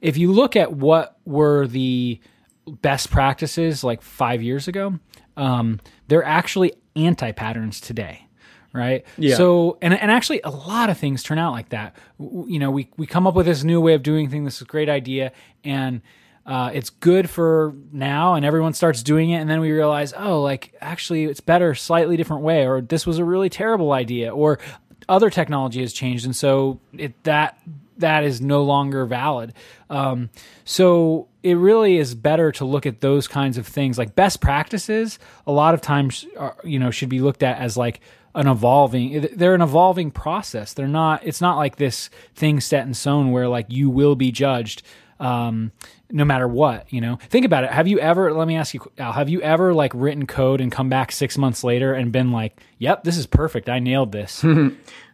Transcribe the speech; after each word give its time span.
if 0.00 0.16
you 0.16 0.32
look 0.32 0.56
at 0.56 0.72
what 0.72 1.18
were 1.24 1.66
the 1.66 2.20
best 2.66 3.10
practices 3.10 3.82
like 3.84 4.02
five 4.02 4.42
years 4.42 4.68
ago, 4.68 4.98
um, 5.36 5.80
they're 6.08 6.24
actually 6.24 6.72
anti 6.96 7.32
patterns 7.32 7.80
today. 7.80 8.26
Right. 8.74 9.04
Yeah. 9.18 9.36
So, 9.36 9.76
and, 9.82 9.92
and 9.92 10.10
actually, 10.10 10.40
a 10.44 10.50
lot 10.50 10.88
of 10.88 10.96
things 10.96 11.22
turn 11.22 11.38
out 11.38 11.52
like 11.52 11.68
that. 11.68 11.94
W- 12.18 12.46
You 12.48 12.58
know, 12.58 12.70
we, 12.70 12.88
we 12.96 13.06
come 13.06 13.26
up 13.26 13.34
with 13.34 13.44
this 13.44 13.64
new 13.64 13.82
way 13.82 13.92
of 13.92 14.02
doing 14.02 14.30
things. 14.30 14.46
This 14.46 14.56
is 14.56 14.62
a 14.62 14.64
great 14.64 14.88
idea. 14.88 15.32
And 15.62 16.00
uh, 16.46 16.70
it's 16.72 16.88
good 16.88 17.28
for 17.28 17.74
now, 17.92 18.32
and 18.32 18.46
everyone 18.46 18.72
starts 18.72 19.02
doing 19.02 19.28
it. 19.28 19.36
And 19.36 19.50
then 19.50 19.60
we 19.60 19.70
realize, 19.72 20.14
oh, 20.16 20.40
like 20.40 20.74
actually, 20.80 21.24
it's 21.24 21.40
better, 21.40 21.74
slightly 21.74 22.16
different 22.16 22.44
way, 22.44 22.66
or 22.66 22.80
this 22.80 23.06
was 23.06 23.18
a 23.18 23.24
really 23.26 23.50
terrible 23.50 23.92
idea, 23.92 24.34
or 24.34 24.58
other 25.06 25.28
technology 25.28 25.82
has 25.82 25.92
changed. 25.92 26.24
And 26.24 26.34
so 26.34 26.80
it, 26.96 27.12
that 27.24 27.58
that 27.98 28.24
is 28.24 28.40
no 28.40 28.62
longer 28.62 29.06
valid. 29.06 29.52
Um, 29.90 30.30
so 30.64 31.28
it 31.42 31.54
really 31.54 31.98
is 31.98 32.14
better 32.14 32.52
to 32.52 32.64
look 32.64 32.86
at 32.86 33.00
those 33.00 33.28
kinds 33.28 33.58
of 33.58 33.66
things 33.66 33.98
like 33.98 34.14
best 34.14 34.40
practices. 34.40 35.18
A 35.46 35.52
lot 35.52 35.74
of 35.74 35.80
times, 35.80 36.26
are, 36.38 36.56
you 36.64 36.78
know, 36.78 36.90
should 36.90 37.08
be 37.08 37.20
looked 37.20 37.42
at 37.42 37.58
as 37.58 37.76
like 37.76 38.00
an 38.34 38.46
evolving. 38.48 39.28
They're 39.34 39.54
an 39.54 39.62
evolving 39.62 40.10
process. 40.10 40.72
They're 40.72 40.88
not. 40.88 41.24
It's 41.24 41.40
not 41.40 41.56
like 41.56 41.76
this 41.76 42.10
thing 42.34 42.60
set 42.60 42.86
in 42.86 42.94
stone 42.94 43.30
where 43.30 43.48
like 43.48 43.66
you 43.68 43.90
will 43.90 44.14
be 44.16 44.32
judged. 44.32 44.82
Um, 45.20 45.70
no 46.10 46.24
matter 46.24 46.48
what, 46.48 46.92
you 46.92 47.00
know, 47.00 47.16
think 47.30 47.46
about 47.46 47.62
it. 47.64 47.70
Have 47.70 47.86
you 47.86 47.98
ever, 48.00 48.34
let 48.34 48.46
me 48.48 48.56
ask 48.56 48.74
you, 48.74 48.80
Al, 48.98 49.12
have 49.12 49.28
you 49.28 49.40
ever 49.40 49.72
like 49.72 49.92
written 49.94 50.26
code 50.26 50.60
and 50.60 50.70
come 50.70 50.88
back 50.88 51.12
six 51.12 51.38
months 51.38 51.62
later 51.64 51.94
and 51.94 52.10
been 52.12 52.32
like, 52.32 52.60
yep, 52.78 53.04
this 53.04 53.16
is 53.16 53.26
perfect. 53.26 53.68
I 53.68 53.78
nailed 53.78 54.12
this. 54.12 54.44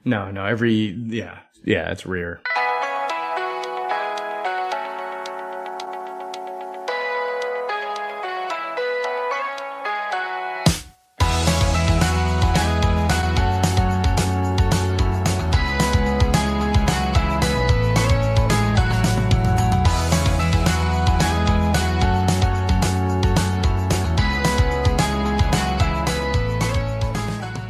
No, 0.04 0.30
no. 0.30 0.46
Every 0.46 0.72
yeah, 0.72 1.40
yeah. 1.64 1.90
It's 1.90 2.06
rare. 2.06 2.40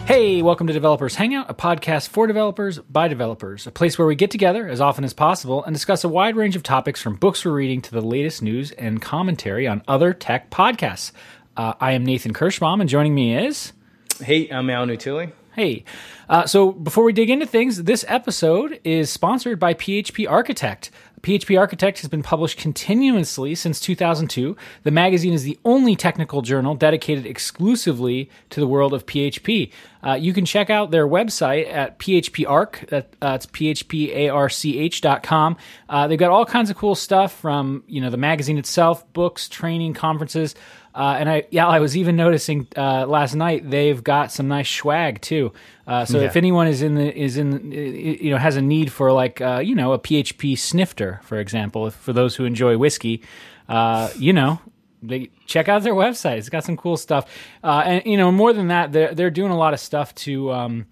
Hey, 0.09 0.41
welcome 0.41 0.67
to 0.69 0.73
Developers 0.73 1.17
Hangout, 1.17 1.51
a 1.51 1.55
podcast 1.55 2.09
for 2.09 2.27
developers 2.27 2.79
by 2.79 3.09
developers, 3.09 3.67
a 3.67 3.71
place 3.71 3.99
where 3.99 4.09
we 4.09 4.15
get 4.15 4.31
together 4.31 4.67
as 4.67 4.81
often 4.81 5.05
as 5.05 5.13
possible 5.13 5.63
and 5.63 5.75
discuss 5.75 6.03
a 6.03 6.09
wide 6.09 6.35
range 6.35 6.57
of 6.57 6.63
topics 6.63 7.03
from 7.03 7.17
books 7.17 7.45
we're 7.45 7.53
reading 7.53 7.83
to 7.83 7.91
the 7.91 8.01
latest 8.01 8.41
news 8.41 8.71
and 8.71 9.03
commentary 9.03 9.69
on 9.69 9.83
other 9.87 10.15
tech 10.15 10.51
podcasts. 10.51 11.13
Uh, 11.59 11.75
I 11.79 11.93
am 11.93 12.07
Nathan 12.07 12.33
Kirschbaum, 12.33 12.81
and 12.81 12.89
joining 12.89 13.15
me 13.15 13.37
is. 13.37 13.75
Hey, 14.19 14.49
I'm 14.49 14.71
Al 14.71 14.87
Nutile. 14.87 15.31
Hey, 15.55 15.85
uh, 16.31 16.47
so 16.47 16.73
before 16.73 17.05
we 17.05 17.13
dig 17.13 17.29
into 17.29 17.45
things, 17.45 17.83
this 17.83 18.03
episode 18.09 18.81
is 18.85 19.11
sponsored 19.11 19.61
by 19.61 19.75
PHP 19.75 20.27
Architect. 20.27 20.91
PHP 21.23 21.59
Architect 21.59 22.01
has 22.01 22.09
been 22.09 22.23
published 22.23 22.59
continuously 22.59 23.55
since 23.55 23.81
2002. 23.81 24.57
The 24.85 24.91
magazine 24.91 25.33
is 25.33 25.43
the 25.43 25.59
only 25.65 25.97
technical 25.97 26.43
journal 26.43 26.75
dedicated 26.75 27.27
exclusively 27.27 28.31
to 28.51 28.61
the 28.61 28.67
world 28.67 28.93
of 28.95 29.07
PHP. 29.07 29.71
Uh, 30.03 30.15
you 30.15 30.33
can 30.33 30.45
check 30.45 30.71
out 30.71 30.91
their 30.91 31.07
website 31.09 31.73
at 31.73 31.99
phparch. 31.99 32.89
That, 32.89 33.15
uh, 33.21 33.37
it's 33.37 33.47
phparch.com. 33.83 35.57
Uh, 35.89 36.07
they've 36.07 36.19
got 36.19 36.31
all 36.31 36.45
kinds 36.47 36.71
of 36.71 36.77
cool 36.77 36.95
stuff 36.95 37.33
from 37.33 37.83
you 37.87 38.01
know 38.01 38.11
the 38.11 38.17
magazine 38.17 38.59
itself, 38.59 39.13
books, 39.13 39.49
training, 39.49 39.95
conferences. 39.95 40.55
Uh, 40.99 41.17
and 41.21 41.31
I, 41.31 41.45
yeah, 41.51 41.69
I 41.69 41.79
was 41.79 41.97
even 41.97 42.17
noticing 42.17 42.67
uh, 42.77 43.07
last 43.07 43.37
night 43.37 43.71
they've 43.71 44.03
got 44.03 44.33
some 44.33 44.49
nice 44.49 44.69
swag 44.69 45.21
too. 45.21 45.53
Uh, 45.87 46.05
so 46.05 46.19
if 46.19 46.35
anyone 46.35 46.67
is 46.67 46.83
in 46.83 46.97
the 46.97 47.17
is 47.17 47.37
in 47.37 47.71
you 47.71 48.31
know 48.31 48.37
has 48.37 48.57
a 48.57 48.61
need 48.61 48.91
for 48.91 49.13
like 49.13 49.41
uh, 49.41 49.61
you 49.65 49.77
know 49.77 49.93
a 49.93 49.99
PHP 50.01 50.59
snifter, 50.59 51.21
for 51.23 51.39
example, 51.39 51.87
if, 51.87 51.95
for 51.95 52.13
those 52.13 52.35
who 52.35 52.45
enjoy 52.47 52.77
whiskey, 52.77 53.23
uh, 53.69 54.11
you 54.17 54.33
know 54.33 54.61
they 55.01 55.31
check 55.47 55.69
out 55.69 55.85
their 55.85 55.95
website. 55.95 56.39
It's 56.39 56.49
got 56.49 56.65
some 56.65 56.77
cool 56.77 56.97
stuff, 56.97 57.31
uh, 57.63 57.83
and 57.87 58.05
you 58.05 58.17
know 58.17 58.33
more 58.33 58.53
than 58.53 58.67
that, 58.67 58.91
they're 58.91 59.15
they're 59.15 59.31
doing 59.31 59.53
a 59.53 59.57
lot 59.57 59.75
of 59.75 59.81
stuff 59.81 60.13
to. 60.17 60.53
Um, 60.53 60.87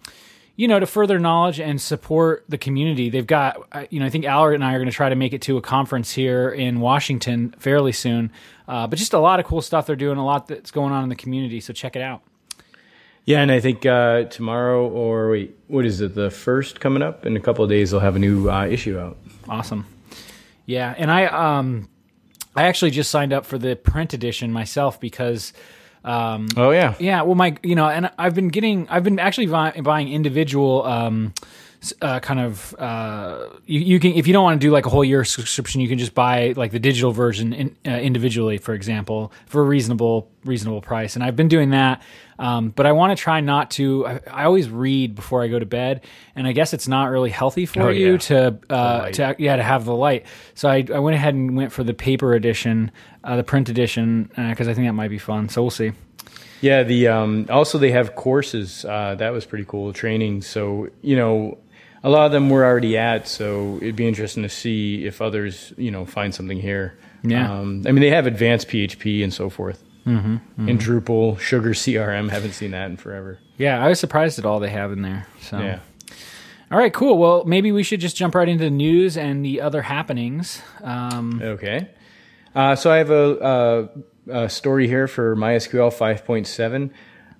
you 0.57 0.67
know, 0.69 0.81
to 0.81 0.87
further 0.87 1.19
knowledge 1.19 1.61
and 1.61 1.81
support 1.81 2.45
the 2.49 2.59
community, 2.59 3.11
they've 3.11 3.27
got, 3.27 3.69
uh, 3.73 3.85
you 3.91 4.01
know, 4.01 4.07
I 4.07 4.11
think 4.11 4.25
Allard 4.25 4.55
and 4.55 4.65
I 4.65 4.75
are 4.75 4.79
going 4.79 4.89
to 4.89 4.95
try 4.95 5.09
to 5.09 5.15
make 5.15 5.33
it 5.33 5.43
to 5.43 5.57
a 5.59 5.61
conference 5.61 6.13
here 6.13 6.49
in 6.49 6.81
Washington 6.81 7.55
fairly 7.59 7.93
soon. 7.93 8.33
Uh, 8.67 8.87
but 8.87 8.99
just 8.99 9.13
a 9.13 9.19
lot 9.19 9.39
of 9.39 9.47
cool 9.47 9.61
stuff 9.61 9.87
they're 9.87 9.97
doing, 9.97 10.19
a 10.19 10.25
lot 10.25 10.49
that's 10.49 10.71
going 10.71 10.93
on 10.93 11.03
in 11.03 11.09
the 11.09 11.17
community. 11.17 11.61
So 11.61 11.73
check 11.73 11.95
it 11.95 12.03
out. 12.03 12.23
Yeah, 13.27 13.41
and 13.41 13.51
I 13.51 13.61
think 13.61 13.85
uh, 13.85 14.25
tomorrow 14.25 14.89
or 14.89 15.31
wait, 15.31 15.59
what 15.67 15.85
is 15.85 16.01
it? 16.01 16.15
The 16.15 16.31
first 16.31 16.81
coming 16.81 17.03
up 17.03 17.27
in 17.27 17.37
a 17.37 17.41
couple 17.41 17.65
of 17.65 17.69
days, 17.69 17.91
they'll 17.91 18.01
have 18.01 18.17
a 18.17 18.21
new 18.21 18.49
uh, 18.49 18.67
issue 18.67 18.99
out. 18.99 19.19
Awesome. 19.49 19.85
Yeah, 20.65 20.95
and 20.97 21.11
I 21.11 21.27
um 21.27 21.89
I 22.55 22.65
actually 22.65 22.91
just 22.91 23.11
signed 23.11 23.33
up 23.33 23.45
for 23.47 23.59
the 23.59 23.77
print 23.77 24.15
edition 24.15 24.53
myself 24.53 25.01
because 25.01 25.53
um 26.07 26.49
Oh 26.57 26.71
yeah, 26.71 26.95
yeah, 26.99 27.23
well 27.23 27.35
my 27.35 27.57
you 27.63 27.75
know, 27.75 27.89
and 27.89 28.11
I've 28.19 28.35
been 28.35 28.49
getting 28.49 28.89
I've 28.89 29.05
been 29.05 29.19
actually 29.19 29.47
buy, 29.47 29.73
buying 29.83 30.11
individual 30.13 30.85
um 30.85 31.35
uh, 32.01 32.21
kind 32.21 32.41
of 32.41 32.75
uh, 32.79 33.49
you, 33.67 33.81
you 33.81 34.01
can 34.01 34.13
if 34.13 34.27
you 34.27 34.33
don't 34.33 34.45
want 34.45 34.61
to 34.61 34.67
do 34.67 34.71
like 34.71 34.87
a 34.87 34.89
whole 34.89 35.05
year 35.05 35.25
subscription 35.25 35.81
you 35.81 35.89
can 35.89 35.99
just 35.99 36.15
buy 36.15 36.53
like 36.57 36.73
the 36.73 36.79
digital 36.79 37.13
version 37.13 37.53
in, 37.53 37.77
uh, 37.87 37.91
individually 37.91 38.59
for 38.59 38.75
example 38.75 39.33
for 39.47 39.61
a 39.61 39.65
reasonable 39.65 40.29
reasonable 40.45 40.81
price 40.81 41.15
and 41.15 41.25
I've 41.25 41.37
been 41.37 41.49
doing 41.49 41.71
that 41.71 42.03
um, 42.39 42.71
but 42.71 42.87
I 42.87 42.93
want 42.93 43.17
to 43.17 43.23
try 43.23 43.41
not 43.41 43.71
to 43.73 44.07
I, 44.07 44.21
I 44.31 44.45
always 44.45 44.69
read 44.69 45.15
before 45.15 45.43
I 45.43 45.49
go 45.49 45.59
to 45.59 45.67
bed 45.67 46.03
and 46.35 46.47
I 46.47 46.53
guess 46.53 46.73
it's 46.75 46.89
not 46.89 47.11
really 47.11 47.31
healthy 47.31 47.67
for 47.67 47.83
Oh, 47.85 47.89
you 47.89 48.13
yeah. 48.13 48.19
to 48.19 48.59
uh, 48.71 49.11
to 49.11 49.37
yeah 49.39 49.57
to 49.57 49.63
have 49.63 49.85
the 49.85 49.95
light 49.95 50.27
so 50.55 50.69
I, 50.69 50.85
I 50.95 50.99
went 50.99 51.15
ahead 51.17 51.35
and 51.35 51.57
went 51.57 51.73
for 51.73 51.85
the 51.85 51.95
paper 51.95 52.35
edition 52.35 52.91
uh, 53.25 53.37
the 53.37 53.45
print 53.45 53.69
edition 53.69 54.25
because 54.37 54.69
I 54.69 54.75
think 54.75 54.87
that 54.87 54.93
might 54.93 55.11
be 55.11 55.19
fun 55.19 55.49
so 55.49 55.63
we'll 55.63 55.71
see 55.71 55.93
yeah. 56.63 56.85
The 56.85 57.09
um, 57.09 57.47
also 57.51 57.77
they 57.77 57.91
have 57.91 58.15
courses. 58.17 58.83
Uh, 58.87 59.15
that 59.17 59.31
was 59.31 59.45
pretty 59.45 59.67
cool. 59.67 59.93
Training. 59.93 60.41
So 60.41 60.89
you 61.03 61.15
know, 61.15 61.59
a 62.03 62.09
lot 62.09 62.25
of 62.25 62.33
them 62.33 62.49
we're 62.49 62.65
already 62.65 62.97
at. 62.97 63.29
So 63.29 63.77
it'd 63.77 63.95
be 63.95 64.09
interesting 64.09 64.43
to 64.43 64.49
see 64.49 65.05
if 65.05 65.21
others 65.21 65.75
you 65.77 65.91
know 65.91 66.07
find 66.07 66.35
something 66.35 66.59
here. 66.59 66.97
Yeah. 67.23 67.53
Um, 67.53 67.83
I 67.87 67.93
mean, 67.93 68.01
they 68.01 68.09
have 68.11 68.27
advanced 68.27 68.69
PHP 68.69 69.23
and 69.23 69.35
so 69.35 69.51
forth. 69.51 69.85
Mm-hmm, 70.07 70.69
And 70.69 70.81
Drupal, 70.81 71.39
Sugar 71.41 71.71
CRM. 71.71 72.31
Haven't 72.31 72.53
seen 72.53 72.71
that 72.71 72.89
in 72.91 72.97
forever. 72.97 73.39
Yeah, 73.59 73.85
I 73.85 73.89
was 73.89 73.99
surprised 73.99 74.39
at 74.39 74.47
all 74.47 74.61
they 74.61 74.71
have 74.71 74.93
in 74.93 75.03
there. 75.03 75.27
So, 75.41 75.59
Yeah. 75.59 75.81
all 76.71 76.79
right, 76.79 76.93
cool. 76.93 77.19
Well, 77.19 77.45
maybe 77.45 77.73
we 77.73 77.83
should 77.83 78.01
just 78.01 78.17
jump 78.17 78.35
right 78.37 78.49
into 78.49 78.65
the 78.65 78.71
news 78.71 79.17
and 79.17 79.45
the 79.45 79.61
other 79.61 79.83
happenings. 79.83 80.63
Um, 80.83 81.41
Okay. 81.43 81.89
Uh, 82.55 82.75
so 82.77 82.91
I 82.91 82.97
have 82.99 83.11
a, 83.11 83.89
a, 84.31 84.45
a 84.45 84.49
story 84.49 84.87
here 84.89 85.07
for 85.09 85.37
MySQL 85.37 85.93
5.7. 85.93 86.91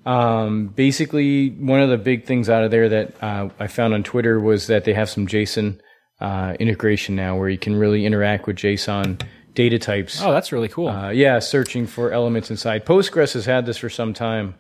Um, 0.05 0.69
basically, 0.69 1.51
one 1.51 1.81
of 1.81 1.89
the 1.89 1.97
big 1.99 2.25
things 2.27 2.49
out 2.49 2.63
of 2.65 2.71
there 2.71 2.89
that 2.89 3.23
uh, 3.23 3.49
I 3.59 3.67
found 3.67 3.95
on 3.95 4.03
Twitter 4.03 4.39
was 4.39 4.67
that 4.69 4.85
they 4.85 4.93
have 4.95 5.09
some 5.09 5.27
JSON 5.27 5.81
uh, 6.21 6.55
integration 6.61 7.17
now 7.17 7.37
where 7.37 7.49
you 7.49 7.59
can 7.59 7.77
really 7.77 8.07
interact 8.07 8.47
with 8.47 8.57
JSON 8.57 9.21
data 9.57 9.79
types. 9.79 10.23
oh, 10.23 10.31
that's 10.31 10.53
really 10.53 10.69
cool. 10.69 10.89
Uh, 10.89 11.11
yeah, 11.11 11.41
searching 11.41 11.87
for 11.89 12.13
elements 12.13 12.51
inside. 12.51 12.87
Postgres 12.87 13.33
has 13.33 13.45
had 13.45 13.67
this 13.67 13.79
for 13.79 13.89
some 13.91 14.15
time. 14.15 14.55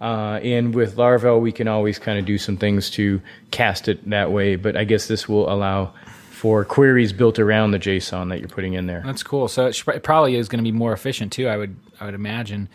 Uh, 0.00 0.38
and 0.42 0.74
with 0.74 0.96
Laravel, 0.96 1.40
we 1.40 1.52
can 1.52 1.68
always 1.68 1.98
kind 1.98 2.18
of 2.18 2.24
do 2.24 2.38
some 2.38 2.56
things 2.56 2.90
to 2.90 3.20
cast 3.50 3.88
it 3.88 4.08
that 4.08 4.30
way. 4.30 4.56
But 4.56 4.76
I 4.76 4.84
guess 4.84 5.08
this 5.08 5.28
will 5.28 5.50
allow 5.52 5.92
for 6.30 6.64
queries 6.64 7.12
built 7.12 7.38
around 7.38 7.70
the 7.70 7.78
JSON 7.78 8.28
that 8.28 8.40
you're 8.40 8.48
putting 8.48 8.74
in 8.74 8.86
there. 8.86 9.02
that's 9.04 9.22
cool. 9.22 9.48
So 9.48 9.66
it, 9.66 9.82
it 9.88 10.02
probably 10.02 10.36
is 10.36 10.48
going 10.48 10.62
to 10.62 10.70
be 10.70 10.72
more 10.72 10.92
efficient 10.92 11.32
too. 11.32 11.48
I 11.48 11.56
would 11.56 11.76
I 11.98 12.04
would 12.04 12.14
imagine. 12.14 12.68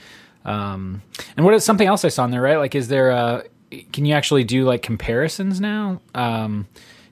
Um, 0.45 1.03
and 1.37 1.45
what 1.45 1.53
is 1.53 1.63
something 1.63 1.87
else 1.87 2.03
I 2.03 2.09
saw 2.09 2.25
in 2.25 2.31
there? 2.31 2.41
Right? 2.41 2.57
Like, 2.57 2.73
is 2.75 2.87
there 2.87 3.11
a 3.11 3.43
can 3.93 4.05
you 4.05 4.15
actually 4.15 4.43
do 4.43 4.65
like 4.65 4.81
comparisons 4.81 5.61
now 5.61 6.01
um, 6.15 6.67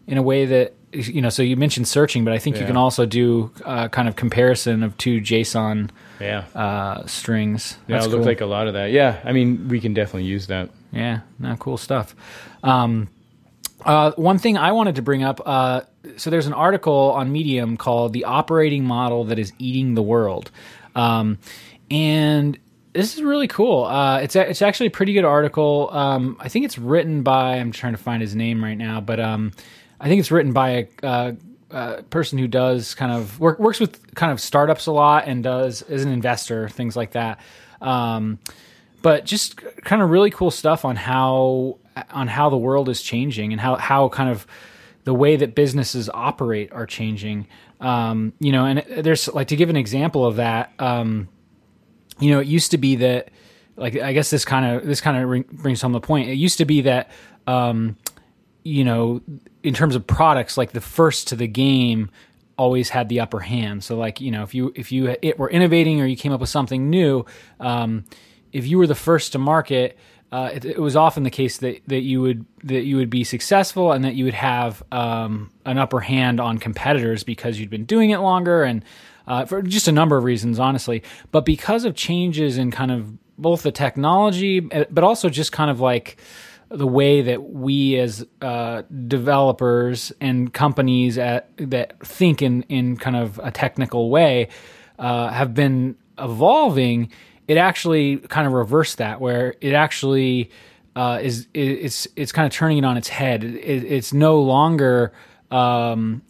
in 0.07 0.17
a 0.17 0.21
way 0.23 0.45
that 0.47 0.73
you 0.91 1.21
know? 1.21 1.29
So 1.29 1.43
you 1.43 1.55
mentioned 1.55 1.87
searching, 1.87 2.23
but 2.25 2.33
I 2.33 2.39
think 2.39 2.59
you 2.59 2.65
can 2.65 2.77
also 2.77 3.05
do 3.05 3.51
uh, 3.65 3.87
kind 3.89 4.07
of 4.07 4.15
comparison 4.15 4.83
of 4.83 4.97
two 4.97 5.19
JSON 5.21 5.89
Yeah. 6.19 6.45
uh, 6.55 7.05
strings. 7.05 7.77
Yeah, 7.87 7.95
That's 7.95 8.07
it 8.07 8.09
looked 8.09 8.21
cool. 8.21 8.27
like 8.27 8.41
a 8.41 8.45
lot 8.45 8.67
of 8.67 8.73
that. 8.73 8.91
Yeah, 8.91 9.19
I 9.23 9.31
mean, 9.31 9.67
we 9.67 9.79
can 9.79 9.93
definitely 9.93 10.25
use 10.25 10.47
that. 10.47 10.69
Yeah, 10.91 11.21
no, 11.37 11.55
cool 11.57 11.77
stuff. 11.77 12.15
Um, 12.63 13.09
uh, 13.85 14.11
one 14.17 14.37
thing 14.39 14.57
I 14.57 14.71
wanted 14.73 14.95
to 14.95 15.01
bring 15.01 15.23
up 15.23 15.39
uh, 15.45 15.81
so 16.17 16.29
there's 16.29 16.47
an 16.47 16.53
article 16.53 17.11
on 17.15 17.31
Medium 17.31 17.77
called 17.77 18.13
The 18.13 18.25
Operating 18.25 18.83
Model 18.83 19.25
That 19.25 19.37
Is 19.39 19.53
Eating 19.59 19.95
the 19.95 20.01
World. 20.01 20.49
Um, 20.95 21.37
and 21.91 22.57
this 22.93 23.15
is 23.15 23.21
really 23.21 23.47
cool. 23.47 23.83
Uh, 23.85 24.19
it's, 24.19 24.35
a, 24.35 24.49
it's 24.49 24.61
actually 24.61 24.87
a 24.87 24.91
pretty 24.91 25.13
good 25.13 25.25
article. 25.25 25.89
Um, 25.91 26.37
I 26.39 26.49
think 26.49 26.65
it's 26.65 26.77
written 26.77 27.21
by, 27.23 27.55
I'm 27.57 27.71
trying 27.71 27.93
to 27.93 27.97
find 28.01 28.21
his 28.21 28.35
name 28.35 28.63
right 28.63 28.77
now, 28.77 28.99
but 29.01 29.19
um, 29.19 29.51
I 29.99 30.07
think 30.07 30.19
it's 30.19 30.31
written 30.31 30.53
by 30.53 30.87
a, 31.03 31.35
person 32.09 32.39
who 32.39 32.47
does 32.47 32.95
kind 32.95 33.11
of 33.11 33.39
work, 33.39 33.59
works 33.59 33.79
with 33.79 34.15
kind 34.15 34.31
of 34.31 34.41
startups 34.41 34.87
a 34.87 34.91
lot 34.91 35.27
and 35.27 35.43
does 35.43 35.83
is 35.83 36.03
an 36.03 36.11
investor, 36.11 36.67
things 36.67 36.95
like 36.95 37.11
that. 37.11 37.39
Um, 37.79 38.39
but 39.01 39.25
just 39.25 39.57
kind 39.57 40.01
of 40.01 40.09
really 40.09 40.31
cool 40.31 40.51
stuff 40.51 40.83
on 40.83 40.95
how 40.95 41.77
on 42.11 42.27
how 42.27 42.49
the 42.49 42.57
world 42.57 42.89
is 42.89 43.01
changing 43.01 43.51
and 43.51 43.61
how 43.61 43.75
how 43.75 44.09
kind 44.09 44.29
of 44.29 44.45
the 45.03 45.13
way 45.13 45.35
that 45.35 45.55
businesses 45.55 46.09
operate 46.13 46.71
are 46.71 46.85
changing. 46.85 47.47
Um, 47.79 48.33
you 48.39 48.51
know, 48.51 48.65
and 48.65 48.83
there's 49.03 49.27
like 49.29 49.47
to 49.49 49.55
give 49.55 49.69
an 49.69 49.77
example 49.77 50.25
of 50.25 50.35
that. 50.37 50.73
Um, 50.79 51.29
you 52.19 52.31
know, 52.31 52.39
it 52.39 52.47
used 52.47 52.71
to 52.71 52.77
be 52.77 52.97
that 52.97 53.31
like 53.77 53.95
I 53.95 54.13
guess 54.13 54.29
this 54.29 54.43
kind 54.43 54.65
of 54.65 54.85
this 54.85 55.01
kind 55.01 55.17
of 55.17 55.47
brings 55.49 55.81
home 55.81 55.93
the 55.93 56.01
point. 56.01 56.29
It 56.29 56.35
used 56.35 56.57
to 56.57 56.65
be 56.65 56.81
that 56.81 57.09
um, 57.47 57.97
you 58.63 58.83
know, 58.83 59.21
in 59.63 59.73
terms 59.73 59.95
of 59.95 60.05
products, 60.05 60.57
like 60.57 60.71
the 60.71 60.81
first 60.81 61.27
to 61.29 61.35
the 61.35 61.47
game 61.47 62.09
always 62.57 62.89
had 62.89 63.09
the 63.09 63.19
upper 63.19 63.39
hand. 63.39 63.83
So 63.83 63.97
like 63.97 64.19
you 64.21 64.31
know, 64.31 64.43
if 64.43 64.53
you 64.53 64.71
if 64.75 64.91
you 64.91 65.15
it 65.21 65.39
were 65.39 65.49
innovating 65.49 66.01
or 66.01 66.05
you 66.05 66.15
came 66.15 66.31
up 66.31 66.41
with 66.41 66.49
something 66.49 66.89
new, 66.89 67.25
um, 67.59 68.05
if 68.51 68.67
you 68.67 68.77
were 68.77 68.87
the 68.87 68.95
first 68.95 69.33
to 69.33 69.39
market. 69.39 69.97
Uh, 70.31 70.51
it, 70.53 70.63
it, 70.63 70.79
was 70.79 70.95
often 70.95 71.23
the 71.23 71.31
case 71.31 71.57
that, 71.57 71.81
that 71.87 72.01
you 72.01 72.21
would 72.21 72.45
that 72.63 72.83
you 72.83 72.97
would 72.97 73.09
be 73.09 73.23
successful 73.23 73.91
and 73.91 74.05
that 74.05 74.13
you 74.13 74.25
would 74.25 74.35
have 74.35 74.83
um, 74.91 75.49
an 75.65 75.79
upper 75.79 75.99
hand 75.99 76.39
on 76.39 76.59
competitors 76.59 77.23
because 77.23 77.59
you'd 77.59 77.71
been 77.71 77.83
doing 77.83 78.11
it 78.11 78.19
longer 78.19 78.61
and 78.61 78.85
uh, 79.29 79.45
for 79.45 79.61
just 79.61 79.87
a 79.87 79.91
number 79.91 80.17
of 80.17 80.23
reasons, 80.23 80.59
honestly. 80.59 81.03
But 81.31 81.45
because 81.45 81.85
of 81.85 81.95
changes 81.95 82.57
in 82.57 82.71
kind 82.71 82.91
of 82.91 83.17
both 83.37 83.63
the 83.63 83.71
technology, 83.71 84.67
eh, 84.71 84.85
but 84.89 85.03
also 85.03 85.29
just 85.29 85.51
kind 85.51 85.71
of 85.71 85.79
like 85.79 86.17
the 86.69 86.87
way 86.87 87.21
that 87.21 87.49
we 87.49 87.97
as 87.97 88.25
uh, 88.41 88.83
developers 89.07 90.11
and 90.21 90.53
companies 90.53 91.17
at, 91.17 91.49
that 91.57 91.99
think 92.05 92.41
in, 92.41 92.63
in 92.63 92.95
kind 92.95 93.15
of 93.15 93.39
a 93.43 93.51
technical 93.51 94.09
way 94.09 94.49
uh, 94.99 95.29
have 95.29 95.53
been 95.53 95.95
evolving, 96.19 97.11
it 97.47 97.57
actually 97.57 98.17
kind 98.17 98.45
of 98.45 98.53
reversed 98.53 98.99
that, 98.99 99.19
where 99.19 99.55
it 99.61 99.73
actually 99.73 100.51
uh, 100.95 101.19
is 101.21 101.47
it's 101.53 102.07
it's 102.15 102.31
kind 102.31 102.45
of 102.45 102.51
turning 102.51 102.77
it 102.77 102.85
on 102.85 102.97
its 102.97 103.07
head. 103.07 103.43
It, 103.43 103.83
it's 103.83 104.13
no 104.13 104.41
longer 104.41 105.13
um, 105.49 106.21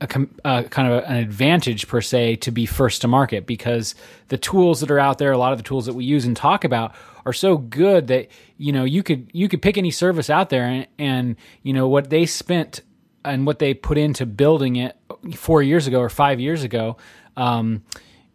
a, 0.00 0.26
uh, 0.44 0.62
kind 0.64 0.90
of 0.90 1.04
an 1.04 1.16
advantage 1.16 1.88
per 1.88 2.00
se 2.00 2.36
to 2.36 2.50
be 2.50 2.66
first 2.66 3.02
to 3.02 3.08
market 3.08 3.46
because 3.46 3.94
the 4.28 4.38
tools 4.38 4.80
that 4.80 4.90
are 4.90 4.98
out 4.98 5.18
there, 5.18 5.32
a 5.32 5.38
lot 5.38 5.52
of 5.52 5.58
the 5.58 5.64
tools 5.64 5.86
that 5.86 5.94
we 5.94 6.04
use 6.04 6.24
and 6.24 6.36
talk 6.36 6.64
about, 6.64 6.94
are 7.24 7.32
so 7.32 7.56
good 7.56 8.06
that 8.08 8.28
you 8.56 8.72
know 8.72 8.84
you 8.84 9.02
could 9.02 9.30
you 9.32 9.48
could 9.48 9.62
pick 9.62 9.78
any 9.78 9.90
service 9.90 10.30
out 10.30 10.50
there 10.50 10.64
and, 10.64 10.86
and 10.98 11.36
you 11.62 11.72
know 11.72 11.88
what 11.88 12.10
they 12.10 12.26
spent 12.26 12.82
and 13.24 13.46
what 13.46 13.58
they 13.58 13.74
put 13.74 13.98
into 13.98 14.26
building 14.26 14.76
it 14.76 14.96
four 15.34 15.62
years 15.62 15.86
ago 15.86 16.00
or 16.00 16.08
five 16.08 16.40
years 16.40 16.62
ago. 16.62 16.96
Um, 17.36 17.82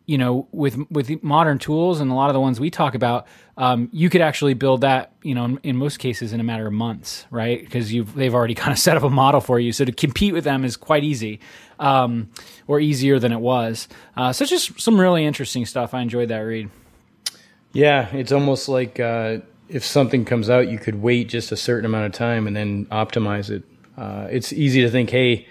you 0.05 0.19
know, 0.19 0.47
with 0.51 0.77
with 0.91 1.23
modern 1.23 1.57
tools 1.57 1.99
and 1.99 2.11
a 2.11 2.13
lot 2.13 2.29
of 2.29 2.35
the 2.35 2.39
ones 2.39 2.59
we 2.59 2.69
talk 2.69 2.93
about, 2.93 3.25
um, 3.57 3.89
you 3.91 4.09
could 4.09 4.21
actually 4.21 4.53
build 4.53 4.81
that. 4.81 5.13
You 5.23 5.33
know, 5.33 5.45
in, 5.45 5.59
in 5.63 5.77
most 5.77 5.97
cases, 5.97 6.31
in 6.31 6.39
a 6.39 6.43
matter 6.43 6.67
of 6.67 6.73
months, 6.73 7.25
right? 7.31 7.59
Because 7.59 7.91
you've 7.91 8.13
they've 8.13 8.33
already 8.33 8.53
kind 8.55 8.71
of 8.71 8.77
set 8.77 8.97
up 8.97 9.03
a 9.03 9.09
model 9.09 9.41
for 9.41 9.59
you. 9.59 9.71
So 9.71 9.83
to 9.83 9.91
compete 9.91 10.33
with 10.33 10.43
them 10.43 10.63
is 10.63 10.77
quite 10.77 11.03
easy, 11.03 11.39
um, 11.79 12.29
or 12.67 12.79
easier 12.79 13.17
than 13.17 13.31
it 13.31 13.39
was. 13.39 13.87
Uh, 14.15 14.31
so 14.31 14.45
just 14.45 14.79
some 14.79 14.99
really 14.99 15.25
interesting 15.25 15.65
stuff. 15.65 15.95
I 15.95 16.01
enjoyed 16.01 16.29
that 16.29 16.39
read. 16.39 16.69
Yeah, 17.75 18.07
it's 18.15 18.31
almost 18.31 18.69
like 18.69 19.01
uh, 19.01 19.39
if 19.67 19.83
something 19.83 20.23
comes 20.23 20.49
out, 20.49 20.69
you 20.69 20.79
could 20.79 21.01
wait 21.01 21.27
just 21.27 21.51
a 21.51 21.57
certain 21.57 21.85
amount 21.85 22.05
of 22.05 22.13
time 22.13 22.47
and 22.47 22.55
then 22.55 22.85
optimize 22.85 23.49
it. 23.49 23.63
Uh, 23.97 24.27
it's 24.31 24.53
easy 24.53 24.81
to 24.81 24.89
think, 24.89 25.09
hey, 25.09 25.45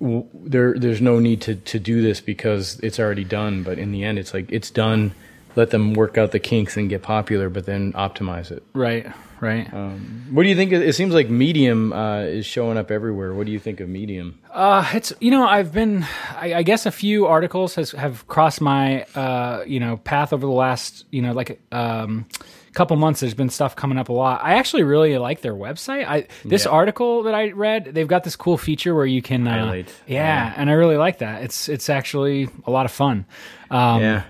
w- 0.00 0.26
there 0.32 0.72
there's 0.78 1.02
no 1.02 1.18
need 1.18 1.42
to 1.42 1.56
to 1.56 1.78
do 1.78 2.00
this 2.00 2.22
because 2.22 2.80
it's 2.80 2.98
already 2.98 3.24
done. 3.24 3.62
But 3.62 3.78
in 3.78 3.92
the 3.92 4.04
end, 4.04 4.18
it's 4.18 4.32
like 4.32 4.50
it's 4.50 4.70
done. 4.70 5.12
Let 5.54 5.68
them 5.68 5.92
work 5.92 6.16
out 6.16 6.32
the 6.32 6.38
kinks 6.38 6.78
and 6.78 6.88
get 6.88 7.02
popular, 7.02 7.50
but 7.50 7.66
then 7.66 7.92
optimize 7.92 8.50
it. 8.50 8.62
Right, 8.72 9.06
right. 9.40 9.72
Um, 9.72 10.26
what 10.30 10.42
do 10.42 10.48
you 10.48 10.56
think? 10.56 10.72
It 10.72 10.94
seems 10.94 11.14
like 11.14 11.30
Medium 11.30 11.92
uh, 11.92 12.22
is 12.22 12.46
showing 12.46 12.78
up 12.78 12.90
everywhere. 12.90 13.34
What 13.34 13.46
do 13.46 13.52
you 13.52 13.58
think 13.58 13.80
of 13.80 13.88
Medium? 13.88 14.38
Uh, 14.50 14.88
it's 14.92 15.12
you 15.20 15.30
know 15.30 15.46
I've 15.46 15.72
been 15.72 16.06
I, 16.36 16.54
I, 16.54 16.62
guess 16.62 16.86
a 16.86 16.90
few 16.90 17.26
articles 17.26 17.74
has 17.76 17.92
have 17.92 18.26
crossed 18.26 18.60
my 18.60 19.04
uh, 19.14 19.64
you 19.66 19.80
know 19.80 19.96
path 19.98 20.32
over 20.32 20.46
the 20.46 20.52
last 20.52 21.04
you 21.10 21.22
know 21.22 21.32
like 21.32 21.60
um, 21.72 22.26
couple 22.74 22.96
months. 22.96 23.20
There's 23.20 23.34
been 23.34 23.50
stuff 23.50 23.76
coming 23.76 23.98
up 23.98 24.08
a 24.08 24.12
lot. 24.12 24.40
I 24.42 24.54
actually 24.54 24.82
really 24.82 25.16
like 25.18 25.40
their 25.40 25.54
website. 25.54 26.06
I 26.06 26.26
this 26.44 26.64
yeah. 26.64 26.70
article 26.70 27.24
that 27.24 27.34
I 27.34 27.50
read, 27.50 27.86
they've 27.86 28.08
got 28.08 28.24
this 28.24 28.36
cool 28.36 28.58
feature 28.58 28.94
where 28.94 29.06
you 29.06 29.22
can 29.22 29.46
uh, 29.46 29.72
yeah, 29.74 29.84
yeah, 30.06 30.54
and 30.56 30.70
I 30.70 30.74
really 30.74 30.96
like 30.96 31.18
that. 31.18 31.42
It's 31.42 31.68
it's 31.68 31.88
actually 31.90 32.48
a 32.66 32.70
lot 32.70 32.86
of 32.86 32.92
fun. 32.92 33.26
Um, 33.70 34.02
yeah, 34.02 34.24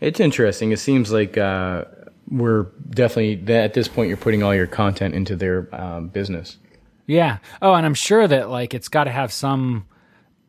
it's 0.00 0.20
interesting. 0.20 0.72
It 0.72 0.78
seems 0.78 1.12
like. 1.12 1.36
Uh, 1.38 1.84
we're 2.30 2.64
definitely 2.90 3.54
at 3.54 3.74
this 3.74 3.88
point. 3.88 4.08
You're 4.08 4.16
putting 4.16 4.42
all 4.42 4.54
your 4.54 4.66
content 4.66 5.14
into 5.14 5.36
their 5.36 5.68
um, 5.72 6.08
business. 6.08 6.58
Yeah. 7.06 7.38
Oh, 7.62 7.74
and 7.74 7.86
I'm 7.86 7.94
sure 7.94 8.26
that 8.26 8.50
like 8.50 8.74
it's 8.74 8.88
got 8.88 9.04
to 9.04 9.10
have 9.10 9.32
some. 9.32 9.86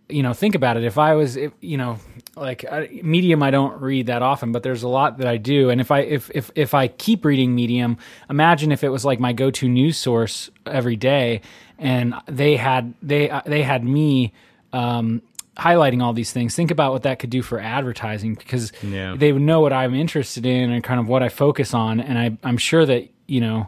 You 0.10 0.24
know, 0.24 0.32
think 0.32 0.56
about 0.56 0.78
it. 0.78 0.86
If 0.86 0.98
I 0.98 1.16
was, 1.16 1.36
if, 1.36 1.52
you 1.60 1.76
know, 1.76 2.00
like 2.38 2.64
Medium, 3.04 3.44
I 3.44 3.52
don't 3.52 3.82
read 3.82 4.08
that 4.08 4.22
often, 4.22 4.54
but 4.54 4.64
there's 4.64 4.84
a 4.84 4.88
lot 4.88 5.18
that 5.18 5.28
I 5.28 5.36
do. 5.36 5.70
And 5.70 5.82
if 5.82 5.92
I 5.92 6.00
if 6.00 6.32
if 6.34 6.50
if 6.56 6.74
I 6.74 6.88
keep 6.88 7.26
reading 7.26 7.54
Medium, 7.54 7.98
imagine 8.30 8.72
if 8.72 8.86
it 8.86 8.90
was 8.90 9.04
like 9.04 9.20
my 9.20 9.34
go-to 9.34 9.68
news 9.68 9.98
source 9.98 10.50
every 10.66 10.96
day, 10.96 11.42
and 11.78 12.16
they 12.26 12.56
had 12.56 12.94
they 13.02 13.38
they 13.46 13.64
had 13.64 13.84
me 13.84 14.32
um, 14.72 15.22
highlighting 15.58 16.02
all 16.02 16.14
these 16.14 16.32
things. 16.32 16.56
Think 16.56 16.72
about 16.72 16.94
what 16.94 17.04
that 17.04 17.20
could 17.20 17.30
do 17.30 17.42
for 17.42 17.60
advertising 17.60 18.36
because 18.36 18.72
yeah. 18.84 19.16
they 19.18 19.32
would 19.32 19.42
know 19.42 19.62
what 19.62 19.74
I'm 19.74 19.94
interested 19.94 20.46
in 20.46 20.72
and 20.72 20.84
kind 20.84 21.00
of 21.00 21.08
what 21.08 21.24
I 21.24 21.30
focus 21.30 21.74
on. 21.74 22.00
And 22.00 22.18
I, 22.18 22.38
I'm 22.48 22.58
sure 22.58 22.86
that 22.86 23.10
you 23.28 23.42
know 23.42 23.68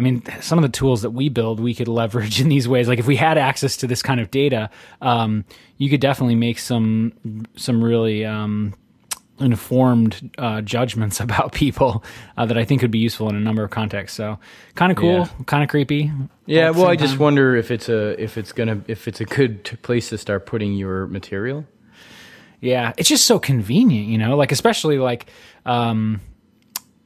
I 0.00 0.02
mean, 0.02 0.22
some 0.40 0.56
of 0.56 0.62
the 0.62 0.70
tools 0.70 1.02
that 1.02 1.10
we 1.10 1.28
build, 1.28 1.60
we 1.60 1.74
could 1.74 1.86
leverage 1.86 2.40
in 2.40 2.48
these 2.48 2.66
ways. 2.66 2.88
Like 2.88 2.98
if 2.98 3.06
we 3.06 3.16
had 3.16 3.36
access 3.36 3.76
to 3.78 3.86
this 3.86 4.02
kind 4.02 4.18
of 4.18 4.30
data, 4.30 4.70
um, 5.02 5.44
you 5.76 5.90
could 5.90 6.00
definitely 6.00 6.36
make 6.36 6.58
some 6.58 7.12
some 7.56 7.84
really 7.84 8.24
um, 8.24 8.72
informed 9.40 10.30
uh, 10.38 10.60
judgments 10.60 11.20
about 11.26 11.52
people 11.52 12.04
uh, 12.36 12.46
that 12.46 12.56
I 12.58 12.64
think 12.64 12.80
could 12.80 12.90
be 12.90 12.98
useful 12.98 13.28
in 13.28 13.36
a 13.36 13.40
number 13.40 13.64
of 13.64 13.70
contexts. 13.70 14.16
So 14.16 14.38
kind 14.74 14.92
of 14.92 14.98
cool, 14.98 15.18
yeah. 15.18 15.28
kind 15.46 15.62
of 15.62 15.68
creepy. 15.68 16.10
Yeah, 16.46 16.70
well, 16.70 16.88
I 16.88 16.96
just 16.96 17.14
time. 17.14 17.20
wonder 17.20 17.56
if 17.56 17.70
it's 17.70 17.88
a 17.88 18.20
if 18.22 18.36
it's 18.36 18.52
gonna 18.52 18.82
if 18.86 19.08
it's 19.08 19.20
a 19.20 19.24
good 19.24 19.78
place 19.82 20.08
to 20.10 20.18
start 20.18 20.46
putting 20.46 20.74
your 20.74 21.06
material. 21.06 21.66
Yeah, 22.60 22.92
it's 22.98 23.08
just 23.08 23.24
so 23.24 23.38
convenient, 23.38 24.08
you 24.08 24.18
know, 24.18 24.36
like 24.36 24.52
especially 24.52 24.98
like 24.98 25.30
um, 25.64 26.20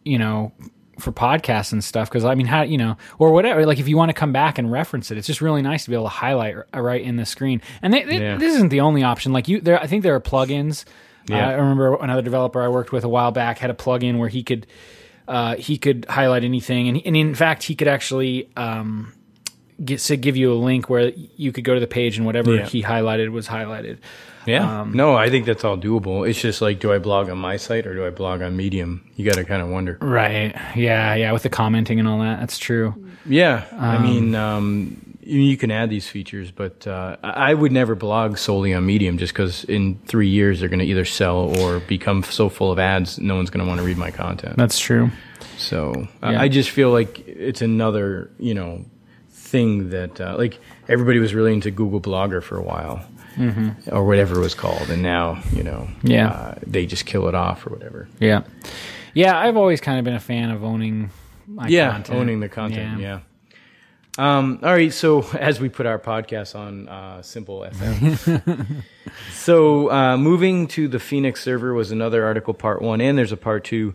you 0.04 0.18
know 0.18 0.52
for 0.98 1.12
podcasts 1.12 1.72
and 1.72 1.82
stuff 1.82 2.08
because 2.08 2.24
I 2.24 2.34
mean 2.34 2.46
how 2.46 2.62
you 2.62 2.78
know 2.78 2.96
or 3.18 3.32
whatever 3.32 3.66
like 3.66 3.80
if 3.80 3.88
you 3.88 3.96
want 3.96 4.10
to 4.10 4.14
come 4.14 4.32
back 4.32 4.58
and 4.58 4.70
reference 4.70 5.10
it 5.10 5.18
it's 5.18 5.26
just 5.26 5.40
really 5.40 5.62
nice 5.62 5.84
to 5.84 5.90
be 5.90 5.96
able 5.96 6.04
to 6.04 6.10
highlight 6.10 6.56
right 6.72 7.02
in 7.02 7.16
the 7.16 7.26
screen 7.26 7.60
and 7.82 7.92
they, 7.92 8.04
they, 8.04 8.20
yeah. 8.20 8.36
this 8.36 8.54
isn't 8.54 8.68
the 8.68 8.80
only 8.80 9.02
option 9.02 9.32
like 9.32 9.48
you 9.48 9.60
there 9.60 9.80
I 9.80 9.86
think 9.86 10.02
there 10.02 10.14
are 10.14 10.20
plugins 10.20 10.84
yeah. 11.26 11.48
Uh, 11.48 11.50
I 11.50 11.54
remember 11.54 11.96
another 11.96 12.22
developer 12.22 12.60
I 12.62 12.68
worked 12.68 12.92
with 12.92 13.04
a 13.04 13.08
while 13.08 13.32
back 13.32 13.58
had 13.58 13.70
a 13.70 13.74
plugin 13.74 14.18
where 14.18 14.28
he 14.28 14.42
could 14.42 14.66
uh, 15.26 15.56
he 15.56 15.78
could 15.78 16.06
highlight 16.08 16.44
anything 16.44 16.88
and, 16.88 17.00
and 17.04 17.16
in 17.16 17.34
fact 17.34 17.62
he 17.62 17.74
could 17.74 17.88
actually 17.88 18.50
um, 18.56 19.12
get 19.84 20.02
give 20.20 20.36
you 20.36 20.52
a 20.52 20.54
link 20.54 20.88
where 20.88 21.12
you 21.36 21.52
could 21.52 21.64
go 21.64 21.74
to 21.74 21.80
the 21.80 21.86
page 21.86 22.16
and 22.16 22.26
whatever 22.26 22.54
yeah. 22.54 22.66
he 22.66 22.82
highlighted 22.82 23.30
was 23.30 23.48
highlighted 23.48 23.98
yeah. 24.46 24.80
Um, 24.80 24.92
no, 24.92 25.14
I 25.14 25.30
think 25.30 25.46
that's 25.46 25.64
all 25.64 25.76
doable. 25.76 26.28
It's 26.28 26.40
just 26.40 26.60
like, 26.60 26.80
do 26.80 26.92
I 26.92 26.98
blog 26.98 27.28
on 27.28 27.38
my 27.38 27.56
site 27.56 27.86
or 27.86 27.94
do 27.94 28.06
I 28.06 28.10
blog 28.10 28.42
on 28.42 28.56
Medium? 28.56 29.08
You 29.16 29.24
got 29.24 29.36
to 29.36 29.44
kind 29.44 29.62
of 29.62 29.68
wonder. 29.68 29.98
Right. 30.00 30.54
Yeah. 30.76 31.14
Yeah. 31.14 31.32
With 31.32 31.42
the 31.42 31.48
commenting 31.48 31.98
and 31.98 32.08
all 32.08 32.18
that. 32.20 32.40
That's 32.40 32.58
true. 32.58 32.94
Yeah. 33.26 33.66
Um, 33.72 33.80
I 33.80 33.98
mean, 33.98 34.34
um, 34.34 35.13
you 35.26 35.56
can 35.56 35.70
add 35.70 35.90
these 35.90 36.08
features, 36.08 36.50
but 36.50 36.86
uh, 36.86 37.16
I 37.22 37.54
would 37.54 37.72
never 37.72 37.94
blog 37.94 38.36
solely 38.38 38.74
on 38.74 38.84
Medium 38.86 39.18
just 39.18 39.32
because 39.32 39.64
in 39.64 39.98
three 40.06 40.28
years 40.28 40.60
they're 40.60 40.68
going 40.68 40.80
to 40.80 40.84
either 40.84 41.04
sell 41.04 41.58
or 41.60 41.80
become 41.80 42.22
so 42.22 42.48
full 42.48 42.70
of 42.70 42.78
ads, 42.78 43.18
no 43.18 43.36
one's 43.36 43.50
going 43.50 43.64
to 43.64 43.68
want 43.68 43.80
to 43.80 43.86
read 43.86 43.96
my 43.96 44.10
content. 44.10 44.56
That's 44.56 44.78
true. 44.78 45.10
So 45.56 46.08
yeah. 46.22 46.40
I 46.40 46.48
just 46.48 46.70
feel 46.70 46.90
like 46.90 47.26
it's 47.26 47.62
another, 47.62 48.30
you 48.38 48.54
know, 48.54 48.84
thing 49.30 49.90
that 49.90 50.20
uh, 50.20 50.36
like 50.36 50.60
everybody 50.88 51.18
was 51.18 51.34
really 51.34 51.52
into 51.52 51.70
Google 51.70 52.00
Blogger 52.00 52.42
for 52.42 52.56
a 52.56 52.62
while 52.62 53.06
mm-hmm. 53.36 53.94
or 53.94 54.04
whatever 54.04 54.36
it 54.36 54.42
was 54.42 54.54
called, 54.54 54.90
and 54.90 55.02
now 55.02 55.40
you 55.52 55.62
know, 55.62 55.88
yeah, 56.02 56.28
uh, 56.28 56.54
they 56.66 56.86
just 56.86 57.06
kill 57.06 57.28
it 57.28 57.34
off 57.34 57.66
or 57.66 57.70
whatever. 57.70 58.08
Yeah, 58.20 58.42
yeah. 59.12 59.38
I've 59.38 59.56
always 59.56 59.80
kind 59.80 59.98
of 59.98 60.04
been 60.04 60.14
a 60.14 60.20
fan 60.20 60.50
of 60.50 60.64
owning. 60.64 61.10
yeah, 61.68 61.92
content. 61.92 62.18
owning 62.18 62.40
the 62.40 62.48
content. 62.48 63.00
Yeah. 63.00 63.06
yeah. 63.06 63.20
Um, 64.16 64.60
all 64.62 64.72
right, 64.72 64.92
so 64.92 65.22
as 65.38 65.60
we 65.60 65.68
put 65.68 65.86
our 65.86 65.98
podcast 65.98 66.54
on 66.54 66.88
uh, 66.88 67.22
Simple 67.22 67.66
FM, 67.68 68.82
so 69.32 69.90
uh, 69.90 70.16
moving 70.16 70.68
to 70.68 70.86
the 70.86 71.00
Phoenix 71.00 71.42
server 71.42 71.74
was 71.74 71.90
another 71.90 72.24
article, 72.24 72.54
part 72.54 72.80
one, 72.80 73.00
and 73.00 73.18
there's 73.18 73.32
a 73.32 73.36
part 73.36 73.64
two. 73.64 73.94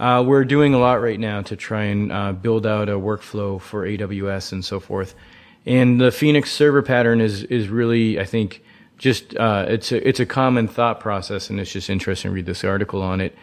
Uh, 0.00 0.24
we're 0.26 0.44
doing 0.44 0.74
a 0.74 0.78
lot 0.78 1.02
right 1.02 1.18
now 1.18 1.42
to 1.42 1.56
try 1.56 1.84
and 1.84 2.12
uh, 2.12 2.32
build 2.32 2.66
out 2.66 2.88
a 2.88 2.92
workflow 2.92 3.60
for 3.60 3.84
AWS 3.84 4.52
and 4.52 4.64
so 4.64 4.78
forth. 4.80 5.14
And 5.66 6.00
the 6.00 6.12
Phoenix 6.12 6.50
server 6.50 6.82
pattern 6.82 7.20
is 7.20 7.42
is 7.44 7.68
really, 7.68 8.18
I 8.18 8.24
think, 8.24 8.62
just 8.96 9.36
uh, 9.36 9.66
it's 9.68 9.92
a 9.92 10.08
it's 10.08 10.20
a 10.20 10.26
common 10.26 10.68
thought 10.68 11.00
process, 11.00 11.50
and 11.50 11.60
it's 11.60 11.72
just 11.72 11.90
interesting 11.90 12.30
to 12.30 12.34
read 12.34 12.46
this 12.46 12.64
article 12.64 13.02
on 13.02 13.20
it. 13.20 13.36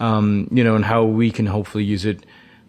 Um, 0.00 0.48
you 0.50 0.64
know, 0.64 0.74
and 0.76 0.84
how 0.84 1.04
we 1.04 1.30
can 1.30 1.46
hopefully 1.46 1.84
use 1.84 2.04
it 2.04 2.24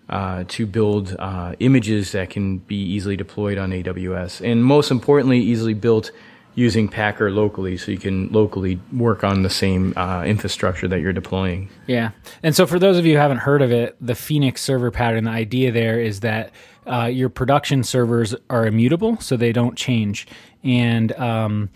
uh, 0.09 0.43
to 0.47 0.65
build 0.65 1.15
uh, 1.19 1.53
images 1.59 2.11
that 2.13 2.29
can 2.29 2.57
be 2.59 2.75
easily 2.75 3.15
deployed 3.15 3.57
on 3.57 3.71
AWS, 3.71 4.41
and 4.41 4.63
most 4.63 4.91
importantly, 4.91 5.39
easily 5.39 5.73
built 5.73 6.11
using 6.55 6.89
Packer 6.89 7.31
locally, 7.31 7.77
so 7.77 7.91
you 7.91 7.97
can 7.97 8.27
locally 8.29 8.79
work 8.91 9.23
on 9.23 9.43
the 9.43 9.49
same 9.49 9.93
uh, 9.95 10.23
infrastructure 10.25 10.87
that 10.87 10.99
you're 10.99 11.13
deploying. 11.13 11.69
Yeah, 11.87 12.11
and 12.43 12.55
so 12.55 12.65
for 12.65 12.79
those 12.79 12.97
of 12.97 13.05
you 13.05 13.13
who 13.13 13.19
haven't 13.19 13.37
heard 13.37 13.61
of 13.61 13.71
it, 13.71 13.95
the 14.01 14.15
Phoenix 14.15 14.61
server 14.61 14.91
pattern, 14.91 15.23
the 15.25 15.31
idea 15.31 15.71
there 15.71 16.01
is 16.01 16.19
that 16.21 16.51
uh, 16.85 17.05
your 17.05 17.29
production 17.29 17.83
servers 17.83 18.35
are 18.49 18.65
immutable, 18.65 19.17
so 19.19 19.37
they 19.37 19.51
don't 19.51 19.77
change, 19.77 20.27
and 20.63 21.11
um, 21.13 21.69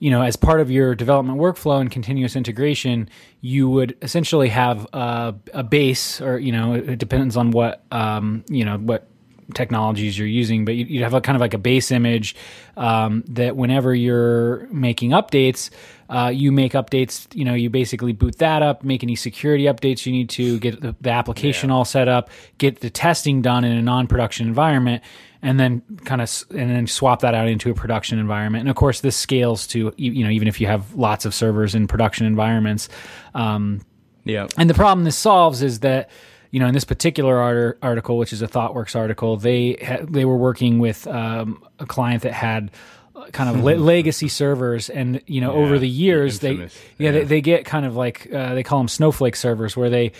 you 0.00 0.10
know, 0.10 0.22
as 0.22 0.34
part 0.34 0.60
of 0.60 0.70
your 0.70 0.94
development 0.96 1.38
workflow 1.38 1.80
and 1.80 1.90
continuous 1.90 2.34
integration, 2.34 3.08
you 3.42 3.68
would 3.68 3.96
essentially 4.02 4.48
have 4.48 4.86
a, 4.92 5.34
a 5.54 5.62
base, 5.62 6.20
or 6.20 6.38
you 6.38 6.50
know, 6.52 6.74
it 6.74 6.98
depends 6.98 7.36
on 7.36 7.52
what 7.52 7.84
um, 7.92 8.42
you 8.48 8.64
know 8.64 8.78
what 8.78 9.06
technologies 9.54 10.16
you're 10.18 10.28
using, 10.28 10.64
but 10.64 10.74
you'd 10.76 11.02
have 11.02 11.12
a 11.14 11.20
kind 11.20 11.36
of 11.36 11.40
like 11.40 11.54
a 11.54 11.58
base 11.58 11.90
image 11.90 12.36
um, 12.76 13.24
that 13.28 13.56
whenever 13.56 13.94
you're 13.94 14.66
making 14.68 15.10
updates, 15.10 15.70
uh, 16.08 16.30
you 16.32 16.52
make 16.52 16.72
updates. 16.72 17.26
You 17.34 17.44
know, 17.44 17.54
you 17.54 17.68
basically 17.68 18.12
boot 18.12 18.38
that 18.38 18.62
up, 18.62 18.84
make 18.84 19.02
any 19.02 19.16
security 19.16 19.64
updates 19.64 20.06
you 20.06 20.12
need 20.12 20.30
to, 20.30 20.58
get 20.60 20.80
the, 20.80 20.94
the 21.00 21.10
application 21.10 21.70
Yeah. 21.70 21.76
all 21.76 21.84
set 21.84 22.08
up, 22.08 22.30
get 22.58 22.80
the 22.80 22.90
testing 22.90 23.42
done 23.42 23.64
in 23.64 23.72
a 23.72 23.82
non-production 23.82 24.46
environment, 24.46 25.02
and 25.42 25.58
then 25.58 25.82
kind 26.04 26.20
of 26.20 26.30
and 26.50 26.70
then 26.70 26.86
swap 26.86 27.20
that 27.20 27.34
out 27.34 27.48
into 27.48 27.70
a 27.70 27.74
production 27.74 28.18
environment. 28.18 28.60
And 28.62 28.68
of 28.70 28.76
course, 28.76 29.00
this 29.00 29.16
scales 29.16 29.66
to 29.68 29.92
you 29.96 30.24
know 30.24 30.30
even 30.30 30.48
if 30.48 30.60
you 30.60 30.66
have 30.66 30.94
lots 30.94 31.24
of 31.24 31.34
servers 31.34 31.74
in 31.74 31.86
production 31.86 32.26
environments. 32.26 32.88
Um, 33.34 33.80
Yeah. 34.24 34.46
and 34.58 34.68
the 34.68 34.74
problem 34.74 35.04
this 35.04 35.16
solves 35.16 35.62
is 35.62 35.80
that, 35.80 36.10
you 36.50 36.60
know, 36.60 36.66
in 36.66 36.74
this 36.74 36.84
particular 36.84 37.38
art- 37.38 37.78
article, 37.82 38.18
which 38.18 38.32
is 38.34 38.42
a 38.42 38.46
ThoughtWorks 38.48 38.94
article, 38.94 39.36
they 39.38 39.76
ha- 39.82 40.04
they 40.08 40.24
were 40.26 40.36
working 40.36 40.78
with 40.78 41.06
um, 41.06 41.62
a 41.78 41.86
client 41.86 42.22
that 42.24 42.32
had 42.34 42.70
uh, 43.16 43.26
kind 43.32 43.48
of 43.48 43.64
le- 43.64 43.76
legacy 43.94 44.28
servers, 44.28 44.90
and 44.90 45.22
you 45.26 45.40
know, 45.40 45.52
over 45.52 45.78
the 45.78 45.88
years, 45.88 46.40
they 46.40 46.50
infamous. 46.50 46.78
yeah, 46.98 47.12
They, 47.12 47.24
they 47.24 47.40
get 47.40 47.64
kind 47.64 47.86
of 47.86 47.96
like 47.96 48.28
uh, 48.32 48.54
they 48.54 48.62
call 48.62 48.78
them 48.78 48.88
snowflake 48.88 49.36
servers, 49.36 49.74
where 49.76 49.88
they 49.90 50.12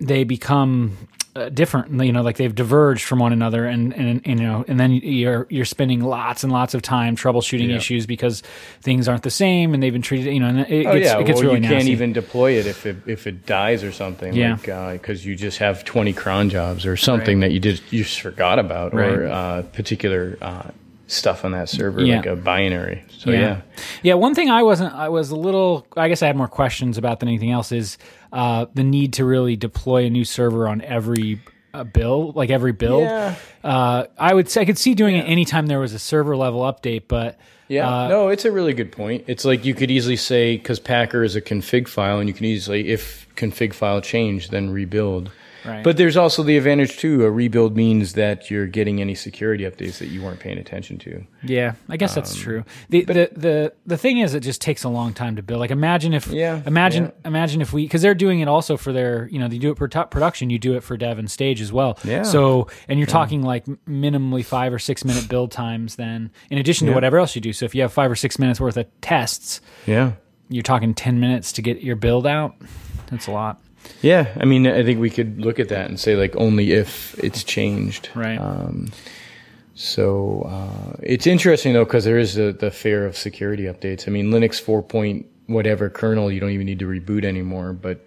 they 0.00 0.24
become 0.24 0.96
uh, 1.36 1.48
different 1.50 1.92
you 2.04 2.12
know 2.12 2.22
like 2.22 2.36
they've 2.38 2.54
diverged 2.54 3.04
from 3.04 3.18
one 3.18 3.32
another 3.32 3.66
and, 3.66 3.92
and 3.94 4.22
and 4.24 4.40
you 4.40 4.46
know 4.46 4.64
and 4.66 4.80
then 4.80 4.90
you're 4.92 5.46
you're 5.50 5.64
spending 5.64 6.00
lots 6.00 6.42
and 6.42 6.52
lots 6.52 6.72
of 6.74 6.80
time 6.82 7.14
troubleshooting 7.16 7.68
Yeah. 7.68 7.76
issues 7.76 8.06
because 8.06 8.42
things 8.80 9.06
aren't 9.08 9.22
the 9.22 9.30
same 9.30 9.74
and 9.74 9.82
they've 9.82 9.92
been 9.92 10.02
treated 10.02 10.32
you 10.32 10.40
know 10.40 10.48
and 10.48 10.60
it 10.60 10.86
Oh 10.86 10.94
gets, 10.94 11.04
yeah, 11.06 11.18
it 11.18 11.26
gets 11.26 11.40
well 11.42 11.52
really 11.54 11.62
you 11.62 11.68
can't 11.68 11.88
even 11.88 12.12
deploy 12.12 12.52
it 12.52 12.66
if 12.66 12.86
it 12.86 12.96
if 13.06 13.26
it 13.26 13.44
dies 13.46 13.84
or 13.84 13.92
something. 13.92 14.32
Yeah. 14.34 14.56
like 14.66 15.02
because 15.02 15.26
you 15.26 15.36
just 15.36 15.58
have 15.58 15.84
twenty 15.84 16.12
cron 16.12 16.48
jobs 16.50 16.86
or 16.86 16.96
something 16.96 17.40
Right. 17.40 17.48
that 17.48 17.52
you 17.52 17.60
just 17.60 17.82
you 17.92 18.02
just 18.04 18.20
forgot 18.20 18.58
about 18.58 18.94
or 18.94 19.26
uh, 19.26 19.62
particular 19.72 20.38
uh, 20.40 20.70
stuff 21.08 21.44
on 21.44 21.52
that 21.52 21.68
server 21.68 22.00
Yeah. 22.02 22.16
like 22.16 22.26
a 22.26 22.34
binary. 22.36 23.04
So 23.18 23.30
yeah, 23.30 23.60
yeah. 24.02 24.14
One 24.14 24.34
thing 24.34 24.50
I 24.50 24.62
wasn't, 24.62 24.92
I 24.94 25.08
was 25.08 25.30
a 25.30 25.36
little, 25.36 25.86
I 25.96 26.08
guess 26.08 26.22
I 26.22 26.26
had 26.26 26.36
more 26.36 26.48
questions 26.48 26.98
about 26.98 27.20
than 27.20 27.28
anything 27.28 27.50
else 27.50 27.70
is 27.72 27.96
uh, 28.36 28.66
the 28.74 28.84
need 28.84 29.14
to 29.14 29.24
really 29.24 29.56
deploy 29.56 30.04
a 30.04 30.10
new 30.10 30.24
server 30.24 30.68
on 30.68 30.82
every 30.82 31.40
uh, 31.72 31.84
build, 31.84 32.36
like 32.36 32.50
every 32.50 32.72
build. 32.72 33.04
Yeah. 33.04 33.34
Uh, 33.64 34.04
I 34.18 34.34
would 34.34 34.50
say 34.50 34.60
I 34.60 34.64
could 34.66 34.76
see 34.76 34.94
doing 34.94 35.16
it 35.16 35.22
anytime 35.22 35.68
there 35.68 35.80
was 35.80 35.94
a 35.94 35.98
server 35.98 36.36
level 36.36 36.60
update, 36.60 37.04
but 37.08 37.38
Yeah, 37.68 37.88
uh, 37.88 38.08
no, 38.08 38.28
it's 38.28 38.44
a 38.44 38.52
really 38.52 38.74
good 38.74 38.92
point. 38.92 39.24
It's 39.26 39.46
like 39.46 39.64
you 39.64 39.74
could 39.74 39.90
easily 39.90 40.16
say 40.16 40.58
because 40.58 40.78
Packer 40.78 41.24
is 41.24 41.34
a 41.34 41.40
config 41.40 41.88
file, 41.88 42.18
and 42.18 42.28
you 42.28 42.34
can 42.34 42.44
easily, 42.44 42.90
if 42.90 43.26
config 43.36 43.72
file 43.72 44.02
change, 44.02 44.50
then 44.50 44.68
rebuild. 44.68 45.30
Right. 45.66 45.82
But 45.82 45.96
there's 45.96 46.16
also 46.16 46.42
the 46.42 46.56
advantage 46.56 46.96
too. 46.98 47.24
A 47.24 47.30
rebuild 47.30 47.76
means 47.76 48.12
that 48.12 48.50
you're 48.50 48.66
getting 48.66 49.00
any 49.00 49.14
security 49.14 49.64
updates 49.64 49.98
that 49.98 50.06
you 50.08 50.22
weren't 50.22 50.38
paying 50.38 50.58
attention 50.58 50.98
to. 50.98 51.24
Yeah, 51.42 51.74
I 51.88 51.96
guess 51.96 52.12
Um, 52.16 52.22
that's 52.22 52.36
true. 52.36 52.64
The, 52.88 53.04
the 53.04 53.30
the 53.34 53.72
the 53.86 53.96
thing 53.96 54.18
is, 54.18 54.34
it 54.34 54.40
just 54.40 54.60
takes 54.60 54.84
a 54.84 54.88
long 54.88 55.12
time 55.12 55.36
to 55.36 55.42
build. 55.42 55.60
Like, 55.60 55.70
imagine 55.70 56.14
if, 56.14 56.28
Yeah, 56.28 56.62
imagine 56.66 57.04
yeah. 57.04 57.28
imagine 57.28 57.60
if 57.60 57.72
we, 57.72 57.82
because 57.84 58.02
they're 58.02 58.14
doing 58.14 58.40
it 58.40 58.48
also 58.48 58.76
for 58.76 58.92
their, 58.92 59.28
you 59.32 59.38
know, 59.38 59.48
they 59.48 59.58
do 59.58 59.70
it 59.72 59.78
for 59.78 59.88
top 59.88 60.10
production. 60.10 60.50
You 60.50 60.58
do 60.58 60.74
it 60.76 60.82
for 60.82 60.96
dev 60.96 61.18
and 61.18 61.30
stage 61.30 61.60
as 61.60 61.72
well. 61.72 61.98
Yeah. 62.04 62.22
So, 62.22 62.68
and 62.88 62.98
you're 62.98 63.06
talking 63.06 63.42
like 63.42 63.64
minimally 63.88 64.44
five 64.44 64.72
or 64.72 64.78
six 64.78 65.04
minute 65.04 65.28
build 65.28 65.50
times. 65.50 65.96
Then, 65.96 66.30
in 66.50 66.58
addition 66.58 66.86
to 66.86 66.90
Yeah. 66.90 66.94
whatever 66.94 67.18
else 67.18 67.34
you 67.34 67.40
do. 67.40 67.52
So, 67.52 67.64
if 67.64 67.74
you 67.74 67.82
have 67.82 67.92
five 67.92 68.10
or 68.10 68.16
six 68.16 68.38
minutes 68.38 68.60
worth 68.60 68.76
of 68.76 68.86
tests, 69.00 69.60
Yeah. 69.86 70.12
you're 70.48 70.62
talking 70.62 70.94
ten 70.94 71.18
minutes 71.18 71.50
to 71.52 71.62
get 71.62 71.82
your 71.82 71.96
build 71.96 72.26
out. 72.26 72.54
That's 73.10 73.26
a 73.26 73.32
lot. 73.32 73.60
Yeah, 74.02 74.32
I 74.38 74.44
mean, 74.44 74.66
I 74.66 74.82
think 74.84 75.00
we 75.00 75.10
could 75.10 75.40
look 75.40 75.58
at 75.58 75.68
that 75.70 75.88
and 75.88 75.98
say 75.98 76.16
like 76.16 76.36
only 76.36 76.72
if 76.72 77.18
it's 77.22 77.42
changed, 77.44 78.10
Right. 78.14 78.38
Um, 78.38 78.90
so 79.74 80.42
uh, 80.48 80.96
it's 81.02 81.26
interesting 81.26 81.74
though 81.74 81.84
because 81.84 82.04
there 82.04 82.18
is 82.18 82.34
the, 82.34 82.56
the 82.58 82.70
fear 82.70 83.04
of 83.06 83.14
security 83.16 83.64
updates. 83.64 84.08
I 84.08 84.10
mean, 84.10 84.30
Linux 84.30 84.58
four 84.60 84.82
point 84.82 85.26
whatever 85.46 85.90
kernel 85.90 86.32
you 86.32 86.40
don't 86.40 86.50
even 86.50 86.66
need 86.66 86.78
to 86.78 86.86
reboot 86.86 87.24
anymore, 87.24 87.72
but 87.74 88.04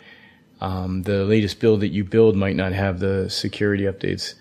um, 0.61 1.03
the 1.03 1.25
latest 1.25 1.59
build 1.59 1.81
that 1.81 1.89
you 1.89 2.03
build 2.03 2.35
might 2.35 2.55
not 2.55 2.73
have 2.73 2.99
the 2.99 3.29
security 3.29 3.83
updates. 3.83 4.33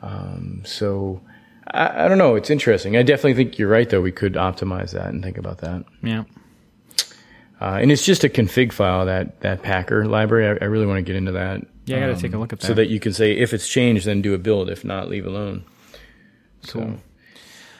Um, 0.00 0.62
so 0.64 1.20
I, 1.68 2.06
I 2.06 2.08
don't 2.08 2.18
know. 2.18 2.36
It's 2.36 2.50
interesting. 2.50 2.96
I 2.96 3.02
definitely 3.02 3.34
think 3.34 3.58
you're 3.58 3.68
right 3.68 3.88
though. 3.88 4.00
We 4.00 4.10
could 4.12 4.34
optimize 4.34 4.92
that 4.92 5.08
and 5.08 5.22
think 5.22 5.36
about 5.36 5.58
that. 5.58 5.84
Yeah. 6.02 6.24
Uh, 7.62 7.78
and 7.80 7.92
it's 7.92 8.04
just 8.04 8.24
a 8.24 8.28
config 8.28 8.72
file 8.72 9.06
that 9.06 9.40
that 9.42 9.62
Packer 9.62 10.04
library. 10.04 10.58
I, 10.60 10.64
I 10.64 10.68
really 10.68 10.86
want 10.86 10.98
to 10.98 11.02
get 11.02 11.14
into 11.14 11.30
that. 11.32 11.62
Yeah, 11.84 11.98
I 11.98 12.00
got 12.08 12.16
to 12.16 12.20
take 12.20 12.34
a 12.34 12.38
look 12.38 12.52
at 12.52 12.58
that. 12.58 12.66
Um, 12.66 12.68
so 12.70 12.74
that 12.74 12.88
you 12.88 12.98
can 12.98 13.12
say 13.12 13.32
if 13.32 13.54
it's 13.54 13.68
changed, 13.68 14.04
then 14.06 14.20
do 14.20 14.34
a 14.34 14.38
build. 14.38 14.68
If 14.68 14.84
not, 14.84 15.08
leave 15.08 15.26
alone. 15.26 15.64
Cool. 16.66 16.98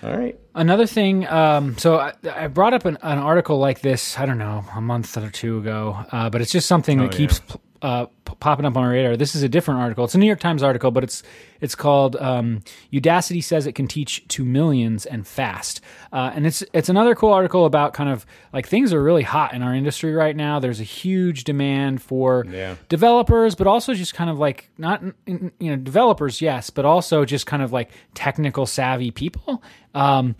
So, 0.00 0.08
all 0.08 0.16
right. 0.16 0.38
Another 0.54 0.86
thing, 0.86 1.26
um, 1.28 1.78
so 1.78 1.96
I, 1.98 2.12
I 2.30 2.46
brought 2.48 2.74
up 2.74 2.84
an, 2.84 2.98
an 3.02 3.18
article 3.18 3.58
like 3.58 3.80
this, 3.80 4.18
I 4.18 4.26
don't 4.26 4.38
know, 4.38 4.64
a 4.74 4.80
month 4.80 5.16
or 5.16 5.30
two 5.30 5.58
ago, 5.58 5.96
uh, 6.12 6.28
but 6.30 6.40
it's 6.42 6.52
just 6.52 6.66
something 6.68 6.98
that 6.98 7.14
Oh, 7.14 7.16
keeps 7.16 7.38
p- 7.40 7.54
uh, 7.82 8.06
p- 8.24 8.34
popping 8.40 8.64
up 8.64 8.76
on 8.76 8.84
my 8.84 8.90
radar. 8.90 9.16
This 9.16 9.34
is 9.34 9.42
a 9.42 9.48
different 9.48 9.80
article. 9.80 10.04
It's 10.04 10.14
a 10.14 10.18
New 10.18 10.26
York 10.26 10.40
Times 10.40 10.62
article, 10.62 10.90
but 10.92 11.02
it's 11.04 11.22
it's 11.60 11.74
called 11.74 12.14
um, 12.16 12.60
"Udacity 12.92 13.42
says 13.42 13.66
it 13.66 13.72
can 13.72 13.88
teach 13.88 14.26
to 14.28 14.44
millions 14.44 15.04
and 15.04 15.26
fast," 15.26 15.80
uh, 16.12 16.30
and 16.34 16.46
it's 16.46 16.62
it's 16.72 16.88
another 16.88 17.14
cool 17.14 17.32
article 17.32 17.66
about 17.66 17.92
kind 17.92 18.08
of 18.08 18.24
like 18.52 18.66
things 18.68 18.92
are 18.92 19.02
really 19.02 19.24
hot 19.24 19.52
in 19.52 19.62
our 19.62 19.74
industry 19.74 20.12
right 20.14 20.34
now. 20.36 20.60
There's 20.60 20.78
a 20.80 20.84
huge 20.84 21.44
demand 21.44 22.00
for 22.02 22.46
Yeah. 22.48 22.76
developers, 22.88 23.54
but 23.56 23.66
also 23.66 23.94
just 23.94 24.14
kind 24.14 24.30
of 24.30 24.38
like 24.38 24.70
not 24.78 25.02
you 25.26 25.50
know 25.60 25.76
developers, 25.76 26.40
yes, 26.40 26.70
but 26.70 26.84
also 26.84 27.24
just 27.24 27.46
kind 27.46 27.62
of 27.62 27.72
like 27.72 27.90
technical 28.14 28.64
savvy 28.64 29.10
people. 29.10 29.62
Um, 29.94 30.36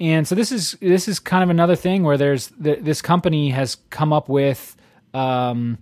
and 0.00 0.26
so 0.26 0.34
this 0.34 0.50
is 0.50 0.76
this 0.80 1.08
is 1.08 1.18
kind 1.20 1.42
of 1.44 1.50
another 1.50 1.76
thing 1.76 2.02
where 2.04 2.16
there's 2.16 2.48
th- 2.62 2.80
this 2.80 3.02
company 3.02 3.50
has 3.50 3.76
come 3.90 4.12
up 4.12 4.28
with. 4.30 4.76
Um, 5.14 5.78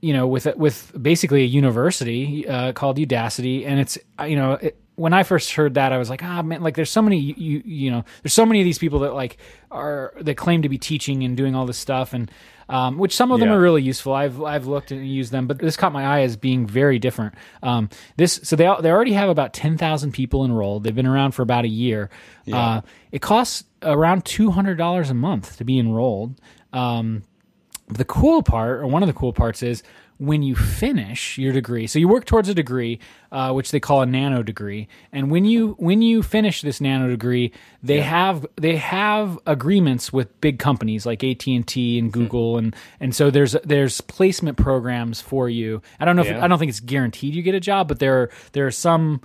you 0.00 0.12
know, 0.12 0.26
with 0.26 0.46
with 0.56 0.92
basically 1.00 1.42
a 1.42 1.46
university 1.46 2.46
uh, 2.48 2.72
called 2.72 2.98
Udacity, 2.98 3.66
and 3.66 3.80
it's 3.80 3.98
you 4.24 4.36
know, 4.36 4.52
it, 4.52 4.78
when 4.94 5.12
I 5.12 5.24
first 5.24 5.52
heard 5.52 5.74
that, 5.74 5.92
I 5.92 5.98
was 5.98 6.08
like, 6.08 6.22
ah, 6.22 6.42
man, 6.42 6.62
like 6.62 6.74
there's 6.74 6.90
so 6.90 7.02
many 7.02 7.18
you, 7.18 7.34
you 7.36 7.62
you 7.64 7.90
know, 7.90 8.04
there's 8.22 8.32
so 8.32 8.46
many 8.46 8.60
of 8.60 8.64
these 8.64 8.78
people 8.78 9.00
that 9.00 9.14
like 9.14 9.38
are 9.70 10.14
that 10.20 10.36
claim 10.36 10.62
to 10.62 10.68
be 10.68 10.78
teaching 10.78 11.22
and 11.22 11.36
doing 11.36 11.54
all 11.54 11.66
this 11.66 11.78
stuff, 11.78 12.12
and 12.14 12.30
um, 12.68 12.98
which 12.98 13.14
some 13.14 13.30
of 13.30 13.38
them 13.40 13.48
Yeah. 13.48 13.54
are 13.56 13.60
really 13.60 13.82
useful. 13.82 14.12
I've 14.12 14.42
I've 14.42 14.66
looked 14.66 14.90
and 14.90 15.06
used 15.06 15.32
them, 15.32 15.46
but 15.46 15.58
this 15.58 15.76
caught 15.76 15.92
my 15.92 16.04
eye 16.04 16.22
as 16.22 16.36
being 16.36 16.66
very 16.66 16.98
different. 16.98 17.34
Um, 17.62 17.88
this 18.16 18.40
so 18.42 18.56
they 18.56 18.64
they 18.80 18.90
already 18.90 19.12
have 19.12 19.28
about 19.28 19.52
ten 19.52 19.76
thousand 19.78 20.12
people 20.12 20.44
enrolled. 20.44 20.84
They've 20.84 20.94
been 20.94 21.06
around 21.06 21.32
for 21.32 21.42
about 21.42 21.64
a 21.64 21.68
year. 21.68 22.10
Uh, 22.52 22.80
it 23.12 23.20
costs 23.22 23.64
around 23.82 24.24
two 24.24 24.50
hundred 24.50 24.76
dollars 24.78 25.10
a 25.10 25.14
month 25.14 25.56
to 25.58 25.64
be 25.64 25.78
enrolled. 25.78 26.40
Um, 26.72 27.22
the 27.88 28.04
cool 28.04 28.42
part, 28.42 28.80
or 28.80 28.86
one 28.86 29.02
of 29.02 29.06
the 29.06 29.12
cool 29.12 29.32
parts, 29.32 29.62
is 29.62 29.82
when 30.18 30.42
you 30.42 30.56
finish 30.56 31.36
your 31.36 31.52
degree. 31.52 31.86
So 31.86 31.98
you 31.98 32.08
work 32.08 32.24
towards 32.24 32.48
a 32.48 32.54
degree, 32.54 32.98
uh, 33.30 33.52
which 33.52 33.70
they 33.70 33.78
call 33.80 34.00
a 34.00 34.06
nano 34.06 34.42
degree, 34.42 34.88
and 35.12 35.30
when 35.30 35.44
you 35.44 35.76
when 35.78 36.00
you 36.00 36.22
finish 36.22 36.62
this 36.62 36.80
nano 36.80 37.08
degree, 37.08 37.52
they 37.82 38.00
have 38.00 38.46
they 38.56 38.76
have 38.76 39.38
agreements 39.46 40.12
with 40.12 40.40
big 40.40 40.58
companies 40.58 41.04
like 41.04 41.22
AT 41.22 41.46
and 41.46 41.66
T 41.66 41.98
and 41.98 42.12
Google, 42.12 42.56
and 42.56 42.74
and 42.98 43.14
so 43.14 43.30
there's 43.30 43.52
there's 43.62 44.00
placement 44.00 44.56
programs 44.56 45.20
for 45.20 45.48
you. 45.50 45.82
I 46.00 46.04
don't 46.06 46.16
know 46.16 46.22
if 46.22 46.28
Yeah. 46.28 46.42
I 46.44 46.48
don't 46.48 46.58
think 46.58 46.70
it's 46.70 46.80
guaranteed 46.80 47.34
you 47.34 47.42
get 47.42 47.54
a 47.54 47.60
job, 47.60 47.86
but 47.86 47.98
there 47.98 48.30
there 48.52 48.66
are 48.66 48.70
some 48.72 49.20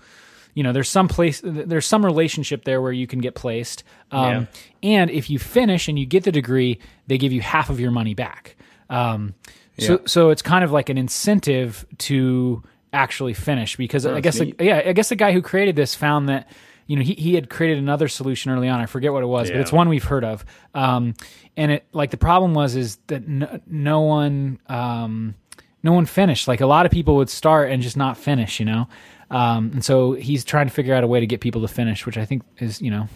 you 0.54 0.64
know 0.64 0.72
there's 0.74 0.90
some 0.90 1.08
place 1.08 1.42
there's 1.44 1.86
some 1.86 2.06
relationship 2.06 2.66
there 2.66 2.82
where 2.82 2.92
you 2.92 3.08
can 3.08 3.20
get 3.20 3.36
placed 3.36 3.84
um, 4.12 4.48
and 4.84 5.10
if 5.12 5.30
you 5.30 5.40
finish 5.40 5.88
and 5.88 5.98
you 5.98 6.06
get 6.06 6.24
the 6.24 6.32
degree 6.32 6.80
they 7.08 7.18
give 7.18 7.32
you 7.32 7.42
half 7.42 7.70
of 7.70 7.80
your 7.80 7.92
money 7.92 8.14
back 8.14 8.56
um, 8.90 9.34
so 9.80 9.94
Yeah. 9.94 9.98
so 10.06 10.30
it's 10.30 10.42
kind 10.42 10.64
of 10.64 10.72
like 10.72 10.90
an 10.90 10.98
incentive 10.98 11.86
to 12.00 12.64
actually 12.94 13.34
finish 13.34 13.78
because 13.78 14.06
I 14.06 14.20
guess 14.20 14.38
the, 14.40 14.54
yeah 14.60 14.82
I 14.86 14.94
guess 14.94 15.10
the 15.10 15.16
guy 15.16 15.32
who 15.32 15.42
created 15.42 15.76
this 15.76 15.96
found 15.96 16.30
that 16.30 16.50
you 16.88 16.98
know, 16.98 17.04
he, 17.04 17.14
he 17.14 17.36
had 17.36 17.50
created 17.50 17.78
another 17.78 18.10
solution 18.10 18.52
early 18.52 18.68
on. 18.68 18.82
I 18.82 18.86
forget 18.86 19.14
what 19.14 19.24
it 19.24 19.28
was, 19.28 19.50
but 19.50 19.62
it's 19.62 19.72
one 19.72 19.88
we've 19.88 20.04
heard 20.04 20.26
of. 20.26 20.44
Um, 20.74 21.14
and 21.56 21.72
it 21.72 21.86
like 21.94 22.12
the 22.12 22.18
problem 22.18 22.54
was 22.54 22.76
is 22.76 22.98
that 23.08 23.26
no, 23.26 23.62
no 23.66 24.02
one 24.02 24.60
um, 24.68 25.36
no 25.84 25.94
one 25.94 26.06
finished. 26.06 26.50
Like 26.50 26.60
a 26.60 26.66
lot 26.66 26.86
of 26.86 26.92
people 26.92 27.16
would 27.16 27.30
start 27.30 27.72
and 27.72 27.82
just 27.82 27.96
not 27.96 28.18
finish, 28.18 28.60
you 28.60 28.66
know. 28.66 28.90
Um, 29.32 29.72
and 29.74 29.84
so 29.84 30.12
he's 30.14 30.46
trying 30.46 30.68
to 30.68 30.74
figure 30.74 30.94
out 30.94 31.04
a 31.04 31.08
way 31.08 31.20
to 31.20 31.26
get 31.26 31.42
people 31.42 31.62
to 31.62 31.68
finish, 31.68 32.06
which 32.06 32.18
I 32.18 32.26
think 32.26 32.44
is 32.60 32.82
you 32.82 32.92
know 32.92 33.08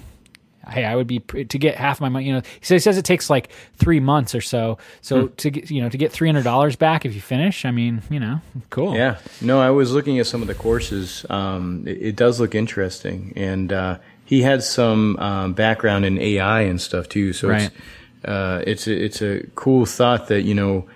hey, 0.70 0.84
I 0.84 0.96
would 0.96 1.08
be 1.08 1.20
to 1.20 1.60
get 1.60 1.76
half 1.76 2.02
my 2.02 2.10
money. 2.10 2.26
You 2.26 2.34
know, 2.34 2.42
he 2.60 2.66
says, 2.66 2.76
he 2.76 2.80
says 2.80 2.98
it 2.98 3.06
takes 3.06 3.30
like 3.30 3.52
three 3.76 4.00
months 4.00 4.34
or 4.34 4.42
so. 4.42 4.78
So 5.02 5.28
to 5.28 5.50
get 5.50 5.70
you 5.70 5.82
know 5.82 5.90
to 5.90 5.98
get 5.98 6.12
three 6.12 6.28
hundred 6.28 6.44
dollars 6.44 6.76
back 6.76 7.06
if 7.06 7.14
you 7.14 7.22
finish, 7.22 7.66
I 7.66 7.72
mean, 7.72 8.02
you 8.10 8.20
know, 8.20 8.42
cool. 8.70 8.96
Yeah. 8.96 9.18
No, 9.42 9.62
I 9.62 9.70
was 9.70 9.94
looking 9.94 10.20
at 10.20 10.26
some 10.28 10.42
of 10.42 10.48
the 10.48 10.56
courses. 10.56 11.26
Um, 11.30 11.84
it, 11.88 12.02
it 12.02 12.16
does 12.16 12.40
look 12.40 12.56
interesting, 12.56 13.34
and 13.36 13.72
uh, 13.72 14.00
he 14.26 14.42
had 14.42 14.64
some 14.64 15.18
um, 15.18 15.54
background 15.54 16.06
in 16.06 16.18
AI 16.18 16.62
and 16.62 16.82
stuff 16.82 17.10
too. 17.10 17.34
So 17.34 17.50
Right. 17.50 17.70
it's 17.72 18.26
uh, 18.26 18.64
it's 18.66 18.88
a, 18.88 19.04
it's 19.06 19.22
a 19.22 19.46
cool 19.56 19.86
thought 19.86 20.28
that 20.30 20.42
you 20.44 20.56
know 20.56 20.88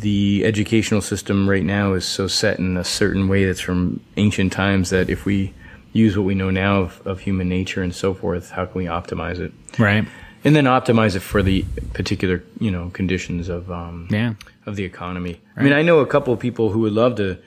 the 0.00 0.42
educational 0.44 1.00
system 1.00 1.48
right 1.48 1.64
now 1.64 1.92
is 1.92 2.04
so 2.04 2.26
set 2.26 2.58
in 2.58 2.76
a 2.76 2.84
certain 2.84 3.28
way 3.28 3.44
that's 3.44 3.60
from 3.60 4.00
ancient 4.16 4.52
times 4.52 4.90
that 4.90 5.10
if 5.10 5.24
we 5.24 5.52
use 5.92 6.16
what 6.16 6.24
we 6.24 6.34
know 6.34 6.50
now 6.50 6.80
of, 6.80 7.06
of 7.06 7.20
human 7.20 7.48
nature 7.48 7.82
and 7.82 7.94
so 7.94 8.14
forth, 8.14 8.50
how 8.50 8.64
can 8.66 8.78
we 8.78 8.86
optimize 8.86 9.38
it? 9.38 9.52
Right. 9.78 10.06
And 10.44 10.56
then 10.56 10.64
optimize 10.64 11.14
it 11.14 11.20
for 11.20 11.42
the 11.42 11.64
particular, 11.92 12.42
you 12.58 12.70
know, 12.70 12.90
conditions 12.90 13.48
of 13.48 13.70
um, 13.70 14.08
Yeah. 14.10 14.34
of 14.66 14.76
the 14.76 14.84
economy. 14.84 15.40
I 15.56 15.62
mean, 15.62 15.72
I 15.72 15.82
know 15.82 16.00
a 16.00 16.06
couple 16.06 16.32
of 16.32 16.40
people 16.40 16.70
who 16.70 16.80
would 16.80 16.92
love 16.94 17.16
to 17.16 17.38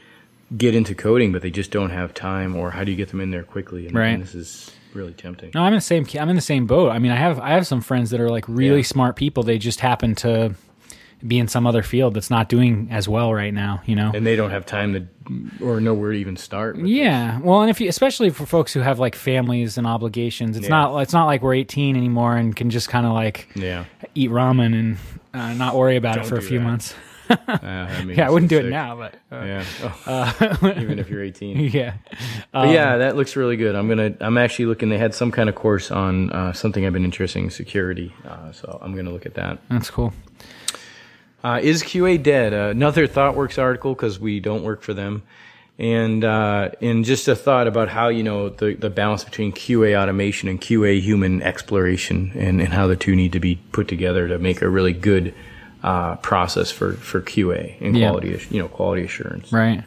get 0.55 0.75
into 0.75 0.93
coding, 0.95 1.31
but 1.33 1.41
they 1.41 1.49
just 1.49 1.71
don't 1.71 1.89
have 1.89 2.13
time. 2.13 2.55
Or 2.55 2.71
how 2.71 2.83
do 2.83 2.91
you 2.91 2.97
get 2.97 3.09
them 3.09 3.19
in 3.19 3.31
there 3.31 3.43
quickly? 3.43 3.87
And, 3.87 3.95
Right. 3.95 4.09
and 4.09 4.23
this 4.23 4.35
is 4.35 4.71
really 4.93 5.11
tempting. 5.13 5.51
No, 5.55 5.61
I'm 5.63 5.73
in 5.73 5.77
the 5.77 5.81
same. 5.81 6.05
I'm 6.17 6.29
in 6.29 6.35
the 6.37 6.41
same 6.41 6.67
boat. 6.67 6.91
I 6.91 6.99
mean, 6.99 7.11
I 7.11 7.15
have 7.17 7.39
I 7.39 7.49
have 7.49 7.67
some 7.67 7.81
friends 7.81 8.11
that 8.11 8.21
are 8.21 8.29
like 8.29 8.45
really 8.47 8.77
Yeah. 8.77 8.83
smart 8.83 9.15
people. 9.17 9.43
They 9.43 9.57
just 9.57 9.81
happen 9.81 10.15
to 10.15 10.53
be 11.27 11.39
in 11.39 11.47
some 11.47 11.65
other 11.65 11.83
field 11.83 12.13
that's 12.13 12.29
not 12.29 12.49
doing 12.49 12.87
as 12.91 13.07
well 13.07 13.33
right 13.33 13.53
now. 13.53 13.81
You 13.85 13.95
know. 13.95 14.11
And 14.13 14.25
they 14.25 14.35
don't 14.35 14.51
have 14.51 14.65
time 14.65 14.93
to, 14.93 15.63
or 15.65 15.79
know 15.81 15.93
where 15.93 16.11
to 16.11 16.17
even 16.17 16.37
start. 16.37 16.77
Yeah, 16.77 17.39
well, 17.39 17.61
and 17.61 17.69
if 17.69 17.79
you, 17.81 17.89
especially 17.89 18.29
for 18.29 18.45
folks 18.45 18.73
who 18.73 18.81
have 18.81 18.99
like 18.99 19.15
families 19.15 19.77
and 19.77 19.87
obligations, 19.87 20.57
it's 20.57 20.65
Yeah. 20.65 20.69
not 20.81 20.99
it's 21.01 21.13
not 21.13 21.25
like 21.25 21.41
we're 21.41 21.55
18 21.55 21.95
anymore 21.95 22.35
and 22.35 22.55
can 22.55 22.69
just 22.69 22.89
kind 22.89 23.05
of 23.05 23.13
like. 23.13 23.47
Yeah. 23.55 23.85
eat 24.13 24.29
ramen 24.29 24.73
and 24.77 24.97
uh, 25.33 25.53
not 25.53 25.75
worry 25.75 25.95
about 25.97 26.17
it 26.17 26.25
for 26.25 26.37
a 26.37 26.41
few 26.41 26.59
that. 26.59 26.65
months. 26.65 26.93
Uh, 27.27 27.87
Yeah, 28.07 28.27
I 28.27 28.29
wouldn't 28.29 28.51
do 28.51 28.59
it 28.59 28.69
now, 28.69 28.95
but 28.95 29.15
uh, 29.31 29.43
Yeah. 29.43 29.65
Oh, 30.05 30.73
even 30.77 30.99
if 30.99 31.09
you're 31.09 31.23
18. 31.23 31.57
yeah, 31.73 31.95
But 32.51 32.69
yeah, 32.69 32.97
that 32.97 33.15
looks 33.15 33.35
really 33.35 33.57
good. 33.57 33.73
I'm 33.75 33.87
gonna. 33.89 34.13
I'm 34.21 34.37
actually 34.37 34.65
looking. 34.67 34.89
They 34.89 34.99
had 34.99 35.15
some 35.15 35.31
kind 35.31 35.49
of 35.49 35.55
course 35.55 35.89
on 35.89 36.29
uh, 36.31 36.53
something 36.53 36.85
I've 36.85 36.93
been 36.93 37.03
interested 37.03 37.39
in, 37.39 37.49
security. 37.49 38.13
Uh, 38.27 38.51
so 38.51 38.77
I'm 38.79 38.95
gonna 38.95 39.09
look 39.09 39.25
at 39.25 39.33
that. 39.33 39.57
that's 39.71 39.89
cool. 39.89 40.13
Uh, 41.45 41.59
is 41.61 41.83
QA 41.83 42.21
dead? 42.21 42.55
Uh, 42.55 42.69
another 42.71 43.07
ThoughtWorks 43.07 43.61
article 43.61 43.93
because 43.93 44.19
we 44.19 44.39
don't 44.39 44.63
work 44.63 44.81
for 44.81 44.95
them, 44.95 45.21
and 45.77 46.23
uh, 46.25 46.71
and 46.81 47.05
just 47.05 47.27
a 47.27 47.35
thought 47.35 47.67
about 47.67 47.87
how 47.87 48.07
you 48.07 48.23
know 48.23 48.49
the 48.49 48.73
the 48.73 48.89
balance 48.89 49.23
between 49.23 49.51
QA 49.51 49.95
automation 49.95 50.49
and 50.49 50.59
QA 50.59 50.99
human 50.99 51.43
exploration, 51.43 52.31
and, 52.33 52.59
and 52.59 52.73
how 52.73 52.87
the 52.87 52.95
two 52.95 53.15
need 53.15 53.33
to 53.33 53.39
be 53.39 53.57
put 53.73 53.87
together 53.87 54.27
to 54.27 54.39
make 54.39 54.63
a 54.63 54.67
really 54.67 54.93
good 54.93 55.35
uh, 55.83 56.15
process 56.15 56.71
for 56.71 56.93
for 56.93 57.21
QA 57.21 57.79
and 57.79 57.95
Yeah. 57.95 58.09
quality 58.09 58.39
you 58.49 58.59
know 58.59 58.67
quality 58.67 59.03
assurance. 59.03 59.53
Right. 59.53 59.83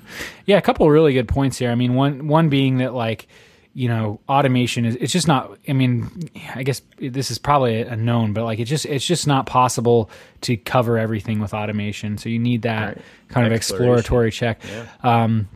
Yeah, 0.47 0.59
a 0.59 0.63
couple 0.63 0.87
of 0.87 0.93
really 0.93 1.13
good 1.13 1.27
points 1.27 1.59
here. 1.59 1.73
I 1.73 1.75
mean, 1.75 1.95
one 1.95 2.29
one 2.29 2.51
being 2.51 2.79
that 2.79 2.95
like 2.95 3.27
you 3.75 3.89
know 3.89 4.19
automation 4.29 4.85
is 4.85 4.97
it's 4.97 5.13
just 5.13 5.29
not 5.29 5.57
i 5.69 5.73
mean 5.73 6.29
i 6.55 6.63
guess 6.63 6.81
this 6.99 7.31
is 7.31 7.39
probably 7.39 7.83
a 7.83 7.95
known 7.97 8.33
but 8.33 8.45
like 8.45 8.59
it's 8.59 8.71
just 8.71 8.87
it's 8.87 9.05
just 9.07 9.27
not 9.27 9.47
possible 9.47 10.11
to 10.41 10.57
cover 10.57 10.99
everything 10.99 11.39
with 11.41 11.53
automation. 11.55 12.17
So 12.19 12.29
you 12.29 12.39
need 12.39 12.63
that 12.63 12.97
Right. 12.97 13.05
kind 13.29 13.47
of 13.47 13.53
exploratory 13.53 14.31
check. 14.31 14.61
Um 15.03 15.49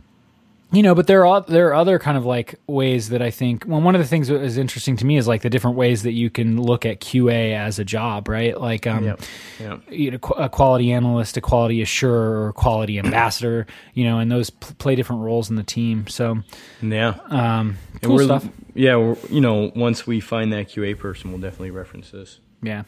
you 0.73 0.81
know 0.83 0.93
but 0.95 1.07
there 1.07 1.25
are 1.25 1.41
there 1.41 1.67
are 1.69 1.73
other 1.75 1.99
kind 1.99 2.17
of 2.17 2.25
like 2.25 2.55
ways 2.67 3.09
that 3.09 3.21
i 3.21 3.29
think 3.31 3.63
well 3.67 3.79
one 3.79 3.93
of 3.95 4.01
the 4.01 4.07
things 4.07 4.27
that 4.27 4.41
is 4.41 4.57
interesting 4.57 4.97
to 4.97 5.05
me 5.05 5.15
is 5.17 5.27
like 5.27 5.41
the 5.43 5.49
different 5.49 5.77
ways 5.77 6.03
that 6.03 6.11
you 6.13 6.29
can 6.29 6.59
look 6.61 6.85
at 6.85 6.99
qa 6.99 7.53
as 7.55 7.77
a 7.79 7.85
job 7.85 8.27
right 8.27 8.59
like 8.59 8.85
um 8.87 9.03
Yep. 9.05 9.21
Yep. 9.59 9.81
you 9.91 10.11
know, 10.11 10.17
a 10.37 10.49
quality 10.49 10.91
analyst, 10.91 11.37
a 11.37 11.41
quality 11.41 11.81
assurer, 11.81 12.45
or 12.47 12.53
quality 12.53 12.97
ambassador, 12.99 13.65
you 13.93 14.03
know, 14.03 14.17
and 14.19 14.31
those 14.31 14.49
play 14.49 14.95
different 14.95 15.21
roles 15.21 15.49
in 15.49 15.55
the 15.55 15.63
team. 15.63 16.07
So, 16.07 16.39
Yeah. 16.81 17.15
um, 17.29 17.77
cool 18.01 18.15
we're- 18.15 18.25
stuff. 18.25 18.47
Yeah, 18.73 18.95
we're, 18.95 19.15
you 19.29 19.39
know, 19.41 19.71
once 19.75 20.07
we 20.07 20.19
find 20.19 20.51
that 20.53 20.69
QA 20.69 20.97
person, 20.97 21.31
we'll 21.31 21.39
definitely 21.41 21.69
reference 21.71 22.09
this. 22.11 22.39
Yeah. 22.63 22.83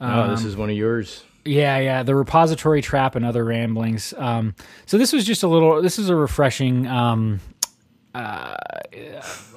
oh, 0.00 0.06
Um, 0.06 0.30
this 0.30 0.44
is 0.44 0.56
one 0.56 0.68
of 0.70 0.76
yours. 0.76 1.24
Yeah, 1.44 1.78
yeah, 1.78 2.02
the 2.02 2.14
repository 2.14 2.80
trap 2.80 3.16
and 3.16 3.24
other 3.24 3.44
ramblings. 3.44 4.14
Um, 4.16 4.54
so 4.86 4.96
this 4.96 5.12
was 5.12 5.26
just 5.26 5.42
a 5.42 5.48
little. 5.48 5.82
This 5.82 5.98
is 5.98 6.08
a 6.08 6.16
refreshing 6.16 6.86
um, 6.86 7.40
uh, 8.14 8.56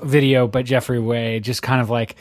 video, 0.03 0.47
but 0.47 0.65
Jeffrey 0.65 0.99
Way 0.99 1.39
just 1.39 1.61
kind 1.61 1.81
of 1.81 1.89
like. 1.89 2.15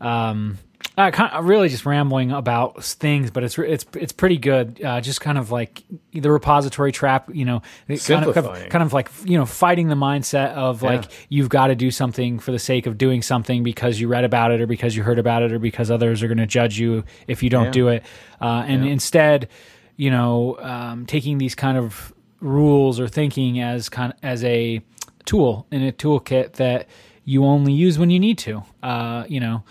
Um, 0.00 0.58
uh, 0.96 1.10
kind 1.10 1.32
of 1.32 1.44
really 1.46 1.68
just 1.68 1.84
rambling 1.84 2.30
about 2.30 2.84
things, 2.84 3.30
but 3.30 3.42
it's 3.42 3.58
it's 3.58 3.84
it's 3.94 4.12
pretty 4.12 4.38
good. 4.38 4.80
Uh, 4.82 5.00
just 5.00 5.20
kind 5.20 5.36
of 5.38 5.50
like 5.50 5.82
the 6.12 6.30
repository 6.30 6.92
trap, 6.92 7.28
you 7.32 7.44
know, 7.44 7.62
kind 8.06 8.24
of, 8.24 8.34
kind 8.70 8.82
of 8.82 8.92
like 8.92 9.10
you 9.24 9.36
know 9.36 9.44
fighting 9.44 9.88
the 9.88 9.96
mindset 9.96 10.52
of 10.54 10.82
like 10.82 11.02
Yeah. 11.02 11.08
you've 11.30 11.48
got 11.48 11.66
to 11.66 11.74
do 11.74 11.90
something 11.90 12.38
for 12.38 12.52
the 12.52 12.60
sake 12.60 12.86
of 12.86 12.96
doing 12.96 13.22
something 13.22 13.64
because 13.64 13.98
you 14.00 14.06
read 14.06 14.22
about 14.24 14.52
it 14.52 14.60
or 14.60 14.66
because 14.68 14.94
you 14.96 15.02
heard 15.02 15.18
about 15.18 15.42
it 15.42 15.52
or 15.52 15.58
because 15.58 15.90
others 15.90 16.22
are 16.22 16.28
going 16.28 16.38
to 16.38 16.46
judge 16.46 16.78
you 16.78 17.02
if 17.26 17.42
you 17.42 17.50
don't 17.50 17.66
Yeah. 17.66 17.70
do 17.72 17.88
it. 17.88 18.04
Uh, 18.40 18.62
and 18.66 18.86
instead, 18.86 19.48
you 19.96 20.10
know, 20.10 20.56
um, 20.60 21.06
taking 21.06 21.38
these 21.38 21.56
kind 21.56 21.76
of 21.76 22.12
rules 22.40 23.00
or 23.00 23.08
thinking 23.08 23.58
as 23.60 23.88
kind 23.88 24.14
as 24.22 24.44
a 24.44 24.80
tool 25.24 25.66
in 25.72 25.82
a 25.82 25.90
toolkit 25.90 26.52
that 26.52 26.86
you 27.24 27.44
only 27.44 27.72
use 27.72 27.98
when 27.98 28.10
you 28.10 28.20
need 28.20 28.38
to. 28.38 28.62
Uh, 28.80 29.24
you 29.28 29.40
know, 29.40 29.64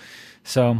so. 0.44 0.80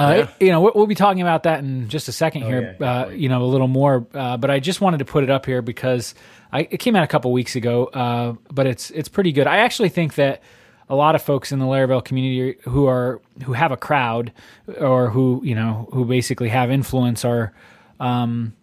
Uh, 0.00 0.26
You 0.40 0.50
know, 0.50 0.60
we'll, 0.60 0.72
we'll 0.74 0.86
be 0.86 0.94
talking 0.94 1.22
about 1.22 1.42
that 1.44 1.60
in 1.60 1.88
just 1.88 2.08
a 2.08 2.12
second 2.12 2.42
here. 2.42 2.76
yeah, 2.80 3.02
uh, 3.02 3.08
you 3.08 3.28
know, 3.28 3.42
a 3.42 3.46
little 3.46 3.68
more, 3.68 4.06
uh, 4.14 4.36
but 4.36 4.50
I 4.50 4.60
just 4.60 4.80
wanted 4.80 4.98
to 4.98 5.04
put 5.04 5.24
it 5.24 5.30
up 5.30 5.46
here 5.46 5.62
because 5.62 6.14
I, 6.52 6.60
it 6.70 6.78
came 6.78 6.96
out 6.96 7.02
a 7.04 7.06
couple 7.08 7.32
weeks 7.32 7.56
ago. 7.56 7.86
Uh, 7.86 8.34
but 8.52 8.66
it's 8.66 8.90
it's 8.90 9.08
pretty 9.08 9.32
good. 9.32 9.46
I 9.46 9.58
actually 9.58 9.88
think 9.90 10.14
that 10.16 10.42
a 10.88 10.94
lot 10.94 11.14
of 11.14 11.22
folks 11.22 11.52
in 11.52 11.58
the 11.58 11.66
Laravel 11.66 12.02
community 12.04 12.58
who 12.62 12.86
are 12.86 13.20
who 13.44 13.52
have 13.52 13.72
a 13.72 13.76
crowd 13.76 14.32
or 14.80 15.10
who 15.10 15.40
you 15.44 15.54
know 15.54 15.88
who 15.92 16.04
basically 16.04 16.48
have 16.48 16.70
influence 16.70 17.24
are 17.24 17.52
um, 18.00 18.54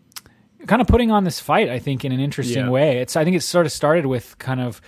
kind 0.67 0.81
of 0.81 0.87
putting 0.87 1.11
on 1.11 1.23
this 1.23 1.39
fight. 1.39 1.69
I 1.69 1.79
think 1.79 2.03
in 2.05 2.11
an 2.11 2.19
interesting 2.19 2.65
Yeah. 2.65 2.69
way. 2.69 2.97
It's 2.97 3.15
I 3.15 3.23
think 3.23 3.35
it 3.35 3.41
sort 3.41 3.65
of 3.65 3.71
started 3.71 4.05
with 4.05 4.37
kind 4.39 4.59
of 4.61 4.81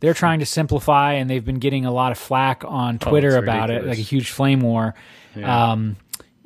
they're 0.00 0.14
trying 0.14 0.40
to 0.40 0.46
simplify 0.46 1.14
and 1.14 1.30
they've 1.30 1.44
been 1.44 1.58
getting 1.60 1.86
a 1.86 1.90
lot 1.90 2.12
of 2.12 2.18
flack 2.18 2.62
on 2.66 2.98
Twitter 2.98 3.28
it's 3.28 3.36
about 3.38 3.70
it, 3.70 3.86
like 3.86 3.98
a 3.98 4.02
huge 4.02 4.30
flame 4.30 4.60
war. 4.60 4.94
Um, 5.42 5.96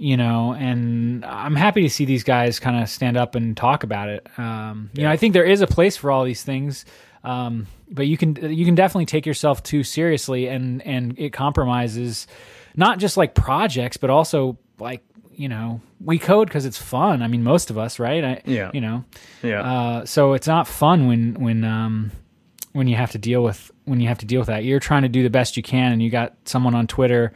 you 0.01 0.17
know, 0.17 0.53
and 0.55 1.25
I'm 1.25 1.57
happy 1.57 1.83
to 1.83 1.91
see 1.91 2.05
these 2.05 2.23
guys 2.23 2.61
kind 2.61 2.81
of 2.81 2.89
stand 2.89 3.17
up 3.17 3.35
and 3.35 3.57
talk 3.57 3.83
about 3.83 4.09
it. 4.09 4.27
Um, 4.39 4.91
you 4.95 5.03
know, 5.03 5.11
I 5.11 5.17
think 5.17 5.33
there 5.33 5.45
is 5.45 5.61
a 5.61 5.67
place 5.67 5.97
for 5.97 6.13
all 6.13 6.25
these 6.25 6.45
things, 6.45 6.85
um, 7.25 7.67
but 7.91 8.07
you 8.07 8.17
can 8.17 8.37
you 8.55 8.65
can 8.65 8.77
definitely 8.77 9.07
take 9.07 9.27
yourself 9.27 9.61
too 9.63 9.83
seriously, 9.83 10.47
and 10.47 10.83
and 10.83 11.19
it 11.19 11.33
compromises 11.33 12.29
not 12.77 12.99
just 13.01 13.17
like 13.17 13.35
projects, 13.35 13.97
but 13.97 14.09
also 14.09 14.57
like 14.79 15.03
you 15.33 15.49
know 15.49 15.81
we 16.01 16.17
code 16.19 16.47
because 16.47 16.65
it's 16.65 16.79
fun. 16.79 17.21
I 17.21 17.27
mean, 17.27 17.43
most 17.43 17.71
of 17.71 17.77
us, 17.79 17.99
right? 17.99 18.23
I, 18.23 18.43
Yeah. 18.45 18.71
You 18.73 18.81
know, 18.81 19.05
Yeah. 19.43 19.63
uh, 19.63 20.05
so 20.07 20.35
it's 20.35 20.47
not 20.47 20.69
fun 20.69 21.09
when 21.09 21.35
when 21.35 21.65
um, 21.65 22.13
when 22.73 22.87
you 22.87 22.95
have 22.95 23.11
to 23.13 23.19
deal 23.19 23.43
with 23.43 23.73
when 23.85 24.01
you 24.01 24.07
have 24.07 24.19
to 24.19 24.27
deal 24.27 24.39
with 24.39 24.47
that. 24.47 24.63
You're 24.63 24.79
trying 24.79 25.03
to 25.03 25.09
do 25.09 25.25
the 25.25 25.31
best 25.31 25.57
you 25.57 25.63
can, 25.65 25.91
and 25.91 26.01
you 26.01 26.09
got 26.09 26.35
someone 26.45 26.77
on 26.77 26.87
Twitter 26.87 27.33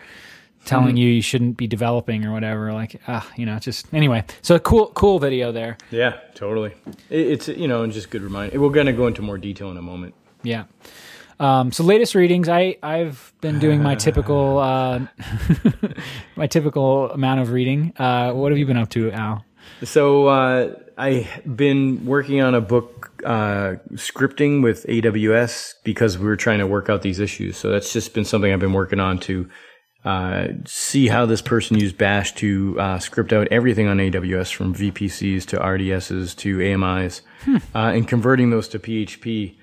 telling 0.64 0.96
you 0.96 1.08
you 1.08 1.22
shouldn't 1.22 1.56
be 1.56 1.66
developing 1.66 2.24
or 2.24 2.32
whatever. 2.32 2.72
Like, 2.72 3.00
ah, 3.08 3.28
you 3.36 3.46
know, 3.46 3.56
it's 3.56 3.64
just 3.64 3.92
anyway. 3.92 4.24
So 4.42 4.58
cool, 4.58 4.88
cool 4.94 5.18
video 5.18 5.52
there. 5.52 5.76
Yeah, 5.90 6.18
totally. 6.34 6.74
It, 7.10 7.26
it's 7.26 7.48
you 7.48 7.68
know, 7.68 7.82
and 7.82 7.92
just 7.92 8.10
good 8.10 8.22
reminder. 8.22 8.60
We're 8.60 8.70
going 8.70 8.86
to 8.86 8.92
go 8.92 9.06
into 9.06 9.22
more 9.22 9.38
detail 9.38 9.70
in 9.70 9.76
a 9.76 9.82
moment. 9.82 10.14
Yeah. 10.42 10.64
Um, 11.40 11.72
so 11.72 11.82
latest 11.82 12.14
readings, 12.14 12.48
I 12.48 12.76
I've 12.82 13.32
been 13.40 13.58
doing 13.58 13.82
my 13.82 13.94
typical 13.94 14.58
uh, 14.58 15.00
my 16.36 16.46
typical 16.46 17.10
amount 17.10 17.40
of 17.40 17.50
reading. 17.50 17.92
Uh, 17.96 18.32
what 18.32 18.52
have 18.52 18.58
you 18.58 18.66
been 18.66 18.76
up 18.76 18.90
to, 18.90 19.10
Al? 19.12 19.44
So 19.84 20.28
uh, 20.28 20.74
I've 20.96 21.56
been 21.56 22.04
working 22.04 22.40
on 22.40 22.54
a 22.54 22.60
book 22.60 23.10
uh, 23.24 23.76
scripting 23.94 24.62
with 24.62 24.86
AWS 24.86 25.74
because 25.82 26.18
we 26.18 26.26
were 26.26 26.36
trying 26.36 26.58
to 26.60 26.66
work 26.66 26.88
out 26.88 27.02
these 27.02 27.18
issues. 27.18 27.56
So 27.56 27.70
that's 27.70 27.92
just 27.92 28.14
been 28.14 28.24
something 28.24 28.52
I've 28.52 28.60
been 28.60 28.72
working 28.72 29.00
on 29.00 29.18
to 29.20 29.48
uh, 30.04 30.48
see 30.64 31.06
how 31.06 31.26
this 31.26 31.40
person 31.40 31.78
used 31.78 31.96
Bash 31.96 32.34
to 32.34 32.78
uh, 32.80 32.98
script 32.98 33.32
out 33.32 33.48
everything 33.50 33.86
on 33.86 33.98
AWS 33.98 34.52
from 34.52 34.74
VPCs 34.74 35.46
to 35.46 35.58
RDSs 35.58 36.36
to 36.38 36.60
AMIs 36.60 37.22
uh, 37.74 37.92
and 37.94 38.08
converting 38.08 38.50
those 38.50 38.68
to 38.68 38.78
PHP. 38.78 39.54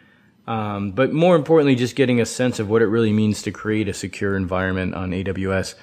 Um, 0.47 0.91
but 0.91 1.13
more 1.13 1.35
importantly, 1.35 1.75
just 1.75 1.95
getting 1.95 2.21
a 2.21 2.25
sense 2.25 2.59
of 2.59 2.69
what 2.69 2.81
it 2.81 2.87
really 2.87 3.11
means 3.11 3.41
to 3.43 3.51
create 3.51 3.87
a 3.87 3.93
secure 3.93 4.35
environment 4.35 4.95
on 4.95 5.11
AWS. 5.11 5.75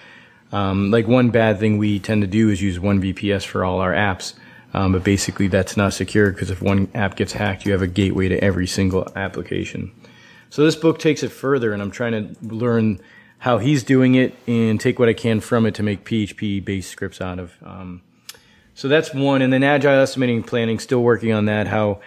Um, 0.53 0.91
like 0.91 1.07
one 1.07 1.31
bad 1.31 1.61
thing 1.61 1.77
we 1.77 1.99
tend 1.99 2.23
to 2.23 2.27
do 2.27 2.49
is 2.49 2.63
use 2.63 2.81
one 2.81 3.01
VPS 3.01 3.45
for 3.45 3.65
all 3.65 3.81
our 3.81 3.93
apps. 3.93 4.35
Um, 4.73 4.93
but 4.93 5.05
basically 5.05 5.49
that's 5.49 5.77
not 5.77 5.93
secure 5.93 6.31
because 6.31 6.51
if 6.51 6.61
one 6.61 6.89
app 6.95 7.17
gets 7.17 7.33
hacked, 7.33 7.65
you 7.65 7.73
have 7.73 7.83
a 7.83 7.87
gateway 7.87 8.29
to 8.29 8.43
every 8.43 8.67
single 8.67 9.11
application. 9.17 9.93
So 10.51 10.65
this 10.65 10.77
book 10.77 10.99
takes 10.99 11.23
it 11.23 11.31
further 11.31 11.73
and 11.73 11.83
I'm 11.83 11.91
trying 11.91 12.13
to 12.13 12.55
learn 12.55 13.01
how 13.39 13.59
he's 13.59 13.83
doing 13.83 14.15
it 14.15 14.35
and 14.47 14.81
take 14.81 14.99
what 14.99 15.09
I 15.09 15.13
can 15.13 15.41
from 15.41 15.67
it 15.67 15.75
to 15.77 15.83
make 15.83 16.05
PHP 16.05 16.65
based 16.65 16.91
scripts 16.91 17.21
out 17.21 17.39
of. 17.39 17.57
Um, 17.65 18.03
so 18.75 18.89
that's 18.89 19.15
one. 19.15 19.43
And 19.43 19.53
then 19.53 19.63
agile 19.63 20.01
estimating 20.01 20.37
and 20.37 20.47
planning, 20.47 20.79
still 20.79 21.03
working 21.03 21.33
on 21.33 21.47
that, 21.47 21.67
how 21.67 22.01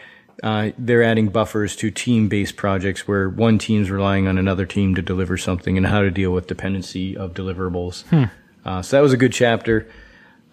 uh, 0.43 0.71
they're 0.77 1.03
adding 1.03 1.29
buffers 1.29 1.75
to 1.77 1.91
team 1.91 2.29
based 2.29 2.55
projects 2.55 3.07
where 3.07 3.27
one 3.29 3.57
team's 3.57 3.89
relying 3.91 4.27
on 4.27 4.37
another 4.37 4.65
team 4.65 4.95
to 4.95 5.01
deliver 5.01 5.37
something 5.37 5.77
and 5.77 5.87
how 5.87 6.01
to 6.01 6.11
deal 6.11 6.31
with 6.31 6.47
dependency 6.47 7.17
of 7.17 7.33
deliverables. 7.33 8.03
Hmm. 8.03 8.25
Uh, 8.65 8.81
so 8.81 8.97
that 8.97 9.01
was 9.01 9.13
a 9.13 9.17
good 9.17 9.33
chapter. 9.33 9.87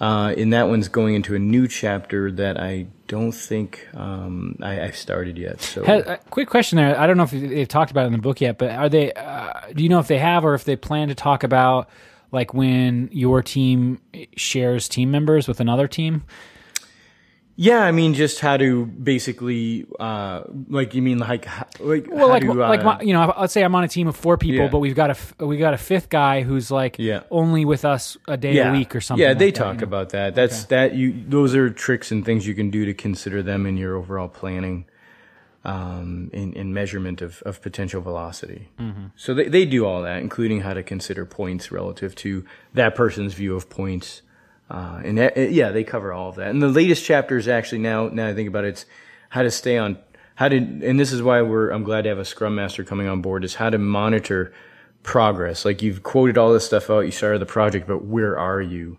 Uh, 0.00 0.35
and 0.37 0.52
that 0.52 0.68
one's 0.68 0.88
going 0.88 1.14
into 1.14 1.35
a 1.35 1.38
new 1.38 1.66
chapter 1.66 2.30
that 2.30 2.61
I 2.61 2.87
don't 3.06 3.32
think 3.32 3.88
um, 3.94 4.59
I, 4.62 4.74
have 4.74 4.96
started 4.96 5.38
yet. 5.38 5.62
So, 5.62 5.85
uh, 5.85 6.16
quick 6.28 6.48
question 6.48 6.76
there. 6.76 6.98
I 6.98 7.06
don't 7.06 7.16
know 7.16 7.22
if 7.22 7.30
they've 7.30 7.68
talked 7.68 7.90
about 7.90 8.02
it 8.02 8.06
in 8.09 8.12
the 8.12 8.18
book 8.18 8.40
yet, 8.40 8.59
but 8.59 8.70
are 8.70 8.90
they? 8.90 9.12
Uh, 9.12 9.52
do 9.74 9.82
you 9.82 9.88
know 9.88 9.98
if 9.98 10.09
they 10.09 10.18
have, 10.18 10.44
or 10.44 10.54
if 10.54 10.64
they 10.64 10.76
plan 10.76 11.09
to 11.09 11.14
talk 11.14 11.44
about 11.44 11.88
like 12.30 12.52
when 12.52 13.09
your 13.11 13.42
team 13.42 14.00
shares 14.37 14.88
team 14.88 15.11
members 15.11 15.48
with 15.48 15.61
another 15.61 15.88
team? 15.88 16.24
Yeah, 17.58 17.80
I 17.80 17.90
mean, 17.90 18.12
just 18.12 18.40
how 18.40 18.58
to 18.58 18.84
basically, 18.84 19.86
uh, 19.98 20.42
like, 20.68 20.94
you 20.94 21.00
mean 21.00 21.18
like, 21.18 21.46
like, 21.80 22.06
well, 22.10 22.28
like, 22.28 22.42
to, 22.42 22.50
uh, 22.52 22.68
like, 22.68 22.84
my, 22.84 23.00
you 23.00 23.14
know, 23.14 23.32
let's 23.40 23.54
say 23.54 23.62
I'm 23.62 23.74
on 23.74 23.82
a 23.82 23.88
team 23.88 24.08
of 24.08 24.14
four 24.14 24.36
people, 24.36 24.64
Yeah. 24.64 24.68
but 24.68 24.80
we've 24.80 24.94
got 24.94 25.10
a 25.40 25.46
we 25.46 25.56
got 25.56 25.72
a 25.72 25.78
fifth 25.78 26.10
guy 26.10 26.42
who's 26.42 26.70
like 26.70 26.96
Yeah. 26.98 27.20
only 27.30 27.64
with 27.64 27.86
us 27.86 28.18
a 28.28 28.36
day 28.36 28.52
yeah, 28.52 28.68
a 28.68 28.72
week 28.72 28.94
or 28.94 29.00
something. 29.00 29.22
Yeah, 29.22 29.32
they 29.32 29.46
like 29.46 29.54
that, 29.54 29.58
talk 29.64 29.74
you 29.76 29.80
know? 29.80 29.84
about 29.84 30.10
that. 30.10 30.34
That's 30.34 30.64
that 30.64 30.94
you. 30.94 31.14
Those 31.26 31.54
are 31.54 31.70
tricks 31.70 32.12
and 32.12 32.26
things 32.26 32.46
you 32.46 32.54
can 32.54 32.68
do 32.70 32.84
to 32.84 32.92
consider 32.92 33.42
them 33.42 33.64
in 33.64 33.78
your 33.78 33.96
overall 33.96 34.28
planning, 34.28 34.84
um, 35.64 36.30
in, 36.34 36.52
in 36.52 36.74
measurement 36.74 37.22
of, 37.22 37.42
of 37.46 37.62
potential 37.62 38.02
velocity. 38.02 38.68
Mm-hmm. 38.78 39.06
So 39.16 39.32
they 39.32 39.48
they 39.48 39.64
do 39.64 39.86
all 39.86 40.02
that, 40.02 40.18
including 40.20 40.60
how 40.60 40.74
to 40.74 40.82
consider 40.82 41.24
points 41.24 41.72
relative 41.72 42.14
to 42.16 42.44
that 42.74 42.94
person's 42.94 43.32
view 43.32 43.56
of 43.56 43.70
points. 43.70 44.20
Uh, 44.68 45.00
and 45.05 45.18
yeah, 45.55 45.70
they 45.70 45.85
cover 45.85 46.12
all 46.12 46.29
of 46.29 46.37
that. 46.37 46.48
And 46.48 46.61
the 46.61 46.68
latest 46.68 47.05
chapter 47.05 47.37
is 47.37 47.48
actually 47.48 47.79
now, 47.79 48.09
now 48.09 48.29
I 48.29 48.35
think 48.35 48.48
about 48.48 48.64
it, 48.64 48.68
it's 48.68 48.87
how 49.29 49.42
to 49.42 49.50
stay 49.50 49.79
on, 49.79 49.98
how 50.35 50.48
to, 50.48 50.57
and 50.57 50.98
this 50.98 51.12
is 51.12 51.22
why 51.22 51.42
we're, 51.42 51.70
I'm 51.70 51.85
glad 51.85 52.02
to 52.02 52.09
have 52.09 52.18
a 52.18 52.24
scrum 52.24 52.55
master 52.55 52.83
coming 52.85 53.07
on 53.07 53.22
board 53.22 53.44
is 53.44 53.55
how 53.55 53.70
to 53.70 53.79
monitor 53.79 54.52
progress. 55.02 55.64
Like 55.64 55.83
you've 55.83 56.02
quoted 56.02 56.37
all 56.37 56.52
this 56.52 56.66
stuff 56.66 56.90
out, 56.90 57.00
you 57.00 57.12
started 57.12 57.40
the 57.40 57.46
project, 57.46 57.87
but 57.87 58.05
where 58.05 58.38
are 58.38 58.61
you? 58.61 58.98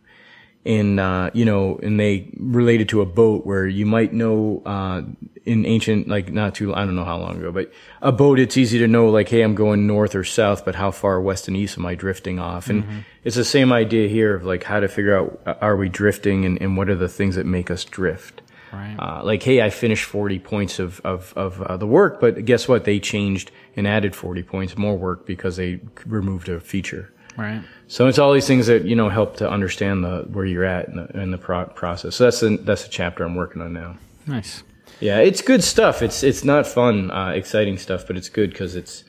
In 0.68 1.00
uh, 1.00 1.30
you 1.34 1.46
know, 1.46 1.80
and 1.82 1.98
they 2.00 2.30
related 2.38 2.90
to 2.90 3.02
a 3.02 3.06
boat 3.06 3.46
where 3.46 3.66
you 3.66 3.86
might 3.86 4.12
know 4.12 4.62
uh, 4.66 5.02
in 5.46 5.66
ancient, 5.66 6.10
like 6.10 6.30
not 6.32 6.56
too, 6.56 6.76
I 6.76 6.84
don't 6.84 6.96
know 6.96 7.06
how 7.06 7.18
long 7.18 7.38
ago, 7.38 7.54
but 7.54 7.72
a 8.02 8.12
boat, 8.12 8.38
it's 8.38 8.58
easy 8.58 8.78
to 8.80 8.88
know, 8.88 9.08
like, 9.10 9.30
hey, 9.30 9.42
I'm 9.44 9.56
going 9.56 9.88
north 9.88 10.14
or 10.14 10.26
south, 10.26 10.66
but 10.66 10.76
how 10.76 10.92
far 10.92 11.22
west 11.22 11.48
and 11.48 11.56
east 11.56 11.78
am 11.78 11.86
I 11.86 11.96
drifting 11.96 12.38
off? 12.38 12.70
And 12.70 12.84
Mm-hmm. 12.84 13.00
it's 13.24 13.38
the 13.38 13.46
same 13.46 13.72
idea 13.72 14.10
here 14.10 14.36
of 14.36 14.44
like 14.44 14.64
how 14.66 14.82
to 14.82 14.88
figure 14.90 15.18
out 15.18 15.40
uh, 15.46 15.56
are 15.62 15.78
we 15.78 15.88
drifting 15.88 16.44
and, 16.46 16.62
and 16.62 16.76
what 16.76 16.90
are 16.90 16.96
the 16.96 17.08
things 17.10 17.36
that 17.36 17.46
make 17.46 17.72
us 17.72 17.86
drift. 17.86 18.42
Right. 18.74 18.98
Uh, 19.00 19.24
like, 19.24 19.44
hey, 19.44 19.62
I 19.62 19.70
finished 19.70 20.04
40 20.04 20.40
points 20.40 20.80
of, 20.80 21.00
of, 21.06 21.34
of 21.38 21.62
uh, 21.62 21.78
the 21.78 21.88
work, 21.88 22.20
but 22.20 22.44
guess 22.44 22.68
what? 22.68 22.84
They 22.84 23.00
changed 23.00 23.52
and 23.78 23.88
added 23.88 24.14
40 24.18 24.44
points 24.44 24.78
more 24.78 24.98
work 24.98 25.26
because 25.26 25.56
they 25.56 25.80
removed 26.06 26.50
a 26.50 26.60
feature. 26.60 27.14
Right. 27.38 27.64
So 27.88 28.08
it's 28.08 28.18
all 28.18 28.34
these 28.34 28.48
things 28.48 28.68
that 28.68 28.86
you 28.86 28.96
know 28.96 29.10
help 29.10 29.38
to 29.38 29.50
understand 29.50 30.04
the 30.04 30.24
where 30.32 30.46
you're 30.46 30.66
at 30.66 30.88
in 30.90 30.96
the, 30.98 31.22
in 31.22 31.32
the 31.32 31.38
pro- 31.38 31.66
process. 31.68 32.16
So 32.16 32.24
that's 32.26 32.40
the 32.40 32.58
that's 32.58 32.84
the 32.84 32.90
chapter 32.90 33.24
I'm 33.24 33.36
working 33.36 33.62
on 33.62 33.74
now. 33.74 33.98
Nice. 34.26 34.64
Yeah, 35.00 35.20
it's 35.20 35.42
good 35.42 35.64
stuff. 35.64 36.02
It's 36.02 36.24
it's 36.24 36.44
not 36.44 36.66
fun, 36.66 37.12
uh, 37.12 37.30
exciting 37.30 37.78
stuff, 37.78 38.08
but 38.08 38.18
it's 38.18 38.30
good 38.30 38.50
because 38.50 38.76
it's 38.76 39.04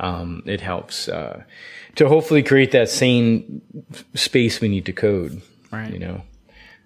um, 0.00 0.42
it 0.46 0.60
helps 0.60 1.08
uh, 1.08 1.44
to 1.94 2.08
hopefully 2.08 2.42
create 2.42 2.72
that 2.72 2.88
sane 2.88 3.62
space 4.14 4.60
we 4.60 4.68
need 4.68 4.84
to 4.86 4.92
code. 4.92 5.40
Right. 5.70 5.92
You 5.92 6.00
know. 6.00 6.22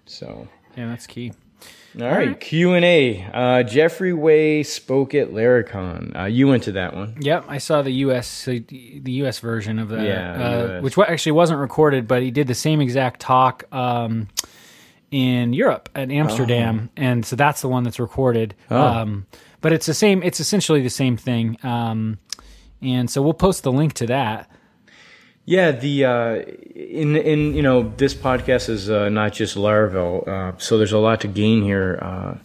So 0.05 0.47
Yeah, 0.77 0.87
that's 0.87 1.07
key. 1.07 1.33
All 1.99 2.09
right, 2.11 2.39
Q 2.39 2.73
and 2.73 2.85
A. 2.85 3.23
Uh, 3.33 3.63
Jeffrey 3.63 4.13
Way 4.13 4.63
spoke 4.63 5.15
at 5.15 5.29
Laracon. 5.31 6.15
Uh, 6.17 6.25
you 6.25 6.47
went 6.47 6.63
to 6.63 6.73
that 6.73 6.95
one. 6.95 7.15
Yep, 7.19 7.45
I 7.47 7.57
saw 7.57 7.81
the 7.81 7.91
U.S. 7.91 8.45
the 8.45 8.63
U.S. 9.05 9.39
version 9.39 9.79
of 9.79 9.89
that, 9.89 10.05
Yeah, 10.05 10.31
uh, 10.31 10.81
which 10.81 10.97
actually 10.97 11.31
wasn't 11.33 11.59
recorded, 11.59 12.07
but 12.07 12.21
he 12.21 12.31
did 12.31 12.47
the 12.47 12.55
same 12.55 12.81
exact 12.81 13.19
talk 13.19 13.63
um, 13.73 14.27
in 15.11 15.53
Europe 15.53 15.89
at 15.95 16.11
Amsterdam, 16.11 16.89
and 16.97 17.25
so 17.25 17.35
that's 17.35 17.61
the 17.61 17.67
one 17.69 17.83
that's 17.83 17.99
recorded. 17.99 18.53
Um, 18.69 19.25
but 19.61 19.73
it's 19.73 19.85
the 19.85 19.93
same. 19.93 20.21
It's 20.23 20.39
essentially 20.39 20.81
the 20.81 20.89
same 20.89 21.17
thing, 21.17 21.57
um, 21.63 22.19
and 22.81 23.09
so 23.09 23.21
we'll 23.21 23.33
post 23.33 23.63
the 23.63 23.71
link 23.71 23.93
to 23.93 24.05
that. 24.07 24.49
Yeah, 25.49 25.71
the 25.71 26.03
uh, 26.03 26.35
in 26.75 27.15
in 27.15 27.53
you 27.55 27.61
know 27.61 27.93
this 27.95 28.13
podcast 28.13 28.67
is 28.67 28.89
uh, 28.89 29.07
not 29.07 29.31
just 29.31 29.55
Laravel, 29.55 30.27
uh, 30.27 30.57
so 30.57 30.77
there's 30.77 30.91
a 30.91 30.97
lot 30.97 31.21
to 31.21 31.29
gain 31.29 31.63
here 31.63 31.97
uh, 32.01 32.35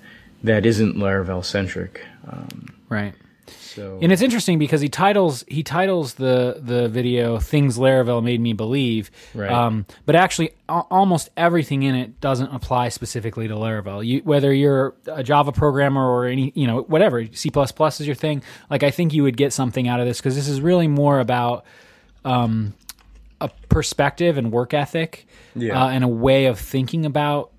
that 0.44 0.64
isn't 0.64 0.96
Laravel 0.96 1.44
centric. 1.44 2.06
Um, 2.30 2.68
Right. 2.88 3.14
so 3.48 3.98
And 4.00 4.12
it's 4.12 4.22
interesting 4.22 4.56
because 4.60 4.80
he 4.82 4.88
titles 4.88 5.44
he 5.48 5.64
titles 5.64 6.14
the 6.14 6.60
the 6.62 6.88
video 6.88 7.38
"Things 7.40 7.76
Laravel 7.76 8.22
Made 8.22 8.40
Me 8.40 8.52
Believe," 8.52 9.10
Right. 9.34 9.50
um, 9.50 9.84
but 10.06 10.14
actually 10.14 10.50
a- 10.68 10.84
almost 10.88 11.30
everything 11.36 11.82
in 11.82 11.96
it 11.96 12.20
doesn't 12.20 12.54
apply 12.54 12.90
specifically 12.90 13.48
to 13.48 13.54
Laravel. 13.54 14.06
You, 14.06 14.20
whether 14.22 14.52
you're 14.52 14.94
a 15.08 15.24
Java 15.24 15.50
programmer 15.50 16.06
or 16.08 16.26
any 16.26 16.52
you 16.54 16.68
know 16.68 16.82
whatever 16.82 17.26
C 17.32 17.50
is 17.52 18.06
your 18.06 18.14
thing, 18.14 18.42
like 18.70 18.84
I 18.84 18.92
think 18.92 19.12
you 19.12 19.24
would 19.24 19.36
get 19.36 19.52
something 19.52 19.88
out 19.88 19.98
of 19.98 20.06
this 20.06 20.18
because 20.20 20.36
this 20.36 20.46
is 20.46 20.60
really 20.60 20.86
more 20.86 21.18
about 21.18 21.64
um, 22.24 22.74
a 23.44 23.50
perspective 23.68 24.38
and 24.38 24.50
work 24.52 24.74
ethic 24.74 25.26
Yeah. 25.54 25.82
uh, 25.84 25.88
and 25.88 26.04
a 26.04 26.08
way 26.08 26.46
of 26.46 26.58
thinking 26.58 27.04
about 27.06 27.50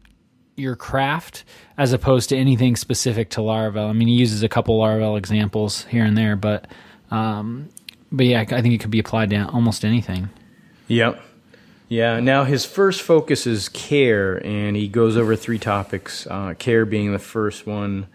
your 0.56 0.76
craft 0.76 1.43
as 1.78 1.93
opposed 1.93 2.30
to 2.30 2.38
anything 2.38 2.76
specific 2.76 3.30
to 3.32 3.39
Laravel. 3.41 3.89
I 3.89 3.93
mean, 3.93 4.08
he 4.08 4.13
uses 4.15 4.43
a 4.43 4.50
couple 4.50 4.80
Laravel 4.80 5.17
examples 5.17 5.86
here 5.86 6.04
and 6.06 6.17
there, 6.17 6.36
but 6.36 6.67
um, 7.12 7.69
but 8.12 8.26
yeah, 8.28 8.41
I 8.41 8.62
think 8.62 8.74
it 8.76 8.80
could 8.80 8.91
be 8.91 9.00
applied 9.00 9.32
to 9.32 9.48
almost 9.50 9.84
anything. 9.84 10.30
Yep. 10.88 11.19
Yeah. 11.89 12.19
Now 12.19 12.43
his 12.43 12.65
first 12.65 13.02
focus 13.02 13.46
is 13.48 13.69
care, 13.69 14.43
and 14.46 14.76
he 14.76 14.88
goes 14.88 15.17
over 15.17 15.36
three 15.36 15.60
topics. 15.60 16.28
Uh, 16.30 16.54
care 16.58 16.86
being 16.86 17.12
the 17.12 17.19
first 17.19 17.65
one, 17.67 18.08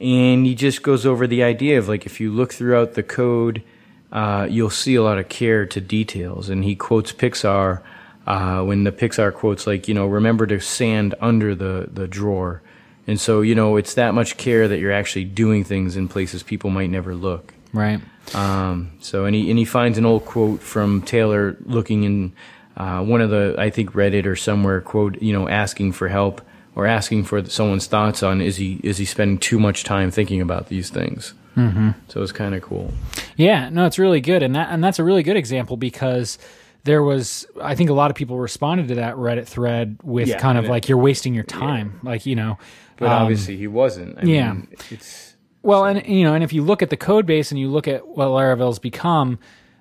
and 0.00 0.46
he 0.46 0.54
just 0.54 0.82
goes 0.82 1.06
over 1.06 1.26
the 1.26 1.42
idea 1.42 1.78
of 1.78 1.88
like 1.88 2.06
if 2.06 2.20
you 2.20 2.32
look 2.32 2.52
throughout 2.52 2.94
the 2.94 3.02
code, 3.02 3.62
uh, 4.12 4.46
you'll 4.50 4.70
see 4.70 4.94
a 4.94 5.02
lot 5.02 5.18
of 5.18 5.28
care 5.28 5.66
to 5.66 5.80
details. 5.80 6.48
And 6.48 6.64
he 6.64 6.74
quotes 6.74 7.12
Pixar 7.12 7.82
uh, 8.26 8.62
when 8.62 8.84
the 8.84 8.92
Pixar 8.92 9.32
quotes 9.32 9.66
like 9.66 9.88
you 9.88 9.94
know 9.94 10.06
remember 10.06 10.46
to 10.46 10.60
sand 10.60 11.14
under 11.20 11.54
the 11.54 11.88
the 11.92 12.06
drawer, 12.06 12.62
and 13.06 13.20
so 13.20 13.40
you 13.40 13.54
know 13.54 13.76
it's 13.76 13.94
that 13.94 14.14
much 14.14 14.36
care 14.36 14.68
that 14.68 14.78
you're 14.78 14.92
actually 14.92 15.24
doing 15.24 15.64
things 15.64 15.96
in 15.96 16.08
places 16.08 16.42
people 16.42 16.70
might 16.70 16.90
never 16.90 17.14
look. 17.14 17.54
Right. 17.72 18.00
Um, 18.34 18.92
so 19.00 19.24
and 19.24 19.34
he 19.34 19.50
and 19.50 19.58
he 19.58 19.64
finds 19.64 19.98
an 19.98 20.06
old 20.06 20.26
quote 20.26 20.60
from 20.60 21.02
Taylor 21.02 21.56
looking 21.64 22.04
in 22.04 22.32
uh, 22.76 23.02
one 23.02 23.20
of 23.20 23.30
the 23.30 23.56
I 23.58 23.70
think 23.70 23.92
Reddit 23.92 24.26
or 24.26 24.36
somewhere 24.36 24.80
quote 24.80 25.20
you 25.20 25.32
know 25.32 25.48
asking 25.48 25.92
for 25.92 26.08
help 26.08 26.42
or 26.76 26.86
asking 26.86 27.24
for 27.24 27.44
someone's 27.46 27.86
thoughts 27.86 28.22
on 28.22 28.40
is 28.40 28.56
he 28.56 28.80
is 28.84 28.98
he 28.98 29.04
spending 29.04 29.38
too 29.38 29.58
much 29.58 29.82
time 29.82 30.10
thinking 30.10 30.40
about 30.40 30.68
these 30.68 30.90
things. 30.90 31.34
Mm-hmm. 31.56 31.90
So 32.08 32.22
it's 32.22 32.32
kind 32.32 32.54
of 32.54 32.62
cool. 32.62 32.92
Yeah, 33.36 33.68
no, 33.70 33.86
it's 33.86 33.98
really 33.98 34.20
good, 34.20 34.42
and 34.42 34.54
that 34.54 34.68
and 34.70 34.82
that's 34.82 34.98
a 34.98 35.04
really 35.04 35.22
good 35.22 35.36
example 35.36 35.76
because 35.76 36.38
there 36.84 37.02
was 37.02 37.46
I 37.60 37.74
think 37.74 37.90
a 37.90 37.92
lot 37.92 38.10
of 38.10 38.16
people 38.16 38.38
responded 38.38 38.88
to 38.88 38.94
that 38.96 39.16
Reddit 39.16 39.46
thread 39.46 39.98
with 40.02 40.28
Yeah, 40.28 40.38
kind 40.38 40.56
of 40.58 40.64
it- 40.66 40.70
like 40.70 40.88
you're 40.88 40.98
wasting 40.98 41.34
your 41.34 41.44
time, 41.44 42.00
like 42.02 42.26
you 42.26 42.36
know. 42.36 42.58
But 42.96 43.06
um, 43.10 43.22
obviously 43.22 43.56
he 43.56 43.66
wasn't. 43.66 44.18
I 44.18 44.22
yeah. 44.22 44.52
mean, 44.52 44.68
it's 44.90 45.36
Well, 45.62 45.84
and 45.86 46.06
you 46.06 46.24
know, 46.24 46.34
and 46.34 46.44
if 46.44 46.52
you 46.52 46.62
look 46.62 46.82
at 46.82 46.90
the 46.90 46.96
code 46.96 47.26
base 47.26 47.50
and 47.50 47.58
you 47.58 47.68
look 47.68 47.88
at 47.88 48.06
what 48.06 48.28
Laravel's 48.28 48.78
become, 48.78 49.38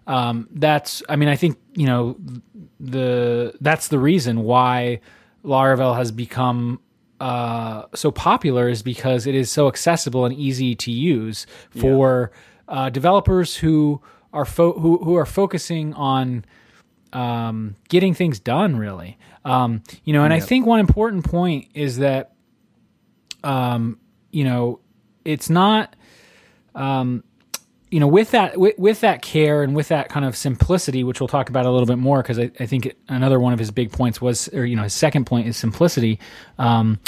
um, 0.07 0.47
that's 0.51 1.03
I 1.09 1.15
mean, 1.17 1.29
I 1.29 1.35
think 1.35 1.57
you 1.75 1.85
know 1.85 2.17
the 2.79 3.53
that's 3.61 3.89
the 3.89 3.99
reason 3.99 4.43
why 4.43 5.01
Laravel 5.43 5.95
has 5.95 6.11
become 6.11 6.79
uh, 7.19 7.83
so 7.95 8.11
popular 8.11 8.69
is 8.69 8.81
because 8.81 9.27
it 9.27 9.35
is 9.35 9.51
so 9.51 9.67
accessible 9.67 10.25
and 10.25 10.33
easy 10.33 10.75
to 10.75 10.91
use 10.91 11.45
for 11.71 12.31
uh, 12.67 12.89
developers 12.89 13.57
who 13.57 14.01
are 14.31 14.45
fo- 14.45 14.73
who 14.79 14.97
who 14.99 15.15
are 15.15 15.25
focusing 15.25 15.93
on 15.95 16.45
um, 17.13 17.75
getting 17.89 18.13
things 18.13 18.39
done. 18.39 18.77
Really, 18.77 19.17
um, 19.43 19.83
you 20.03 20.13
know, 20.13 20.23
and 20.23 20.33
I 20.33 20.39
think 20.39 20.65
one 20.65 20.79
important 20.79 21.25
point 21.25 21.67
is 21.73 21.97
that 21.97 22.31
um, 23.43 23.99
you 24.31 24.43
know, 24.43 24.79
it's 25.25 25.49
not 25.49 25.95
um, 26.75 27.23
you 27.91 27.99
know, 27.99 28.07
with 28.07 28.31
that 28.31 28.57
with, 28.57 28.77
with 28.77 29.01
that 29.01 29.21
care 29.21 29.63
and 29.63 29.75
with 29.75 29.87
that 29.87 30.09
kind 30.09 30.25
of 30.25 30.35
simplicity, 30.35 31.03
which 31.03 31.19
we'll 31.19 31.27
talk 31.27 31.49
about 31.49 31.65
a 31.65 31.71
little 31.71 31.87
bit 31.87 31.97
more, 31.97 32.21
because 32.21 32.37
I, 32.37 32.51
I 32.59 32.65
think 32.65 32.95
another 33.07 33.39
one 33.39 33.53
of 33.53 33.59
his 33.59 33.71
big 33.71 33.91
points 33.91 34.21
was, 34.21 34.47
or 34.49 34.65
you 34.65 34.75
know, 34.75 34.83
his 34.83 34.93
second 34.93 35.25
point 35.25 35.47
is 35.47 35.57
simplicity. 35.57 36.19
Um, 36.57 36.99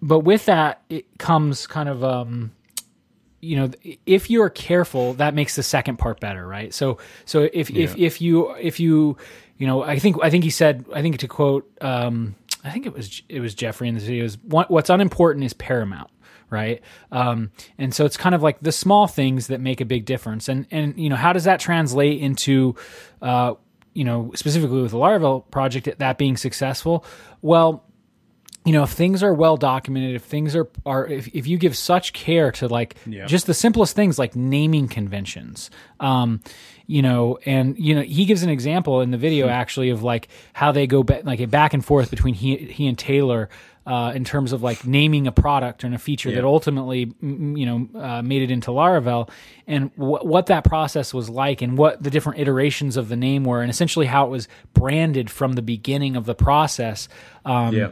but 0.00 0.20
with 0.20 0.46
that, 0.46 0.82
it 0.88 1.06
comes 1.18 1.68
kind 1.68 1.88
of, 1.88 2.02
um, 2.02 2.50
you 3.40 3.56
know, 3.56 3.70
if 4.04 4.30
you 4.30 4.42
are 4.42 4.50
careful, 4.50 5.14
that 5.14 5.34
makes 5.34 5.54
the 5.54 5.62
second 5.62 5.98
part 5.98 6.18
better, 6.18 6.46
right? 6.46 6.74
So, 6.74 6.98
so 7.24 7.48
if 7.52 7.70
if 7.70 7.96
if 7.96 8.20
you 8.20 8.54
if 8.56 8.80
you 8.80 9.16
you 9.58 9.66
know, 9.68 9.82
I 9.84 10.00
think 10.00 10.16
I 10.22 10.30
think 10.30 10.42
he 10.42 10.50
said, 10.50 10.84
I 10.92 11.02
think 11.02 11.18
to 11.18 11.28
quote, 11.28 11.70
um, 11.80 12.34
I 12.64 12.70
think 12.70 12.86
it 12.86 12.92
was 12.92 13.22
it 13.28 13.38
was 13.38 13.54
Jeffrey 13.54 13.88
in 13.88 13.94
the 13.94 14.00
video 14.00 14.24
is 14.24 14.38
what, 14.42 14.70
what's 14.70 14.90
unimportant 14.90 15.44
is 15.44 15.52
paramount 15.52 16.10
right? 16.52 16.80
Um, 17.10 17.50
and 17.78 17.92
so 17.94 18.04
it's 18.04 18.16
kind 18.16 18.34
of 18.34 18.42
like 18.42 18.60
the 18.60 18.70
small 18.72 19.06
things 19.08 19.48
that 19.48 19.60
make 19.60 19.80
a 19.80 19.84
big 19.84 20.04
difference. 20.04 20.48
And 20.48 20.66
and 20.70 20.96
you 20.98 21.08
know 21.08 21.16
how 21.16 21.32
does 21.32 21.44
that 21.44 21.58
translate 21.58 22.20
into 22.20 22.76
uh, 23.20 23.54
you 23.94 24.04
know 24.04 24.30
specifically 24.34 24.82
with 24.82 24.92
the 24.92 24.98
Laravel 24.98 25.50
project 25.50 25.88
that 25.98 26.18
being 26.18 26.36
successful? 26.36 27.04
Well, 27.40 27.84
you 28.64 28.72
know 28.72 28.84
if 28.84 28.90
things 28.90 29.22
are 29.24 29.34
well 29.34 29.56
documented, 29.56 30.14
if 30.14 30.22
things 30.22 30.54
are 30.54 30.68
are 30.86 31.06
if, 31.08 31.26
if 31.34 31.46
you 31.48 31.58
give 31.58 31.76
such 31.76 32.12
care 32.12 32.52
to 32.52 32.68
like 32.68 32.94
Yeah. 33.06 33.26
just 33.26 33.46
the 33.46 33.54
simplest 33.54 33.96
things 33.96 34.18
like 34.18 34.36
naming 34.36 34.86
conventions. 34.86 35.68
Um, 35.98 36.40
you 36.86 37.00
know, 37.00 37.38
and 37.46 37.78
you 37.78 37.94
know, 37.94 38.02
he 38.02 38.24
gives 38.24 38.42
an 38.42 38.50
example 38.50 39.00
in 39.00 39.12
the 39.12 39.16
video 39.16 39.48
actually 39.48 39.90
of 39.90 40.02
like 40.02 40.28
how 40.52 40.72
they 40.72 40.86
go 40.86 41.02
back, 41.02 41.24
like 41.24 41.40
a 41.40 41.46
back 41.46 41.72
and 41.74 41.82
forth 41.84 42.10
between 42.10 42.34
he, 42.34 42.56
he 42.56 42.86
and 42.86 42.98
Taylor 42.98 43.48
uh, 43.86 44.12
in 44.14 44.24
terms 44.24 44.52
of 44.52 44.62
like 44.62 44.86
naming 44.86 45.26
a 45.26 45.32
product 45.32 45.82
and 45.84 45.94
a 45.94 45.98
feature 45.98 46.30
that 46.36 46.44
ultimately, 46.44 47.12
you 47.20 47.66
know, 47.66 47.88
uh, 48.00 48.22
made 48.22 48.42
it 48.42 48.50
into 48.50 48.70
Laravel, 48.70 49.28
and 49.66 49.90
wh- 49.96 50.24
what 50.24 50.46
that 50.46 50.64
process 50.64 51.12
was 51.12 51.28
like, 51.28 51.62
and 51.62 51.76
what 51.76 52.02
the 52.02 52.10
different 52.10 52.38
iterations 52.38 52.96
of 52.96 53.08
the 53.08 53.16
name 53.16 53.44
were, 53.44 53.60
and 53.60 53.70
essentially 53.70 54.06
how 54.06 54.26
it 54.26 54.30
was 54.30 54.46
branded 54.72 55.30
from 55.30 55.54
the 55.54 55.62
beginning 55.62 56.16
of 56.16 56.24
the 56.26 56.34
process. 56.34 57.08
Um, 57.44 57.74
Yeah. 57.74 57.90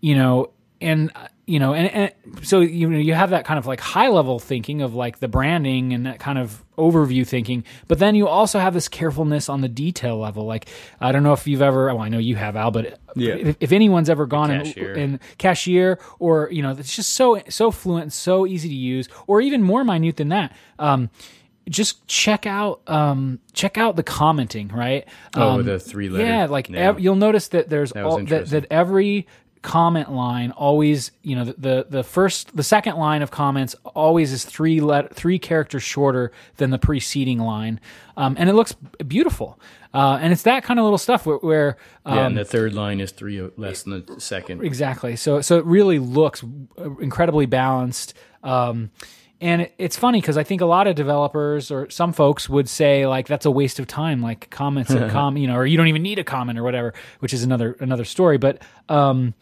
you 0.00 0.14
know, 0.14 0.50
and 0.80 1.10
you 1.46 1.60
know, 1.60 1.74
and, 1.74 1.88
and 1.88 2.44
so 2.46 2.60
you 2.60 2.88
know, 2.90 2.98
you 2.98 3.14
have 3.14 3.30
that 3.30 3.44
kind 3.44 3.56
of 3.58 3.66
like 3.66 3.80
high 3.80 4.08
level 4.08 4.38
thinking 4.40 4.82
of 4.82 4.94
like 4.94 5.20
the 5.20 5.28
branding 5.28 5.92
and 5.92 6.04
that 6.06 6.18
kind 6.18 6.38
of 6.38 6.64
overview 6.76 7.24
thinking, 7.26 7.62
but 7.86 7.98
then 8.00 8.14
you 8.16 8.26
also 8.26 8.58
have 8.58 8.74
this 8.74 8.88
carefulness 8.88 9.48
on 9.48 9.60
the 9.60 9.68
detail 9.68 10.18
level. 10.18 10.44
Like 10.44 10.66
I 11.00 11.12
don't 11.12 11.22
know 11.22 11.32
if 11.32 11.46
you've 11.46 11.62
ever, 11.62 11.86
well, 11.86 12.00
I 12.00 12.08
know 12.08 12.18
you 12.18 12.34
have 12.36 12.56
Al, 12.56 12.72
but 12.72 12.98
Yeah. 13.14 13.34
if, 13.34 13.56
if 13.60 13.72
anyone's 13.72 14.10
ever 14.10 14.26
gone 14.26 14.50
in, 14.50 14.62
cashier. 14.64 14.94
in 14.94 15.20
cashier 15.38 15.98
or 16.18 16.48
you 16.50 16.62
know, 16.62 16.72
it's 16.72 16.94
just 16.96 17.12
so 17.12 17.40
so 17.48 17.70
fluent, 17.70 18.02
and 18.02 18.12
so 18.12 18.44
easy 18.46 18.68
to 18.68 18.74
use, 18.74 19.08
or 19.28 19.40
even 19.40 19.62
more 19.62 19.84
minute 19.84 20.16
than 20.16 20.30
that. 20.30 20.52
Um, 20.80 21.10
just 21.68 22.06
check 22.08 22.46
out 22.46 22.80
um, 22.88 23.38
check 23.52 23.78
out 23.78 23.94
the 23.96 24.02
commenting, 24.02 24.68
right? 24.68 25.04
Oh, 25.34 25.50
Um, 25.50 25.56
with 25.58 25.66
the 25.66 25.78
three 25.80 26.08
letter. 26.08 26.24
yeah, 26.24 26.46
like 26.46 26.68
Yeah. 26.68 26.90
ev- 26.90 27.00
you'll 27.00 27.16
notice 27.16 27.48
that 27.48 27.68
there's 27.68 27.92
was 27.94 28.04
all, 28.04 28.24
that, 28.26 28.46
that 28.50 28.66
every 28.70 29.26
comment 29.66 30.12
line 30.12 30.52
always, 30.52 31.10
you 31.22 31.34
know, 31.34 31.44
the, 31.44 31.54
the 31.58 31.86
the 31.90 32.04
first 32.04 32.56
the 32.56 32.62
second 32.62 32.96
line 32.96 33.20
of 33.20 33.32
comments 33.32 33.74
always 33.84 34.32
is 34.32 34.44
three 34.44 34.80
let 34.80 35.12
three 35.12 35.40
characters 35.40 35.82
shorter 35.82 36.30
than 36.56 36.70
the 36.70 36.78
preceding 36.78 37.40
line, 37.40 37.80
um, 38.16 38.36
and 38.38 38.48
it 38.48 38.52
looks 38.52 38.74
beautiful. 39.08 39.58
Uh, 39.92 40.18
and 40.20 40.32
it's 40.32 40.42
that 40.42 40.62
kind 40.62 40.78
of 40.78 40.84
little 40.84 40.98
stuff 40.98 41.26
where, 41.26 41.38
where 41.38 41.76
um, 42.04 42.16
yeah, 42.16 42.26
and 42.26 42.36
the 42.36 42.44
third 42.44 42.74
line 42.74 43.00
is 43.00 43.10
three 43.10 43.40
less 43.56 43.82
than 43.82 44.04
the 44.06 44.20
second. 44.20 44.62
Exactly. 44.62 45.16
So 45.16 45.40
so 45.40 45.58
it 45.58 45.64
really 45.64 45.98
looks 45.98 46.44
incredibly 47.00 47.46
balanced. 47.46 48.14
Um, 48.44 48.90
and 49.40 49.68
it's 49.78 49.96
funny 49.96 50.20
because 50.20 50.36
I 50.36 50.44
think 50.44 50.60
a 50.60 50.66
lot 50.66 50.86
of 50.86 50.94
developers 50.94 51.70
or 51.70 51.90
some 51.90 52.12
folks 52.12 52.48
would 52.48 52.68
say 52.68 53.06
like 53.06 53.26
that's 53.26 53.44
a 53.46 53.50
waste 53.50 53.78
of 53.78 53.86
time, 53.86 54.22
like 54.22 54.48
comments 54.50 54.90
and 54.90 55.10
com, 55.18 55.36
you 55.36 55.46
know, 55.46 55.56
or 55.56 55.66
you 55.66 55.76
don't 55.76 55.88
even 55.88 56.02
need 56.02 56.18
a 56.18 56.24
comment 56.24 56.58
or 56.58 56.62
whatever, 56.62 56.94
which 57.20 57.34
is 57.34 57.42
another 57.42 57.76
another 57.80 58.04
story. 58.04 58.38
But 58.38 58.62
um, 58.88 59.34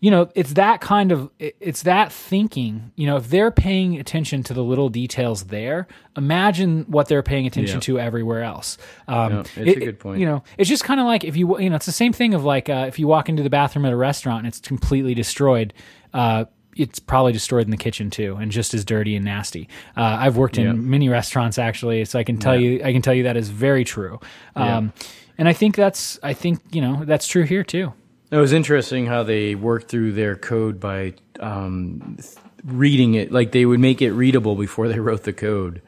you 0.00 0.10
know, 0.10 0.30
it's 0.34 0.52
that 0.54 0.80
kind 0.80 1.10
of 1.12 1.30
it's 1.38 1.82
that 1.82 2.12
thinking. 2.12 2.92
You 2.96 3.06
know, 3.06 3.16
if 3.16 3.28
they're 3.30 3.50
paying 3.50 3.98
attention 3.98 4.42
to 4.44 4.54
the 4.54 4.62
little 4.62 4.88
details 4.88 5.44
there, 5.44 5.86
imagine 6.16 6.84
what 6.88 7.08
they're 7.08 7.22
paying 7.22 7.46
attention 7.46 7.76
Yeah. 7.76 7.80
to 7.80 7.98
everywhere 8.00 8.42
else. 8.42 8.78
Um, 9.08 9.32
Yeah, 9.32 9.40
it's 9.56 9.76
a 9.76 9.80
good 9.80 9.98
point. 9.98 10.20
You 10.20 10.26
know, 10.26 10.42
it's 10.58 10.68
just 10.68 10.84
kind 10.84 11.00
of 11.00 11.06
like 11.06 11.24
if 11.24 11.36
you 11.36 11.58
you 11.60 11.70
know, 11.70 11.76
it's 11.76 11.86
the 11.86 11.92
same 11.92 12.12
thing 12.12 12.34
of 12.34 12.44
like 12.44 12.68
uh, 12.68 12.84
if 12.88 12.98
you 12.98 13.06
walk 13.06 13.28
into 13.28 13.42
the 13.42 13.50
bathroom 13.50 13.84
at 13.86 13.92
a 13.92 13.96
restaurant 13.96 14.40
and 14.40 14.48
it's 14.48 14.60
completely 14.60 15.14
destroyed. 15.14 15.72
Uh, 16.14 16.44
it's 16.76 16.98
probably 16.98 17.32
destroyed 17.32 17.64
in 17.64 17.70
the 17.70 17.76
kitchen 17.76 18.10
too, 18.10 18.36
and 18.36 18.50
just 18.52 18.74
as 18.74 18.84
dirty 18.84 19.16
and 19.16 19.24
nasty. 19.24 19.68
Uh, 19.96 20.16
I've 20.20 20.36
worked 20.36 20.58
in 20.58 20.64
Yeah. 20.66 20.72
many 20.72 21.08
restaurants 21.08 21.58
actually, 21.58 22.04
so 22.04 22.18
I 22.18 22.24
can 22.24 22.36
tell 22.38 22.56
you, 22.58 22.80
I 22.84 22.92
can 22.92 23.02
tell 23.02 23.14
you 23.14 23.24
that 23.24 23.36
is 23.36 23.48
very 23.48 23.84
true. 23.84 24.20
Um, 24.54 24.92
And 25.38 25.48
I 25.48 25.52
think 25.52 25.76
that's, 25.76 26.18
I 26.22 26.32
think 26.32 26.60
you 26.72 26.80
know, 26.80 27.02
that's 27.04 27.26
true 27.26 27.42
here 27.42 27.62
too. 27.64 27.92
It 28.30 28.36
was 28.38 28.52
interesting 28.52 29.06
how 29.06 29.22
they 29.22 29.54
worked 29.54 29.88
through 29.90 30.12
their 30.12 30.34
code 30.34 30.80
by 30.80 31.12
um, 31.40 32.16
reading 32.64 33.14
it. 33.14 33.30
Like 33.32 33.52
they 33.52 33.66
would 33.66 33.80
make 33.80 34.00
it 34.02 34.12
readable 34.12 34.54
before 34.56 34.88
they 34.88 34.98
wrote 35.06 35.24
the 35.24 35.32
code. 35.32 35.82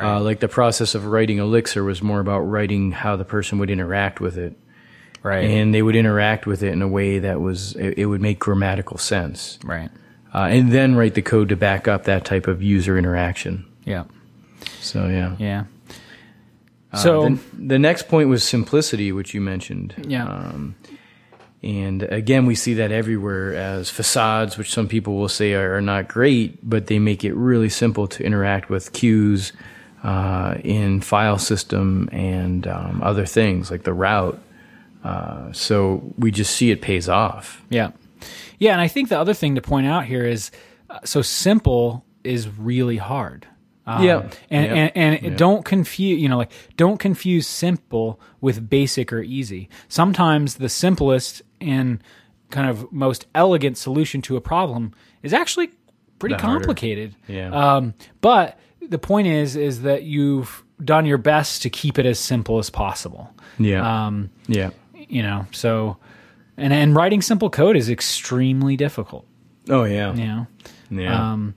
Uh, 0.00 0.20
like 0.20 0.38
the 0.40 0.48
process 0.48 0.94
of 0.94 1.06
writing 1.06 1.38
Elixir 1.38 1.82
was 1.84 2.00
more 2.02 2.20
about 2.20 2.40
writing 2.40 2.92
how 2.92 3.16
the 3.16 3.24
person 3.24 3.58
would 3.58 3.70
interact 3.70 4.20
with 4.20 4.38
it, 4.38 4.56
Right. 5.22 5.44
and 5.44 5.74
they 5.74 5.82
would 5.82 5.96
interact 5.96 6.46
with 6.46 6.62
it 6.62 6.72
in 6.72 6.80
a 6.80 6.86
way 6.88 7.18
that 7.18 7.40
was 7.40 7.74
it, 7.74 7.98
it 7.98 8.06
would 8.06 8.20
make 8.20 8.38
grammatical 8.38 8.98
sense, 8.98 9.58
right. 9.64 9.90
Uh, 10.34 10.48
and 10.50 10.72
then 10.72 10.94
write 10.94 11.14
the 11.14 11.22
code 11.22 11.48
to 11.50 11.56
back 11.56 11.88
up 11.88 12.04
that 12.04 12.24
type 12.24 12.46
of 12.46 12.62
user 12.62 12.96
interaction. 12.98 13.64
Yeah. 13.84 14.04
So 14.80 15.06
yeah. 15.08 15.36
Yeah. 15.38 15.64
Uh, 16.92 16.96
So 16.96 17.28
the, 17.28 17.38
the 17.66 17.78
next 17.78 18.08
point 18.08 18.28
was 18.28 18.42
simplicity, 18.44 19.12
which 19.12 19.34
you 19.34 19.40
mentioned. 19.40 19.94
yeah. 20.06 20.26
Um, 20.26 20.74
and 21.62 22.04
again, 22.04 22.46
we 22.46 22.54
see 22.54 22.72
that 22.74 22.90
everywhere 22.90 23.54
as 23.54 23.90
facades, 23.90 24.56
which 24.56 24.70
some 24.72 24.88
people 24.88 25.16
will 25.16 25.28
say 25.28 25.52
are, 25.52 25.74
are 25.76 25.82
not 25.82 26.08
great, 26.08 26.58
but 26.66 26.86
they 26.86 26.98
make 26.98 27.22
it 27.22 27.34
really 27.34 27.68
simple 27.68 28.06
to 28.08 28.24
interact 28.24 28.70
with 28.70 28.92
queues 28.94 29.52
uh, 30.02 30.54
in 30.64 31.02
file 31.02 31.36
system 31.36 32.08
and 32.12 32.66
um, 32.66 33.02
other 33.02 33.26
things 33.26 33.70
like 33.70 33.82
the 33.82 33.92
route. 33.92 34.38
Uh, 35.04 35.52
so 35.52 36.02
we 36.16 36.30
just 36.30 36.56
see 36.56 36.70
it 36.70 36.80
pays 36.80 37.10
off. 37.10 37.62
Yeah. 37.68 37.90
Yeah. 38.58 38.72
And 38.72 38.80
I 38.80 38.88
think 38.88 39.08
the 39.08 39.18
other 39.18 39.34
thing 39.34 39.54
to 39.56 39.60
point 39.62 39.86
out 39.86 40.04
here 40.04 40.24
is 40.26 40.50
uh, 40.88 40.98
so 41.04 41.22
simple 41.22 42.04
is 42.24 42.48
really 42.48 42.96
hard. 42.98 43.46
Um, 43.86 44.02
Yeah. 44.04 44.30
And, 44.50 44.66
Yeah. 44.76 44.90
and, 44.94 45.24
and 45.24 45.38
don't 45.38 45.64
confuse, 45.64 46.20
you 46.20 46.28
know, 46.28 46.36
like 46.36 46.52
don't 46.76 46.98
confuse 46.98 47.46
simple 47.46 48.20
with 48.40 48.68
basic 48.68 49.12
or 49.12 49.20
easy. 49.22 49.68
Sometimes 49.88 50.56
the 50.56 50.68
simplest 50.68 51.42
and 51.60 52.02
kind 52.50 52.68
of 52.68 52.90
most 52.92 53.26
elegant 53.34 53.78
solution 53.78 54.20
to 54.22 54.36
a 54.36 54.40
problem 54.40 54.92
is 55.22 55.32
actually 55.32 55.70
pretty 56.18 56.34
The 56.34 56.42
harder. 56.42 56.58
complicated. 56.60 57.14
Yeah. 57.28 57.50
Um, 57.50 57.94
but 58.20 58.58
the 58.86 58.98
point 58.98 59.28
is, 59.28 59.56
is 59.56 59.82
that 59.82 60.02
you've 60.02 60.62
done 60.84 61.06
your 61.06 61.18
best 61.18 61.62
to 61.62 61.70
keep 61.70 61.98
it 61.98 62.06
as 62.06 62.18
simple 62.18 62.58
as 62.58 62.68
possible. 62.70 63.32
Yeah. 63.58 64.06
Um, 64.06 64.30
yeah. 64.48 64.70
you 64.94 65.22
know 65.22 65.46
so 65.52 65.96
and 66.60 66.72
and 66.72 66.94
writing 66.94 67.22
simple 67.22 67.50
code 67.50 67.76
is 67.76 67.88
extremely 67.90 68.76
difficult 68.76 69.26
Oh 69.68 69.84
yeah. 69.84 70.12
you 70.14 70.26
know 70.26 70.46
Yeah. 70.90 71.32
um 71.32 71.54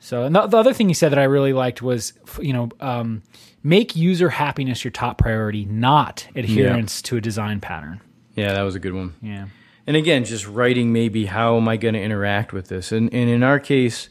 so 0.00 0.24
and 0.24 0.34
the, 0.34 0.46
the 0.46 0.56
other 0.56 0.72
thing 0.74 0.88
he 0.88 0.94
said 0.94 1.10
that 1.12 1.18
i 1.18 1.24
really 1.24 1.52
liked 1.52 1.82
was 1.82 2.12
you 2.40 2.52
know 2.52 2.68
um 2.80 3.22
make 3.62 3.96
user 3.96 4.28
happiness 4.30 4.84
your 4.84 4.90
top 4.92 5.18
priority 5.18 5.64
not 5.64 6.26
adherence 6.36 7.00
to 7.02 7.16
a 7.16 7.20
design 7.20 7.60
pattern 7.60 8.00
yeah. 8.36 8.52
That 8.52 8.62
was 8.62 8.74
a 8.74 8.80
good 8.80 8.94
one. 8.94 9.14
yeah 9.22 9.46
And 9.86 9.96
again, 9.96 10.24
just 10.24 10.46
writing 10.48 10.92
maybe 10.92 11.26
how 11.26 11.56
am 11.56 11.68
I 11.68 11.76
going 11.76 11.94
to 11.94 12.00
interact 12.00 12.52
with 12.52 12.66
this? 12.68 12.90
And, 12.90 13.12
and 13.14 13.30
in 13.30 13.42
our 13.44 13.60
case, 13.60 14.08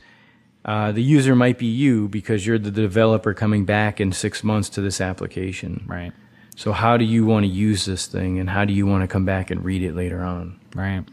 uh, 0.64 0.94
the 0.94 1.04
user 1.04 1.36
might 1.36 1.58
be 1.58 1.66
you 1.66 2.08
because 2.08 2.46
you're 2.48 2.58
the 2.60 2.72
developer 2.72 3.34
coming 3.34 3.66
back 3.66 4.00
in 4.00 4.14
six 4.14 4.42
months 4.44 4.70
to 4.70 4.82
this 4.82 5.02
application. 5.02 5.84
right 5.88 6.14
So 6.56 6.72
how 6.72 6.98
do 6.98 7.06
you 7.06 7.26
want 7.26 7.44
to 7.46 7.52
use 7.52 7.86
this 7.86 8.06
thing, 8.06 8.40
and 8.40 8.50
how 8.50 8.64
do 8.66 8.74
you 8.74 8.86
want 8.86 9.02
to 9.04 9.08
come 9.08 9.26
back 9.26 9.50
and 9.52 9.64
read 9.66 9.82
it 9.84 9.96
later 9.96 10.22
on? 10.24 10.60
right. 10.76 11.04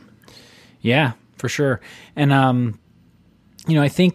Yeah 0.81 1.12
for 1.37 1.48
sure. 1.48 1.81
And 2.16 2.33
um 2.33 2.79
you 3.66 3.74
know 3.74 3.83
i 3.83 3.88
think 3.88 4.14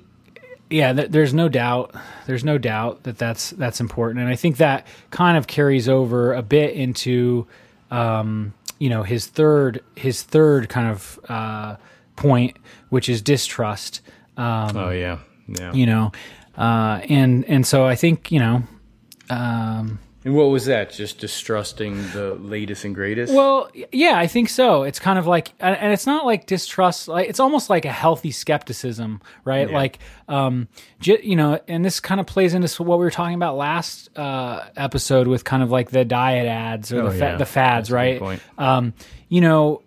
yeah 0.69 0.91
th- 0.93 1.11
there's 1.11 1.33
no 1.33 1.47
doubt 1.47 1.93
there's 2.25 2.43
no 2.43 2.57
doubt 2.57 3.03
that 3.03 3.17
that's 3.17 3.51
that's 3.51 3.79
important. 3.79 4.19
And 4.21 4.29
i 4.29 4.35
think 4.35 4.57
that 4.57 4.85
kind 5.11 5.37
of 5.37 5.47
carries 5.47 5.87
over 5.89 6.33
a 6.33 6.41
bit 6.41 6.73
into 6.73 7.47
um 7.91 8.53
you 8.79 8.89
know 8.89 9.03
his 9.03 9.27
third 9.27 9.83
his 9.95 10.23
third 10.23 10.69
kind 10.69 10.87
of 10.89 11.19
uh 11.29 11.75
point 12.15 12.57
which 12.89 13.09
is 13.09 13.21
distrust. 13.21 14.01
Um 14.37 14.75
Oh 14.77 14.89
yeah, 14.89 15.19
yeah, 15.47 15.73
you 15.73 15.85
know 15.85 16.11
uh 16.57 17.01
and 17.09 17.45
and 17.45 17.65
so 17.67 17.85
i 17.85 17.95
think 17.95 18.31
you 18.31 18.39
know 18.39 18.63
um 19.29 19.99
And 20.25 20.33
what 20.35 20.45
was 20.45 20.65
that? 20.65 20.89
Just 20.89 21.19
distrusting 21.19 21.95
the 22.11 22.33
latest 22.33 22.83
and 22.83 22.95
greatest? 22.95 23.31
Well, 23.31 23.69
yeah, 23.91 24.17
I 24.17 24.25
think 24.25 24.49
so. 24.49 24.81
It's 24.81 24.97
kind 24.99 25.19
of 25.19 25.27
like, 25.27 25.53
and 25.59 25.93
it's 25.93 26.07
not 26.07 26.25
like 26.25 26.47
distrust. 26.47 27.07
Like 27.07 27.29
it's 27.29 27.39
almost 27.39 27.69
like 27.69 27.85
a 27.85 27.91
healthy 27.91 28.31
skepticism, 28.31 29.21
right? 29.43 29.69
Yeah. 29.69 29.75
Like, 29.75 29.99
um, 30.27 30.67
j- 30.99 31.21
you 31.21 31.35
know, 31.35 31.59
and 31.67 31.85
this 31.85 31.99
kind 31.99 32.19
of 32.19 32.25
plays 32.25 32.55
into 32.55 32.81
what 32.81 32.97
we 32.97 33.05
were 33.05 33.11
talking 33.11 33.35
about 33.35 33.55
last 33.55 34.09
uh, 34.17 34.63
episode 34.75 35.27
with 35.27 35.43
kind 35.43 35.61
of 35.61 35.69
like 35.69 35.91
the 35.91 36.03
diet 36.03 36.47
ads 36.47 36.91
or 36.91 37.01
Oh, 37.01 37.09
the 37.09 37.11
fa- 37.11 37.17
yeah. 37.19 37.35
the 37.37 37.45
fads, 37.45 37.89
That's 37.89 38.19
right? 38.21 38.41
Um, 38.57 38.93
you 39.29 39.41
know, 39.41 39.83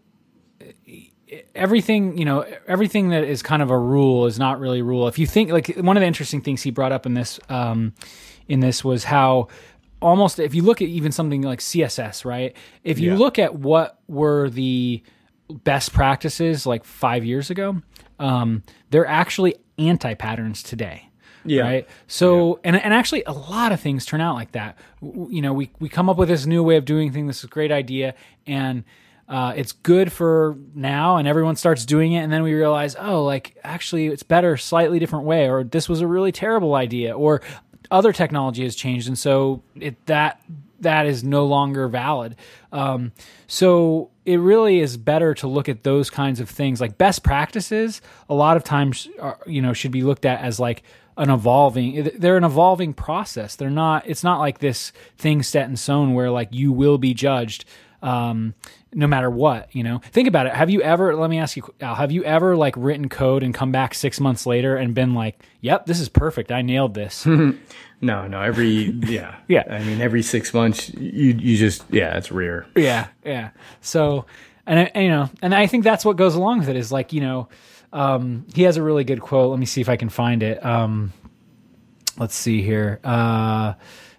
everything 1.55 2.17
you 2.17 2.25
know 2.25 2.47
everything 2.67 3.11
that 3.11 3.23
is 3.25 3.43
kind 3.43 3.61
of 3.61 3.71
a 3.71 3.79
rule 3.79 4.27
is 4.27 4.39
not 4.39 4.59
really 4.61 4.81
a 4.81 4.85
rule 4.85 5.09
if 5.09 5.19
you 5.19 5.27
think 5.27 5.51
like 5.51 5.69
one 5.77 5.95
of 5.97 6.01
the 6.01 6.07
interesting 6.07 6.41
things 6.41 6.63
he 6.63 6.71
brought 6.71 6.91
up 6.93 7.05
in 7.05 7.13
this 7.13 7.39
um 7.51 7.93
in 8.49 8.61
this 8.61 8.83
was 8.83 9.05
how 9.05 9.47
almost 10.01 10.39
if 10.39 10.55
you 10.55 10.63
look 10.63 10.81
at 10.83 10.89
even 10.89 11.11
something 11.13 11.43
like 11.43 11.59
css 11.61 12.25
right 12.25 12.57
if 12.85 12.99
you 12.99 13.13
Yeah. 13.13 13.19
look 13.19 13.39
at 13.39 13.55
what 13.57 13.99
were 14.09 14.49
the 14.51 15.03
best 15.65 15.93
practices 15.93 16.67
like 16.67 16.85
five 16.85 17.25
years 17.25 17.51
ago 17.51 17.81
um 18.19 18.63
they're 18.91 19.07
actually 19.07 19.55
anti-patterns 19.79 20.63
today 20.63 21.05
Yeah. 21.45 21.63
Right. 21.63 21.89
So, 22.09 22.59
and 22.65 22.77
and 22.77 22.93
actually, 22.93 23.23
a 23.25 23.33
lot 23.33 23.71
of 23.73 23.81
things 23.81 24.05
turn 24.05 24.21
out 24.21 24.35
like 24.35 24.53
that. 24.53 24.77
W- 25.01 25.29
You 25.31 25.41
know, 25.41 25.53
we 25.55 25.71
we 25.81 25.89
come 25.89 26.11
up 26.11 26.19
with 26.19 26.29
this 26.29 26.45
new 26.47 26.63
way 26.63 26.77
of 26.77 26.85
doing 26.85 27.11
things. 27.13 27.27
This 27.29 27.39
is 27.39 27.45
a 27.45 27.49
great 27.49 27.71
idea, 27.73 28.15
and 28.47 28.85
uh, 29.29 29.53
it's 29.57 29.73
good 29.73 30.11
for 30.13 30.59
now, 30.75 31.17
and 31.17 31.27
everyone 31.29 31.57
starts 31.57 31.87
doing 31.87 32.13
it, 32.13 32.23
and 32.25 32.31
then 32.33 32.43
we 32.43 32.53
realize, 32.55 32.97
oh, 32.99 33.25
like 33.25 33.57
actually, 33.63 34.09
it's 34.09 34.25
better, 34.25 34.57
slightly 34.59 34.99
different 34.99 35.25
way, 35.27 35.49
or 35.49 35.65
this 35.65 35.89
was 35.89 36.01
a 36.03 36.07
really 36.07 36.33
terrible 36.33 36.75
idea, 36.75 37.17
or 37.17 37.41
other 37.91 38.13
technology 38.13 38.63
has 38.65 38.75
changed, 38.75 39.09
and 39.09 39.19
so 39.19 39.63
it 39.75 40.05
that 40.07 40.41
that 40.81 41.07
is 41.07 41.25
no 41.25 41.45
longer 41.45 41.89
valid. 41.89 42.37
Um, 42.73 43.13
so 43.47 44.11
it 44.25 44.37
really 44.37 44.81
is 44.81 44.97
better 44.97 45.35
to 45.35 45.47
look 45.49 45.69
at 45.69 45.83
those 45.83 46.11
kinds 46.11 46.41
of 46.41 46.49
things 46.49 46.81
like 46.81 46.99
best 46.99 47.23
practices. 47.23 48.01
A 48.29 48.35
lot 48.35 48.57
of 48.57 48.65
times, 48.65 49.09
are, 49.21 49.39
you 49.47 49.63
know, 49.63 49.73
should 49.73 49.91
be 49.91 50.03
looked 50.03 50.25
at 50.25 50.41
as 50.41 50.61
like 50.61 50.83
an 51.17 51.31
evolving. 51.31 52.11
They're 52.17 52.37
an 52.37 52.45
evolving 52.45 52.95
process. 52.95 53.57
They're 53.57 53.71
not. 53.71 54.07
It's 54.07 54.23
not 54.23 54.39
like 54.39 54.59
this 54.59 54.93
thing 55.17 55.43
set 55.43 55.69
in 55.69 55.77
stone 55.77 56.15
where 56.15 56.31
like 56.31 56.49
you 56.53 56.73
will 56.73 56.99
be 56.99 57.15
judged. 57.15 57.65
Um, 58.01 58.55
no 58.95 59.07
matter 59.07 59.29
what, 59.29 59.75
you 59.75 59.83
know. 59.83 59.99
Think 60.13 60.29
about 60.29 60.47
it. 60.47 60.55
Have 60.55 60.71
you 60.71 60.81
ever? 60.83 61.17
Let 61.17 61.29
me 61.31 61.39
ask 61.39 61.57
you, 61.57 61.65
Al. 61.81 61.95
Have 61.97 62.13
you 62.13 62.23
ever 62.25 62.57
like 62.57 62.75
written 62.77 63.09
code 63.09 63.43
and 63.43 63.53
come 63.53 63.73
back 63.73 63.93
six 63.95 64.21
months 64.21 64.47
later 64.47 64.77
and 64.77 64.95
been 64.95 65.15
like, 65.15 65.43
"Yep, 65.63 65.87
this 65.87 65.99
is 66.01 66.09
perfect. 66.09 66.53
I 66.53 66.63
nailed 66.63 66.95
this." 66.95 67.27
No, 68.01 68.29
no. 68.29 68.41
Every 68.41 68.69
yeah, 69.09 69.35
Yeah. 69.49 69.65
I 69.69 69.81
mean, 69.83 70.01
every 70.01 70.23
six 70.23 70.55
months, 70.55 70.89
you 70.95 71.33
you 71.37 71.57
just 71.57 71.83
yeah, 71.91 72.17
it's 72.17 72.31
rare. 72.31 72.65
yeah 72.77 73.09
yeah 73.25 73.51
so 73.81 74.25
and, 74.67 74.79
I- 74.79 74.91
and 74.95 75.05
you 75.05 75.11
know 75.11 75.31
and 75.43 75.53
i 75.53 75.67
think 75.67 75.83
that's 75.83 76.05
what 76.05 76.17
goes 76.17 76.37
along 76.37 76.61
with 76.61 76.69
it 76.69 76.77
is 76.77 76.93
like 76.93 77.13
you 77.13 77.21
know 77.21 77.49
um 77.93 78.47
he 78.55 78.63
has 78.63 78.77
a 78.77 78.83
really 78.85 79.03
good 79.03 79.21
quote 79.21 79.51
let 79.51 79.59
me 79.59 79.67
see 79.67 79.81
if 79.81 79.89
i 79.89 79.97
can 79.97 80.11
find 80.11 80.45
it 80.45 80.65
um 80.65 81.13
let's 82.19 82.35
see 82.37 82.63
here 82.63 83.01
uh 83.03 83.75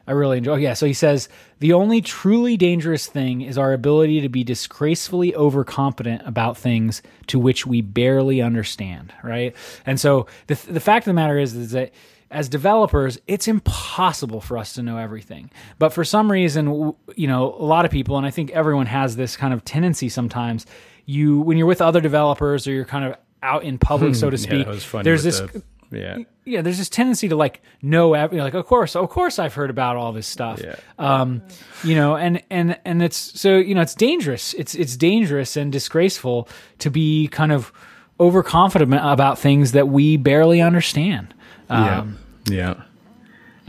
i 0.10 0.12
really 0.12 0.38
enjoy 0.40 0.52
Oh, 0.54 0.56
yeah 0.58 0.74
so 0.74 0.86
he 0.86 0.94
says 0.94 1.30
the 1.60 1.72
only 1.74 2.02
truly 2.02 2.58
dangerous 2.58 3.08
thing 3.08 3.42
is 3.42 3.58
our 3.58 3.72
ability 3.72 4.20
to 4.22 4.30
be 4.30 4.44
disgracefully 4.44 5.34
overconfident 5.36 6.24
about 6.26 6.58
things 6.58 7.02
to 7.28 7.40
which 7.40 7.66
we 7.66 7.80
barely 7.82 8.42
understand 8.42 9.14
right 9.24 9.56
and 9.86 9.98
so 10.00 10.28
the, 10.48 10.56
the 10.70 10.80
fact 10.82 11.06
of 11.06 11.12
the 11.12 11.14
matter 11.14 11.38
is 11.38 11.56
is 11.56 11.72
that 11.72 11.94
as 12.32 12.48
developers, 12.48 13.18
it's 13.26 13.48
impossible 13.48 14.40
for 14.40 14.56
us 14.60 14.74
to 14.74 14.84
know 14.84 14.98
everything. 14.98 15.50
But 15.80 15.94
for 15.94 16.04
some 16.06 16.32
reason, 16.32 16.94
you 17.16 17.26
know, 17.28 17.56
a 17.56 17.66
lot 17.66 17.86
of 17.86 17.92
people, 17.92 18.18
and 18.18 18.26
I 18.26 18.30
think 18.30 18.52
everyone 18.52 18.86
has 18.86 19.16
this 19.16 19.36
kind 19.36 19.52
of 19.52 19.66
tendency 19.66 20.10
sometimes. 20.10 20.68
You, 21.08 21.40
when 21.42 21.58
you're 21.58 21.66
with 21.66 21.82
other 21.82 22.00
developers 22.02 22.68
or 22.68 22.72
you're 22.72 22.86
kind 22.86 23.04
of 23.06 23.16
out 23.42 23.64
in 23.64 23.80
public, 23.80 24.14
so 24.14 24.28
hmm, 24.30 24.36
to 24.36 24.42
Yeah, 24.44 24.64
speak, 24.64 24.82
funny. 24.82 25.04
there's 25.06 25.24
this, 25.24 25.40
the- 25.40 25.64
yeah, 25.92 26.18
yeah, 26.46 26.62
there's 26.62 26.78
this 26.78 26.90
tendency 26.90 27.30
to 27.30 27.36
like 27.36 27.62
know, 27.82 28.14
every, 28.14 28.40
like, 28.40 28.54
of 28.54 28.66
course, 28.66 28.96
of 28.96 29.10
course, 29.10 29.40
I've 29.40 29.54
heard 29.54 29.70
about 29.70 29.96
all 29.96 30.12
this 30.12 30.28
stuff. 30.28 30.62
Yeah. 30.64 30.76
Um, 30.98 31.42
you 31.84 31.96
know, 31.96 32.16
and 32.16 32.42
and 32.50 32.80
and 32.86 33.02
it's 33.02 33.18
so 33.40 33.58
you 33.58 33.76
know, 33.76 33.82
it's 33.82 33.96
dangerous. 33.96 34.54
It's 34.56 34.76
it's 34.76 34.96
dangerous 34.96 35.56
and 35.58 35.72
disgraceful 35.72 36.48
to 36.80 36.90
be 36.90 37.28
kind 37.28 37.52
of 37.52 37.72
overconfident 38.20 38.94
about 38.94 39.40
things 39.40 39.72
that 39.72 39.88
we 39.88 40.18
barely 40.18 40.62
understand. 40.62 41.34
yeah, 41.70 42.00
Um, 42.00 42.18
yeah. 42.48 42.84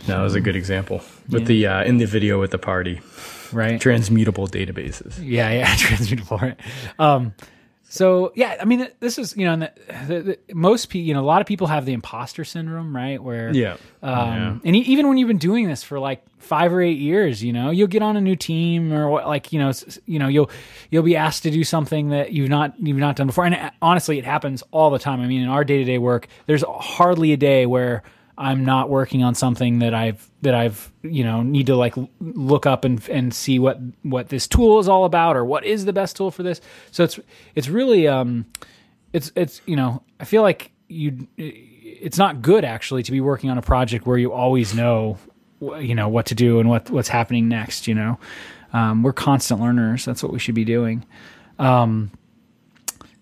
That 0.06 0.20
was 0.20 0.34
a 0.34 0.40
good 0.40 0.56
example 0.56 1.02
with 1.28 1.46
the 1.46 1.66
uh, 1.66 1.84
in 1.84 1.98
the 1.98 2.06
video 2.06 2.40
with 2.40 2.50
the 2.50 2.58
party 2.58 3.00
right. 3.52 3.80
transmutable 3.80 4.46
databases. 4.48 5.18
Yeah, 5.22 5.50
yeah, 5.50 5.74
transmutable. 5.78 6.38
Right. 6.38 6.56
Um, 6.98 7.34
so 7.92 8.32
yeah, 8.36 8.56
I 8.60 8.66
mean, 8.66 8.86
this 9.00 9.18
is 9.18 9.36
you 9.36 9.46
know, 9.46 9.52
and 9.54 9.62
the, 9.62 9.72
the, 10.06 10.22
the, 10.46 10.54
most 10.54 10.90
people, 10.90 11.08
you 11.08 11.12
know, 11.12 11.20
a 11.20 11.26
lot 11.26 11.40
of 11.40 11.48
people 11.48 11.66
have 11.66 11.84
the 11.86 11.92
imposter 11.92 12.44
syndrome, 12.44 12.94
right? 12.94 13.20
Where 13.20 13.52
Yeah, 13.52 13.78
um, 14.00 14.60
and 14.64 14.76
e- 14.76 14.84
even 14.86 15.08
when 15.08 15.18
you've 15.18 15.26
been 15.26 15.38
doing 15.38 15.66
this 15.66 15.82
for 15.82 15.98
like 15.98 16.22
five 16.38 16.72
or 16.72 16.80
eight 16.80 16.98
years, 16.98 17.42
you 17.42 17.52
know, 17.52 17.70
you'll 17.70 17.88
get 17.88 18.00
on 18.00 18.16
a 18.16 18.20
new 18.20 18.36
team 18.36 18.92
or 18.92 19.10
what, 19.10 19.26
like 19.26 19.52
you 19.52 19.58
know, 19.58 19.72
you 20.06 20.20
know, 20.20 20.28
you'll 20.28 20.52
you'll 20.90 21.02
be 21.02 21.16
asked 21.16 21.42
to 21.42 21.50
do 21.50 21.64
something 21.64 22.10
that 22.10 22.32
you've 22.32 22.48
not 22.48 22.78
you've 22.78 22.96
not 22.96 23.16
done 23.16 23.26
before, 23.26 23.44
and 23.44 23.56
uh, 23.56 23.70
honestly, 23.82 24.18
it 24.18 24.24
happens 24.24 24.62
all 24.70 24.90
the 24.90 25.00
time. 25.00 25.20
I 25.20 25.26
mean, 25.26 25.42
in 25.42 25.48
our 25.48 25.64
day 25.64 25.78
to 25.78 25.84
day 25.84 25.98
work, 25.98 26.28
there's 26.46 26.62
hardly 26.62 27.32
a 27.32 27.36
day 27.36 27.66
where 27.66 28.04
I'm 28.40 28.64
not 28.64 28.88
working 28.88 29.22
on 29.22 29.34
something 29.34 29.80
that 29.80 29.92
I've 29.92 30.30
that 30.40 30.54
I've 30.54 30.90
you 31.02 31.22
know 31.22 31.42
need 31.42 31.66
to 31.66 31.76
like 31.76 31.94
look 32.20 32.64
up 32.64 32.86
and 32.86 33.06
and 33.10 33.34
see 33.34 33.58
what 33.58 33.78
what 34.02 34.30
this 34.30 34.48
tool 34.48 34.78
is 34.78 34.88
all 34.88 35.04
about 35.04 35.36
or 35.36 35.44
what 35.44 35.64
is 35.66 35.84
the 35.84 35.92
best 35.92 36.16
tool 36.16 36.30
for 36.30 36.42
this. 36.42 36.62
So 36.90 37.04
it's 37.04 37.20
it's 37.54 37.68
really 37.68 38.08
um 38.08 38.46
it's 39.12 39.30
it's 39.36 39.60
you 39.66 39.76
know 39.76 40.02
I 40.18 40.24
feel 40.24 40.40
like 40.40 40.72
you 40.88 41.28
it's 41.36 42.16
not 42.16 42.40
good 42.40 42.64
actually 42.64 43.02
to 43.02 43.12
be 43.12 43.20
working 43.20 43.50
on 43.50 43.58
a 43.58 43.62
project 43.62 44.06
where 44.06 44.16
you 44.16 44.32
always 44.32 44.74
know 44.74 45.18
you 45.78 45.94
know 45.94 46.08
what 46.08 46.24
to 46.26 46.34
do 46.34 46.60
and 46.60 46.68
what 46.70 46.88
what's 46.88 47.10
happening 47.10 47.46
next. 47.46 47.86
You 47.86 47.94
know, 47.94 48.18
um, 48.72 49.02
we're 49.02 49.12
constant 49.12 49.60
learners. 49.60 50.06
That's 50.06 50.22
what 50.22 50.32
we 50.32 50.38
should 50.38 50.54
be 50.54 50.64
doing. 50.64 51.04
Um, 51.58 52.10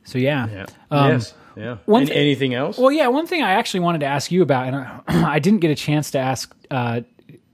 so 0.04 0.18
yeah. 0.18 0.46
yeah, 0.48 0.66
Um, 0.92 1.10
yes, 1.10 1.34
yeah. 1.58 1.76
one 1.86 2.02
An- 2.02 2.08
thi- 2.08 2.14
anything 2.14 2.54
else? 2.54 2.78
Well, 2.78 2.92
yeah. 2.92 3.08
One 3.08 3.26
thing 3.26 3.42
I 3.42 3.52
actually 3.52 3.80
wanted 3.80 4.00
to 4.00 4.06
ask 4.06 4.30
you 4.30 4.42
about, 4.42 4.66
and 4.66 4.76
I, 4.76 5.00
I 5.34 5.38
didn't 5.38 5.60
get 5.60 5.70
a 5.70 5.74
chance 5.74 6.12
to 6.12 6.18
ask 6.18 6.54
uh, 6.70 7.00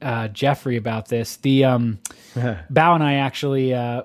uh, 0.03 0.29
Jeffrey 0.29 0.77
about 0.77 1.09
this. 1.09 1.37
The 1.37 1.65
um, 1.65 1.99
Bao 2.35 2.95
and 2.95 3.03
I 3.03 3.15
actually 3.15 3.75
uh, 3.75 4.03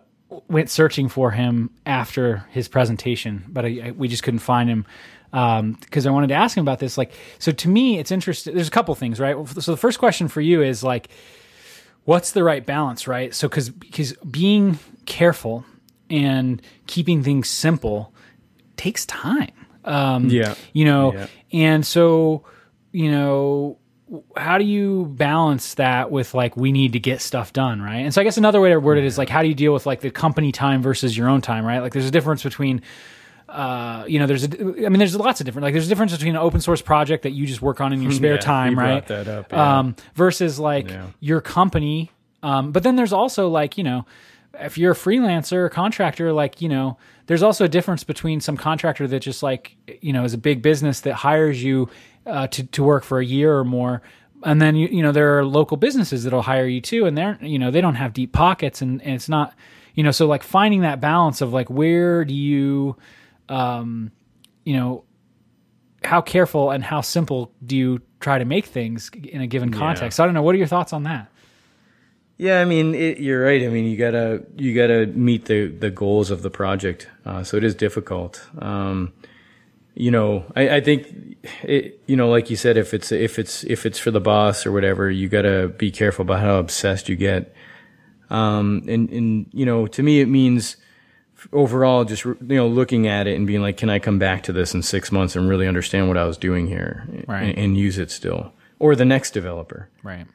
went 0.47 0.69
searching 0.69 1.09
for 1.09 1.31
him 1.31 1.69
after 1.85 2.45
his 2.51 2.67
presentation, 2.67 3.43
but 3.47 3.65
I, 3.65 3.81
I, 3.85 3.91
we 3.91 4.07
just 4.07 4.23
couldn't 4.23 4.39
find 4.39 4.69
him 4.69 4.85
because 5.31 6.07
I 6.07 6.11
wanted 6.11 6.27
to 6.27 6.35
ask 6.35 6.57
him 6.57 6.63
about 6.63 6.79
this. 6.79 6.97
Like, 6.97 7.13
so 7.37 7.51
to 7.51 7.69
me, 7.69 7.99
it's 7.99 8.11
interesting. 8.11 8.55
There's 8.55 8.67
a 8.67 8.71
couple 8.71 8.95
things, 8.95 9.19
right? 9.19 9.35
So 9.59 9.71
the 9.71 9.77
first 9.77 9.99
question 9.99 10.27
for 10.27 10.41
you 10.41 10.63
is 10.63 10.83
like, 10.83 11.09
what's 12.05 12.31
the 12.31 12.43
right 12.43 12.65
balance, 12.65 13.07
right? 13.07 13.33
So 13.33 13.47
because 13.47 13.69
because 13.69 14.13
being 14.31 14.79
careful 15.05 15.65
and 16.09 16.61
keeping 16.87 17.23
things 17.23 17.49
simple 17.49 18.13
takes 18.77 19.05
time. 19.05 19.51
Um, 19.89 20.29
Yeah. 20.29 20.53
you 20.73 20.85
know, 20.85 21.13
Yeah. 21.13 21.27
and 21.51 21.85
so 21.85 22.43
you 22.91 23.11
know 23.11 23.77
how 24.35 24.57
do 24.57 24.63
you 24.65 25.05
balance 25.17 25.75
that 25.75 26.09
with 26.09 26.33
like 26.33 26.57
we 26.57 26.71
need 26.71 26.93
to 26.93 26.99
get 26.99 27.21
stuff 27.21 27.53
done 27.53 27.79
right 27.79 27.99
and 27.99 28.11
so 28.11 28.19
i 28.19 28.23
guess 28.23 28.37
another 28.37 28.59
way 28.59 28.69
to 28.71 28.79
word 28.79 28.97
it 28.97 29.03
is 29.03 29.19
like 29.19 29.29
how 29.29 29.43
do 29.43 29.47
you 29.47 29.53
deal 29.53 29.71
with 29.71 29.85
like 29.85 30.01
the 30.01 30.09
company 30.09 30.51
time 30.51 30.81
versus 30.81 31.15
your 31.15 31.29
own 31.29 31.41
time 31.41 31.63
right 31.63 31.81
like 31.81 31.93
there's 31.93 32.07
a 32.07 32.11
difference 32.11 32.41
between 32.41 32.81
uh, 33.47 34.05
you 34.07 34.19
know, 34.19 34.27
there's 34.27 34.43
a, 34.43 34.47
I 34.85 34.89
mean, 34.89 34.99
there's 34.99 35.15
lots 35.15 35.39
of 35.41 35.45
different, 35.45 35.63
like, 35.63 35.73
there's 35.73 35.87
a 35.87 35.89
difference 35.89 36.11
between 36.11 36.35
an 36.35 36.41
open 36.41 36.61
source 36.61 36.83
project 36.83 37.23
that 37.23 37.31
you 37.31 37.47
just 37.47 37.63
work 37.63 37.81
on 37.81 37.93
in 37.93 38.01
your 38.03 38.11
spare 38.21 38.35
Yeah, 38.35 38.37
time, 38.41 38.77
right? 38.77 39.03
that 39.07 39.27
up, 39.27 39.51
yeah. 39.51 39.79
Um, 39.79 39.95
versus 40.13 40.59
like 40.59 40.89
Yeah. 40.91 41.07
your 41.19 41.41
company. 41.41 42.11
Um, 42.43 42.71
but 42.71 42.83
then 42.83 42.95
there's 42.95 43.11
also 43.11 43.49
like, 43.49 43.75
you 43.77 43.83
know, 43.83 44.05
if 44.55 44.77
you're 44.77 44.93
a 44.93 44.95
freelancer 44.95 45.53
or 45.53 45.69
contractor, 45.69 46.33
like, 46.33 46.61
you 46.61 46.69
know, 46.69 46.97
there's 47.27 47.43
also 47.43 47.65
a 47.65 47.69
difference 47.69 48.03
between 48.03 48.39
some 48.41 48.57
contractor 48.57 49.07
that 49.07 49.19
just 49.19 49.43
like, 49.43 49.77
you 50.01 50.13
know, 50.13 50.23
is 50.23 50.33
a 50.33 50.37
big 50.37 50.61
business 50.61 51.01
that 51.01 51.13
hires 51.13 51.63
you 51.63 51.89
uh, 52.25 52.47
to, 52.47 52.63
to 52.67 52.83
work 52.83 53.03
for 53.03 53.19
a 53.19 53.25
year 53.25 53.55
or 53.57 53.63
more. 53.63 54.01
And 54.43 54.61
then, 54.61 54.75
you, 54.75 54.87
you 54.87 55.03
know, 55.03 55.11
there 55.11 55.37
are 55.37 55.45
local 55.45 55.77
businesses 55.77 56.23
that'll 56.23 56.41
hire 56.41 56.65
you 56.65 56.81
too. 56.81 57.05
And 57.05 57.17
they're, 57.17 57.37
you 57.41 57.59
know, 57.59 57.71
they 57.71 57.81
don't 57.81 57.95
have 57.95 58.13
deep 58.13 58.31
pockets 58.31 58.81
and, 58.81 59.01
and 59.01 59.15
it's 59.15 59.29
not, 59.29 59.53
you 59.93 60.03
know, 60.03 60.11
so 60.11 60.27
like 60.27 60.43
finding 60.43 60.81
that 60.81 61.01
balance 61.01 61.41
of 61.41 61.53
like, 61.53 61.69
where 61.69 62.25
do 62.25 62.33
you, 62.33 62.95
um, 63.49 64.11
you 64.63 64.75
know, 64.77 65.03
how 66.03 66.21
careful 66.21 66.71
and 66.71 66.83
how 66.83 67.01
simple 67.01 67.51
do 67.65 67.75
you 67.75 68.01
try 68.19 68.39
to 68.39 68.45
make 68.45 68.65
things 68.65 69.11
in 69.13 69.41
a 69.41 69.47
given 69.47 69.71
context? 69.71 70.17
So 70.17 70.23
I 70.23 70.27
don't 70.27 70.33
know. 70.33 70.41
What 70.41 70.55
are 70.55 70.57
your 70.57 70.67
thoughts 70.67 70.93
on 70.93 71.03
that? 71.03 71.29
Yeah, 72.39 72.61
I 72.61 72.65
mean, 72.65 72.95
it, 72.95 73.19
you're 73.19 73.43
right. 73.43 73.61
I 73.61 73.67
mean, 73.67 73.83
you 73.83 73.97
gotta 73.97 74.43
you 74.55 74.73
gotta 74.73 75.05
meet 75.07 75.45
the 75.45 75.67
the 75.67 75.91
goals 75.91 76.31
of 76.31 76.41
the 76.41 76.49
project. 76.49 77.09
Uh, 77.25 77.43
so 77.43 77.57
it 77.57 77.63
is 77.65 77.75
difficult. 77.75 78.41
Um, 78.59 79.11
you 79.93 80.09
know, 80.09 80.45
I, 80.55 80.77
I 80.77 80.81
think 80.81 81.37
it, 81.63 82.01
you 82.07 82.15
know, 82.15 82.29
like 82.29 82.49
you 82.49 82.55
said, 82.55 82.77
if 82.77 82.93
it's 82.93 83.11
if 83.11 83.37
it's 83.37 83.65
if 83.65 83.85
it's 83.85 83.99
for 83.99 84.11
the 84.11 84.21
boss 84.21 84.65
or 84.65 84.71
whatever, 84.71 85.11
you 85.11 85.27
got 85.27 85.41
to 85.41 85.67
be 85.67 85.91
careful 85.91 86.23
about 86.23 86.39
how 86.39 86.55
obsessed 86.59 87.09
you 87.09 87.17
get. 87.17 87.53
Um, 88.29 88.83
and 88.87 89.09
and 89.09 89.45
you 89.51 89.65
know, 89.65 89.85
to 89.87 90.01
me, 90.01 90.21
it 90.21 90.27
means 90.27 90.77
overall 91.51 92.05
just 92.05 92.23
you 92.23 92.37
know 92.41 92.67
looking 92.69 93.05
at 93.07 93.27
it 93.27 93.35
and 93.35 93.47
being 93.47 93.61
like, 93.61 93.75
can 93.75 93.89
I 93.89 93.99
come 93.99 94.17
back 94.17 94.43
to 94.43 94.53
this 94.53 94.73
in 94.73 94.81
six 94.81 95.11
months 95.11 95.35
and 95.35 95.49
really 95.49 95.67
understand 95.67 96.07
what 96.07 96.15
I 96.17 96.23
was 96.23 96.37
doing 96.37 96.67
here 96.67 97.05
Right. 97.27 97.43
and, 97.49 97.57
and 97.57 97.77
use 97.77 97.97
it 97.97 98.11
still, 98.11 98.53
or 98.79 98.95
the 98.95 99.03
next 99.05 99.31
developer. 99.31 99.89
Right. 100.03 100.25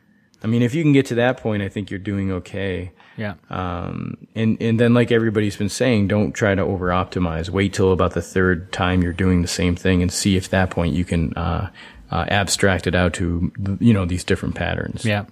I 0.44 0.46
mean, 0.46 0.60
if 0.60 0.74
you 0.74 0.82
can 0.82 0.92
get 0.92 1.06
to 1.06 1.14
that 1.16 1.38
point, 1.38 1.62
I 1.62 1.70
think 1.70 1.90
you're 1.90 1.98
doing 1.98 2.30
okay. 2.30 2.92
Yeah. 3.16 3.34
Um, 3.48 4.18
and, 4.34 4.60
and 4.60 4.78
then 4.78 4.92
like 4.92 5.10
everybody's 5.10 5.56
been 5.56 5.70
saying, 5.70 6.08
don't 6.08 6.32
try 6.32 6.54
to 6.54 6.60
over 6.60 6.88
optimize. 6.88 7.48
Wait 7.48 7.72
till 7.72 7.92
about 7.92 8.12
the 8.12 8.20
third 8.20 8.70
time 8.70 9.02
you're 9.02 9.14
doing 9.14 9.40
the 9.40 9.48
same 9.48 9.74
thing 9.74 10.02
and 10.02 10.12
see 10.12 10.36
if 10.36 10.50
that 10.50 10.68
point 10.68 10.94
you 10.94 11.04
can, 11.04 11.32
uh, 11.34 11.70
uh, 12.10 12.26
abstract 12.28 12.86
it 12.86 12.94
out 12.94 13.14
to, 13.14 13.50
you 13.80 13.94
know, 13.94 14.04
these 14.04 14.22
different 14.22 14.54
patterns. 14.54 15.04
Yeah. 15.04 15.24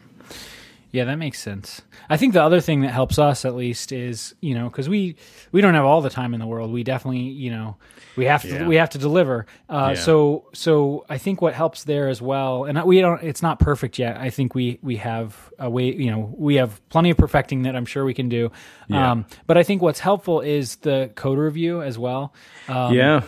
Yeah, 0.92 1.04
that 1.04 1.16
makes 1.16 1.38
sense. 1.40 1.80
I 2.10 2.18
think 2.18 2.34
the 2.34 2.42
other 2.42 2.60
thing 2.60 2.82
that 2.82 2.90
helps 2.92 3.18
us 3.18 3.46
at 3.46 3.54
least 3.54 3.92
is, 3.92 4.34
you 4.42 4.54
know, 4.54 4.68
cuz 4.68 4.88
we 4.90 5.16
we 5.50 5.60
don't 5.62 5.72
have 5.74 5.86
all 5.86 6.02
the 6.02 6.10
time 6.10 6.34
in 6.34 6.40
the 6.40 6.46
world. 6.46 6.70
We 6.70 6.84
definitely, 6.84 7.20
you 7.20 7.50
know, 7.50 7.76
we 8.14 8.26
have 8.26 8.42
to 8.42 8.48
Yeah. 8.48 8.66
we 8.68 8.76
have 8.76 8.90
to 8.90 8.98
deliver. 8.98 9.46
Uh 9.70 9.92
Yeah. 9.94 9.94
so 9.94 10.44
so 10.52 11.06
I 11.08 11.16
think 11.16 11.40
what 11.40 11.54
helps 11.54 11.84
there 11.84 12.08
as 12.10 12.20
well 12.20 12.64
and 12.64 12.82
we 12.84 13.00
don't 13.00 13.22
it's 13.22 13.42
not 13.42 13.58
perfect 13.58 13.98
yet. 13.98 14.18
I 14.18 14.28
think 14.28 14.54
we 14.54 14.78
we 14.82 14.96
have 14.96 15.34
a 15.58 15.70
way, 15.70 15.94
you 15.94 16.10
know, 16.10 16.34
we 16.36 16.56
have 16.56 16.86
plenty 16.90 17.08
of 17.10 17.16
perfecting 17.16 17.62
that 17.62 17.74
I'm 17.74 17.86
sure 17.86 18.04
we 18.04 18.14
can 18.14 18.28
do. 18.28 18.52
Yeah. 18.88 19.12
Um 19.12 19.24
but 19.46 19.56
I 19.56 19.62
think 19.62 19.80
what's 19.80 20.00
helpful 20.00 20.42
is 20.42 20.76
the 20.76 21.10
code 21.14 21.38
review 21.38 21.80
as 21.82 21.98
well. 21.98 22.34
Um, 22.68 22.92
yeah. 22.92 23.22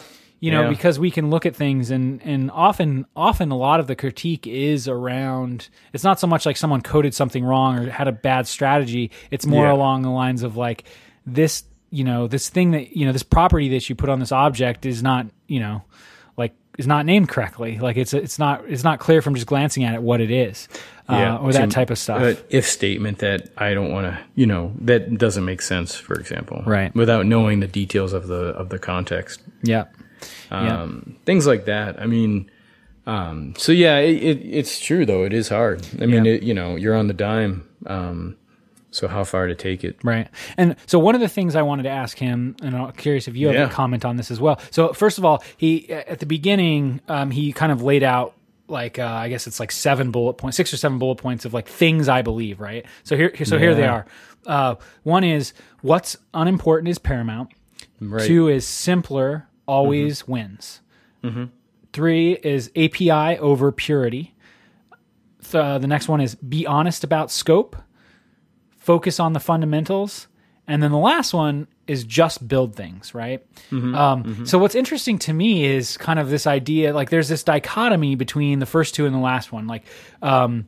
You 0.44 0.50
know 0.50 0.62
Yeah. 0.64 0.68
because 0.76 0.98
we 0.98 1.10
can 1.10 1.30
look 1.30 1.46
at 1.46 1.54
things 1.56 1.90
and 1.90 2.20
and 2.24 2.50
often 2.50 3.06
often 3.16 3.50
a 3.50 3.56
lot 3.56 3.80
of 3.80 3.86
the 3.86 3.96
critique 3.96 4.46
is 4.46 4.86
around 4.88 5.68
it's 5.94 6.04
not 6.04 6.20
so 6.20 6.26
much 6.26 6.44
like 6.46 6.56
someone 6.56 6.80
coded 6.82 7.14
something 7.14 7.44
wrong 7.44 7.78
or 7.78 7.90
had 7.90 8.08
a 8.08 8.12
bad 8.12 8.46
strategy 8.46 9.10
it's 9.30 9.46
more 9.46 9.66
Yeah. 9.66 9.72
along 9.72 10.02
the 10.02 10.10
lines 10.10 10.42
of 10.42 10.56
like 10.56 10.84
this 11.26 11.64
you 11.90 12.04
know 12.04 12.26
this 12.28 12.48
thing 12.50 12.72
that 12.72 12.96
you 12.96 13.06
know 13.06 13.12
this 13.12 13.22
property 13.22 13.68
that 13.70 13.88
you 13.88 13.94
put 13.94 14.10
on 14.10 14.18
this 14.18 14.32
object 14.32 14.84
is 14.84 15.02
not 15.02 15.26
you 15.46 15.60
know 15.60 15.82
like 16.36 16.52
is 16.76 16.86
not 16.86 17.06
named 17.06 17.28
correctly 17.28 17.78
like 17.78 17.96
it's 17.96 18.12
it's 18.12 18.38
not 18.38 18.56
it's 18.68 18.84
not 18.84 18.98
clear 18.98 19.22
from 19.22 19.34
just 19.34 19.46
glancing 19.46 19.84
at 19.84 19.94
it 19.94 20.02
what 20.02 20.20
it 20.20 20.30
is 20.30 20.68
uh, 21.08 21.38
or 21.40 21.52
that 21.52 21.70
type 21.70 21.90
of 21.90 21.98
stuff 21.98 22.20
uh, 22.20 22.34
if 22.50 22.66
statement 22.66 23.18
that 23.18 23.48
I 23.58 23.74
don't 23.74 23.92
want 23.92 24.06
to, 24.06 24.18
you 24.36 24.46
know, 24.46 24.72
that 24.80 25.18
doesn't 25.18 25.44
make 25.44 25.60
sense, 25.60 25.94
for 25.94 26.14
example. 26.18 26.62
Right. 26.64 26.94
Without 26.94 27.26
knowing 27.26 27.60
the 27.60 27.66
details 27.66 28.14
of 28.14 28.26
the, 28.26 28.42
of 28.56 28.70
the 28.70 28.78
context. 28.78 29.42
yeah 29.62 29.84
yeah 30.50 30.82
um, 30.82 31.16
things 31.24 31.46
like 31.46 31.64
that. 31.66 32.00
I 32.00 32.06
mean, 32.06 32.50
um, 33.06 33.54
so 33.58 33.72
yeah, 33.72 33.98
it, 33.98 34.22
it, 34.22 34.38
it's 34.44 34.80
true 34.80 35.04
though. 35.06 35.24
It 35.24 35.32
is 35.32 35.48
hard. 35.48 35.86
I 36.00 36.06
mean, 36.06 36.24
Yeah. 36.24 36.32
it, 36.32 36.42
you 36.42 36.54
know, 36.54 36.76
you're 36.76 36.94
on 36.96 37.06
the 37.08 37.14
dime. 37.14 37.68
Um, 37.86 38.36
so 38.90 39.08
how 39.08 39.24
far 39.24 39.48
to 39.48 39.54
take 39.56 39.82
it? 39.82 39.98
Right. 40.04 40.28
And 40.56 40.76
so 40.86 40.98
one 41.00 41.14
of 41.16 41.20
the 41.20 41.28
things 41.28 41.56
I 41.56 41.62
wanted 41.62 41.82
to 41.82 41.88
ask 41.90 42.16
him, 42.16 42.54
and 42.62 42.76
I'm 42.76 42.92
curious 42.92 43.26
if 43.26 43.36
you 43.36 43.48
have 43.48 43.56
Yeah. 43.56 43.66
a 43.66 43.70
comment 43.70 44.04
on 44.04 44.16
this 44.16 44.30
as 44.30 44.40
well. 44.40 44.60
So 44.70 44.92
first 44.92 45.18
of 45.18 45.24
all, 45.24 45.42
he 45.56 45.90
at 45.90 46.20
the 46.20 46.26
beginning, 46.26 47.00
um, 47.08 47.30
he 47.32 47.52
kind 47.52 47.72
of 47.72 47.82
laid 47.82 48.02
out 48.04 48.34
like 48.68 48.98
uh, 48.98 49.04
I 49.04 49.28
guess 49.28 49.46
it's 49.46 49.58
like 49.60 49.72
seven 49.72 50.10
bullet 50.12 50.34
points, 50.34 50.56
six 50.56 50.72
or 50.72 50.76
seven 50.78 50.98
bullet 50.98 51.16
points 51.16 51.44
of 51.44 51.52
like 51.52 51.68
things 51.68 52.08
I 52.08 52.22
believe. 52.22 52.60
Right. 52.60 52.86
So 53.02 53.16
here, 53.16 53.32
so 53.44 53.58
here 53.58 53.74
they 53.74 53.86
are. 53.86 54.06
Uh, 54.46 54.76
one 55.02 55.24
is 55.24 55.52
what's 55.82 56.16
unimportant 56.32 56.88
is 56.88 56.98
paramount. 56.98 57.50
Right. 58.00 58.26
Two 58.26 58.48
is 58.48 58.66
simpler 58.66 59.48
always 59.66 60.26
wins. 60.28 60.80
Three 61.92 62.32
is 62.32 62.70
API 62.76 63.38
over 63.38 63.70
purity. 63.72 64.34
Uh, 65.52 65.78
the 65.78 65.86
next 65.86 66.08
one 66.08 66.20
is 66.20 66.34
be 66.34 66.66
honest 66.66 67.04
about 67.04 67.30
scope, 67.30 67.76
focus 68.76 69.20
on 69.20 69.32
the 69.32 69.40
fundamentals, 69.40 70.26
and 70.66 70.82
then 70.82 70.90
the 70.90 70.98
last 70.98 71.32
one 71.34 71.68
is 71.86 72.02
just 72.04 72.48
build 72.48 72.74
things, 72.74 73.14
right? 73.14 73.44
Mm-hmm. 73.70 73.94
Um, 73.94 74.46
So 74.46 74.58
what's 74.58 74.74
interesting 74.74 75.18
to 75.20 75.32
me 75.32 75.64
is 75.64 75.96
kind 75.98 76.18
of 76.18 76.30
this 76.30 76.46
idea, 76.46 76.94
like 76.94 77.10
there's 77.10 77.28
this 77.28 77.44
dichotomy 77.44 78.14
between 78.16 78.58
the 78.58 78.66
first 78.66 78.94
two 78.94 79.06
and 79.06 79.14
the 79.14 79.20
last 79.20 79.52
one, 79.52 79.66
like. 79.66 79.84
Um, 80.22 80.66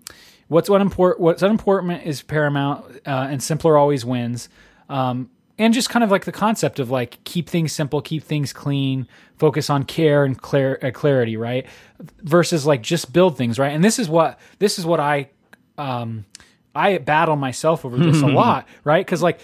What's 0.49 0.71
what 0.71 0.81
import, 0.81 1.19
what's 1.19 1.43
unimportant 1.43 2.07
is 2.07 2.23
paramount, 2.23 2.85
uh, 3.05 3.27
and 3.29 3.43
simpler 3.43 3.77
always 3.77 4.05
wins. 4.05 4.49
Um, 4.89 5.29
and 5.59 5.73
just 5.73 5.89
kind 5.91 6.03
of 6.05 6.11
like 6.11 6.25
the 6.25 6.33
concept 6.33 6.79
of 6.79 6.91
like 6.91 7.23
keep 7.25 7.49
things 7.49 7.73
simple, 7.73 8.01
keep 8.03 8.23
things 8.23 8.53
clean, 8.53 9.07
focus 9.39 9.71
on 9.71 9.85
care 9.85 10.25
and 10.25 10.41
clar- 10.41 10.79
uh, 10.83 10.91
clarity, 10.91 11.37
right? 11.37 11.67
Versus 12.23 12.67
like 12.67 12.83
just 12.83 13.13
build 13.13 13.37
things, 13.39 13.59
right? 13.59 13.73
And 13.73 13.83
this 13.83 13.99
is 13.99 14.09
what 14.09 14.39
this 14.59 14.79
is 14.79 14.85
what 14.87 15.01
I 15.01 15.31
um, 15.79 16.25
I 16.75 16.99
battle 16.99 17.37
myself 17.37 17.85
over 17.87 17.97
this 17.97 18.21
a 18.21 18.27
lot, 18.43 18.69
right? 18.85 19.05
Because 19.05 19.23
like, 19.23 19.41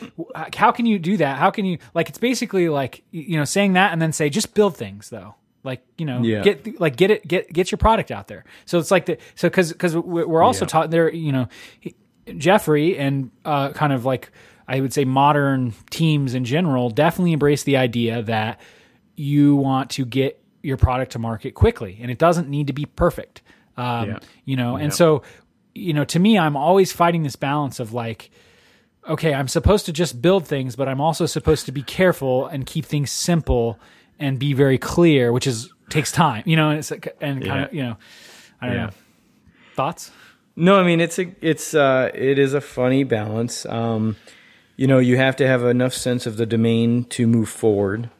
how 0.54 0.70
can 0.70 0.84
you 0.86 0.98
do 0.98 1.16
that? 1.18 1.38
How 1.38 1.50
can 1.50 1.64
you 1.64 1.78
like? 1.94 2.08
It's 2.10 2.18
basically 2.18 2.68
like 2.68 3.02
you 3.10 3.38
know 3.38 3.44
saying 3.44 3.72
that 3.74 3.92
and 3.92 4.00
then 4.02 4.12
say 4.12 4.28
just 4.28 4.54
build 4.54 4.76
things 4.76 5.08
though. 5.08 5.34
Like 5.64 5.82
you 5.96 6.04
know, 6.04 6.22
Yeah. 6.22 6.42
get 6.42 6.78
like 6.80 6.96
get 6.96 7.10
it 7.10 7.26
get 7.26 7.50
get 7.52 7.70
your 7.70 7.78
product 7.78 8.10
out 8.10 8.28
there. 8.28 8.44
So 8.66 8.78
it's 8.78 8.90
like 8.90 9.06
the 9.06 9.16
so 9.34 9.48
because 9.48 9.72
because 9.72 9.96
we're 9.96 10.42
also 10.42 10.64
Yeah. 10.64 10.68
taught 10.68 10.90
there. 10.90 11.10
You 11.10 11.32
know, 11.32 11.48
Jeffrey 12.36 12.96
and 12.98 13.30
uh, 13.44 13.70
kind 13.70 13.92
of 13.92 14.04
like 14.04 14.30
I 14.72 14.80
would 14.80 14.92
say 14.92 15.04
modern 15.04 15.74
teams 15.90 16.32
in 16.34 16.44
general 16.44 16.88
definitely 16.90 17.32
embrace 17.32 17.62
the 17.64 17.76
idea 17.76 18.22
that 18.22 18.58
you 19.14 19.54
want 19.56 19.90
to 19.90 20.04
get 20.06 20.42
your 20.62 20.76
product 20.76 21.12
to 21.12 21.18
market 21.18 21.52
quickly, 21.54 21.98
and 22.00 22.10
it 22.10 22.18
doesn't 22.18 22.48
need 22.48 22.66
to 22.68 22.72
be 22.72 22.86
perfect. 22.86 23.42
Um, 23.76 24.08
Yeah. 24.08 24.18
You 24.46 24.56
know, 24.56 24.76
and 24.76 24.92
so 24.92 25.22
you 25.74 25.92
know, 25.94 26.04
to 26.04 26.18
me, 26.18 26.38
I'm 26.38 26.56
always 26.56 26.92
fighting 26.92 27.22
this 27.22 27.34
balance 27.36 27.80
of 27.80 27.92
like, 27.94 28.30
okay, 29.08 29.32
I'm 29.32 29.48
supposed 29.48 29.86
to 29.86 29.92
just 29.92 30.20
build 30.20 30.46
things, 30.46 30.76
but 30.76 30.86
I'm 30.86 31.00
also 31.00 31.24
supposed 31.26 31.64
to 31.66 31.72
be 31.72 31.82
careful 31.82 32.46
and 32.46 32.66
keep 32.66 32.84
things 32.84 33.10
simple 33.10 33.78
and 34.18 34.38
be 34.38 34.52
very 34.52 34.76
clear, 34.78 35.32
which 35.32 35.46
is 35.46 35.70
takes 35.88 36.12
time, 36.12 36.42
you 36.46 36.56
know, 36.56 36.70
and 36.70 36.78
it's 36.78 36.90
like- 36.90 37.14
and 37.20 37.44
kind 37.44 37.64
of 37.64 37.74
you 37.74 37.82
know, 37.82 37.96
I 38.60 38.66
don't 38.66 38.76
Yeah. 38.76 38.86
know. 38.86 38.92
Thoughts? 39.74 40.10
No, 40.56 40.78
I 40.80 40.84
mean 40.84 41.00
it's 41.00 41.18
a 41.18 41.26
it's 41.40 41.74
uh 41.74 42.10
it 42.14 42.38
is 42.38 42.52
a 42.54 42.60
funny 42.60 43.04
balance. 43.04 43.64
Um, 43.66 44.16
you 44.76 44.86
know, 44.86 44.98
you 44.98 45.16
have 45.16 45.36
to 45.36 45.46
have 45.46 45.64
enough 45.64 45.92
sense 45.92 46.26
of 46.26 46.36
the 46.36 46.46
domain 46.46 47.04
to 47.04 47.26
move 47.26 47.48
forward. 47.48 48.10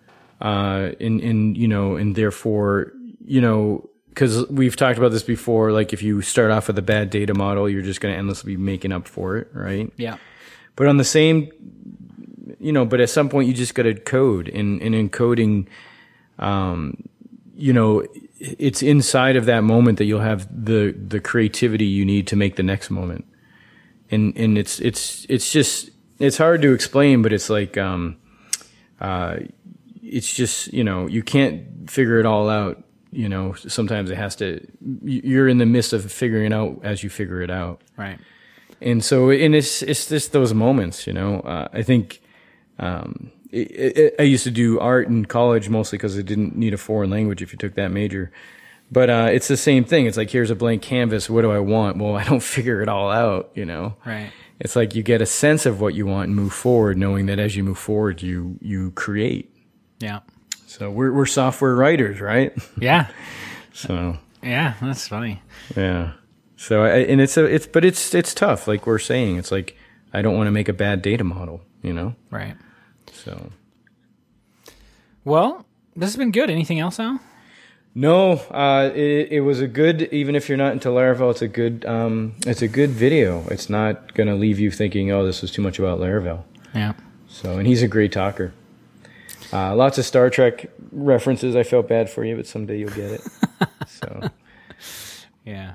Uh, 0.41 0.91
in 0.99 1.21
in 1.21 1.55
you 1.55 1.69
know, 1.69 1.95
and 1.95 2.17
therefore, 2.17 2.93
you 3.25 3.41
know, 3.41 3.89
because 4.09 4.49
we've 4.49 4.75
talked 4.75 4.99
about 4.99 5.13
this 5.13 5.23
before. 5.23 5.71
Like, 5.71 5.93
if 5.93 6.03
you 6.03 6.21
start 6.21 6.51
off 6.51 6.67
with 6.67 6.77
a 6.79 6.83
bad 6.83 7.11
data 7.11 7.33
model, 7.33 7.69
you're 7.69 7.83
just 7.83 8.01
going 8.01 8.13
to 8.13 8.19
endlessly 8.19 8.57
be 8.57 8.63
making 8.63 8.93
up 8.93 9.07
for 9.07 9.37
it, 9.37 9.49
right? 9.53 9.93
Yeah. 9.97 10.17
But 10.75 10.89
on 10.89 10.97
the 10.97 11.05
same, 11.05 11.51
you 12.59 12.73
know, 12.73 12.85
but 12.85 13.01
at 13.01 13.09
some 13.09 13.29
point 13.29 13.47
you 13.47 13.55
just 13.55 13.75
got 13.75 13.85
to 13.85 13.95
code, 13.95 14.49
and, 14.49 14.83
and 14.83 14.95
in 14.95 15.11
coding, 15.11 15.69
um, 16.39 17.09
you 17.55 17.73
know, 17.73 18.05
it's 18.41 18.83
inside 18.83 19.37
of 19.37 19.47
that 19.47 19.63
moment 19.63 19.99
that 19.99 20.07
you'll 20.07 20.21
have 20.21 20.49
the 20.53 20.93
the 20.93 21.21
creativity 21.21 21.85
you 21.85 22.05
need 22.05 22.27
to 22.27 22.37
make 22.37 22.57
the 22.57 22.63
next 22.63 22.91
moment, 22.91 23.25
and 24.11 24.37
and 24.37 24.59
it's 24.59 24.81
it's 24.81 25.25
it's 25.29 25.53
just 25.53 25.91
it's 26.23 26.39
hard 26.39 26.63
to 26.63 26.73
explain, 26.73 27.23
but 27.23 27.33
it's 27.33 27.51
like, 27.51 27.77
um, 27.77 28.17
uh, 29.01 29.37
it's 30.03 30.33
just 30.33 30.73
you 30.73 30.85
know 30.85 31.07
you 31.07 31.23
can't 31.23 31.91
figure 31.91 32.19
it 32.21 32.27
all 32.27 32.49
out. 32.49 32.83
You 33.11 33.29
know, 33.29 33.53
sometimes 33.55 34.11
it 34.11 34.17
has 34.17 34.37
to. 34.37 34.67
You're 35.05 35.49
in 35.49 35.59
the 35.59 35.67
midst 35.67 35.93
of 35.93 36.11
figuring 36.11 36.47
it 36.53 36.55
out 36.55 36.81
as 36.83 37.03
you 37.03 37.11
figure 37.11 37.43
it 37.43 37.51
out 37.51 37.83
Right. 37.99 38.19
and 38.81 39.05
so 39.05 39.31
and 39.31 39.55
it's 39.55 39.83
it's 39.83 40.09
just 40.09 40.33
those 40.33 40.55
moments 40.55 41.07
you 41.07 41.13
know 41.13 41.41
uh, 41.41 41.69
i 41.73 41.83
think 41.83 42.21
um, 42.79 43.31
it, 43.51 43.71
it, 43.99 44.15
i 44.19 44.23
used 44.23 44.45
to 44.45 44.51
do 44.51 44.81
art 44.81 45.09
in 45.09 45.25
college 45.27 45.69
mostly 45.69 45.99
because 45.99 46.17
it 46.17 46.25
didn't 46.27 46.57
need 46.57 46.73
a 46.75 46.79
foreign 46.79 47.11
language 47.11 47.43
if 47.43 47.53
you 47.53 47.59
took 47.59 47.75
that 47.75 47.91
major 47.91 48.33
but 48.91 49.09
uh, 49.11 49.29
it's 49.31 49.47
the 49.49 49.57
same 49.59 49.85
thing 49.85 50.07
it's 50.07 50.17
like 50.17 50.31
here's 50.31 50.51
a 50.51 50.55
blank 50.57 50.81
canvas 50.83 51.29
what 51.31 51.43
do 51.43 51.51
i 51.53 51.59
want 51.59 51.99
well 51.99 52.17
i 52.23 52.25
don't 52.25 52.43
figure 52.43 52.81
it 52.83 52.89
all 52.89 53.11
out 53.11 53.51
you 53.55 53.65
know 53.67 53.95
Right. 54.07 54.31
It's 54.63 54.75
like 54.77 54.95
you 54.95 55.03
get 55.03 55.21
a 55.21 55.27
sense 55.27 55.67
of 55.67 55.81
what 55.81 55.93
you 55.95 56.07
want 56.07 56.29
and 56.29 56.37
move 56.37 56.53
forward 56.55 56.97
knowing 56.97 57.27
that 57.27 57.39
as 57.39 57.55
you 57.57 57.63
move 57.65 57.79
forward 57.79 58.23
you 58.23 58.57
you 58.63 58.91
create 58.93 59.55
Yeah. 60.01 60.21
so 60.67 60.91
we're, 60.91 61.13
we're 61.13 61.27
software 61.27 61.75
writers 61.75 62.21
right 62.21 62.53
Yeah. 62.79 63.09
so 63.75 64.17
Yeah. 64.43 64.75
That's 64.81 65.07
funny. 65.09 65.43
Yeah. 65.77 66.13
So 66.57 66.85
I, 66.85 66.99
and 67.11 67.21
it's 67.21 67.37
a 67.37 67.45
it's 67.45 67.67
but 67.67 67.85
it's 67.85 68.15
it's 68.15 68.33
tough. 68.35 68.69
Like 68.69 68.87
we're 68.87 68.99
saying, 69.01 69.37
it's 69.37 69.51
like 69.51 69.77
I 70.13 70.23
don't 70.23 70.37
want 70.37 70.47
to 70.47 70.53
make 70.53 70.69
a 70.69 70.73
bad 70.73 71.03
data 71.03 71.25
model. 71.25 71.61
You 71.83 71.93
know. 71.93 72.15
Right. 72.31 72.57
So 73.13 73.51
Well, 75.25 75.67
this 75.97 76.11
has 76.11 76.17
been 76.17 76.31
good. 76.33 76.51
Anything 76.51 76.79
else, 76.79 76.99
Al? 77.01 77.19
No, 77.95 78.33
uh, 78.51 78.91
it 78.95 79.33
it 79.33 79.41
was 79.41 79.61
a 79.61 79.69
good. 79.69 80.03
Even 80.13 80.35
if 80.35 80.49
you're 80.49 80.59
not 80.59 80.73
into 80.73 80.89
Laravel, 80.89 81.31
it's 81.31 81.43
a 81.43 81.49
good 81.49 81.85
um 81.85 82.35
it's 82.47 82.63
a 82.63 82.69
good 82.69 82.91
video. 82.91 83.45
It's 83.51 83.69
not 83.69 84.15
gonna 84.15 84.35
leave 84.35 84.59
you 84.59 84.71
thinking, 84.71 85.11
oh, 85.11 85.25
this 85.27 85.43
was 85.43 85.51
too 85.51 85.63
much 85.63 85.79
about 85.79 85.99
Laravel. 85.99 86.45
Yeah. 86.75 86.95
So 87.29 87.59
and 87.59 87.67
he's 87.67 87.83
a 87.83 87.89
great 87.89 88.13
talker. 88.13 88.53
Uh, 89.53 89.75
lots 89.77 89.99
of 89.99 90.07
Star 90.07 90.31
Trek 90.31 90.71
references. 90.91 91.55
I 91.55 91.63
felt 91.63 91.89
bad 91.89 92.09
for 92.09 92.25
you, 92.25 92.37
but 92.37 92.47
someday 92.47 92.79
you'll 92.79 92.91
get 92.91 93.11
it. 93.11 93.21
so 93.87 94.31
Yeah. 95.45 95.75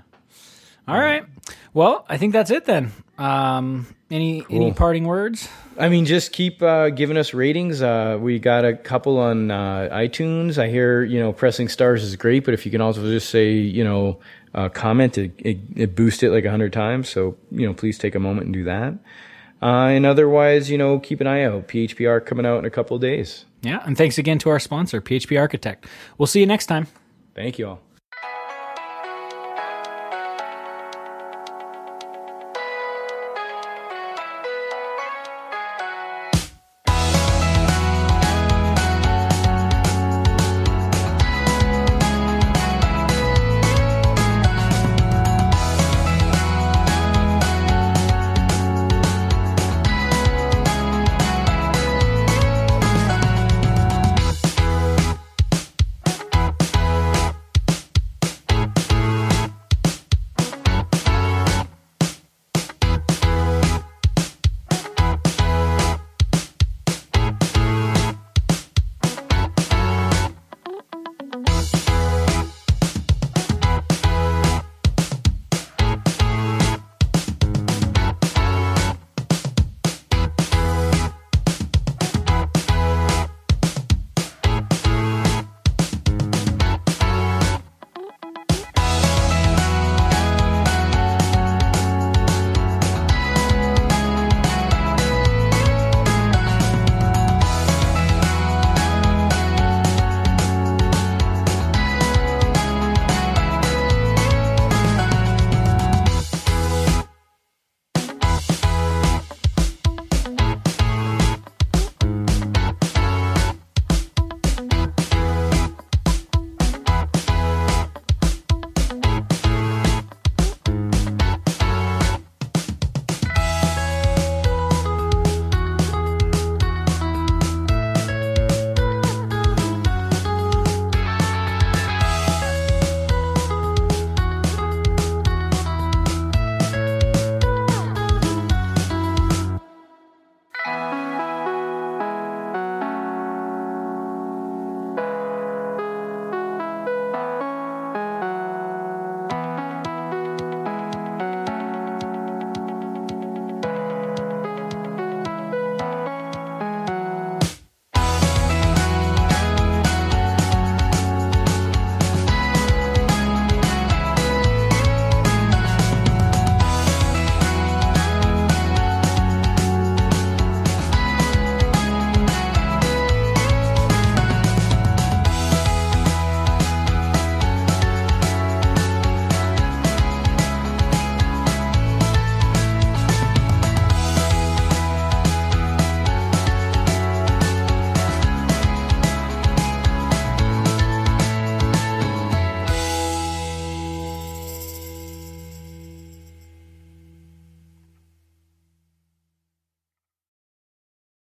All 0.87 0.99
right. 0.99 1.25
Well, 1.73 2.05
I 2.09 2.17
think 2.17 2.33
that's 2.33 2.49
it 2.49 2.65
then. 2.65 2.91
Um, 3.17 3.87
any 4.09 4.45
any 4.49 4.73
parting 4.73 5.05
words? 5.05 5.49
I 5.77 5.89
mean, 5.89 6.05
just 6.05 6.31
keep 6.31 6.61
uh, 6.61 6.89
giving 6.89 7.17
us 7.17 7.33
ratings. 7.33 7.81
Uh, 7.81 8.17
we 8.19 8.39
got 8.39 8.65
a 8.65 8.75
couple 8.75 9.19
on 9.19 9.51
uh, 9.51 9.89
iTunes. 9.91 10.57
I 10.57 10.69
hear 10.69 11.03
you 11.03 11.19
know 11.19 11.33
pressing 11.33 11.67
stars 11.67 12.03
is 12.03 12.15
great, 12.15 12.45
but 12.45 12.53
if 12.53 12.65
you 12.65 12.71
can 12.71 12.81
also 12.81 13.01
just 13.03 13.29
say 13.29 13.51
you 13.51 13.83
know 13.83 14.19
uh, 14.55 14.69
comment, 14.69 15.17
it, 15.17 15.31
it, 15.37 15.57
it 15.75 15.95
boosts 15.95 16.23
it 16.23 16.31
like 16.31 16.45
a 16.45 16.49
hundred 16.49 16.73
times. 16.73 17.09
So 17.09 17.37
you 17.51 17.67
know, 17.67 17.73
please 17.73 17.97
take 17.97 18.15
a 18.15 18.19
moment 18.19 18.45
and 18.45 18.53
do 18.53 18.63
that. 18.63 18.93
Uh, 19.61 19.87
and 19.87 20.05
otherwise, 20.05 20.69
you 20.69 20.77
know, 20.77 20.99
keep 20.99 21.19
an 21.19 21.27
eye 21.27 21.43
out. 21.43 21.67
PHPR 21.67 22.25
coming 22.25 22.45
out 22.45 22.59
in 22.59 22.65
a 22.65 22.69
couple 22.69 22.95
of 22.95 23.01
days. 23.01 23.45
Yeah, 23.61 23.81
and 23.85 23.97
thanks 23.97 24.17
again 24.17 24.37
to 24.39 24.49
our 24.49 24.59
sponsor, 24.59 25.01
PHP 25.01 25.39
Architect. 25.39 25.87
We'll 26.17 26.27
see 26.27 26.39
you 26.39 26.45
next 26.45 26.67
time. 26.67 26.87
Thank 27.33 27.57
you 27.59 27.67
all. 27.67 27.86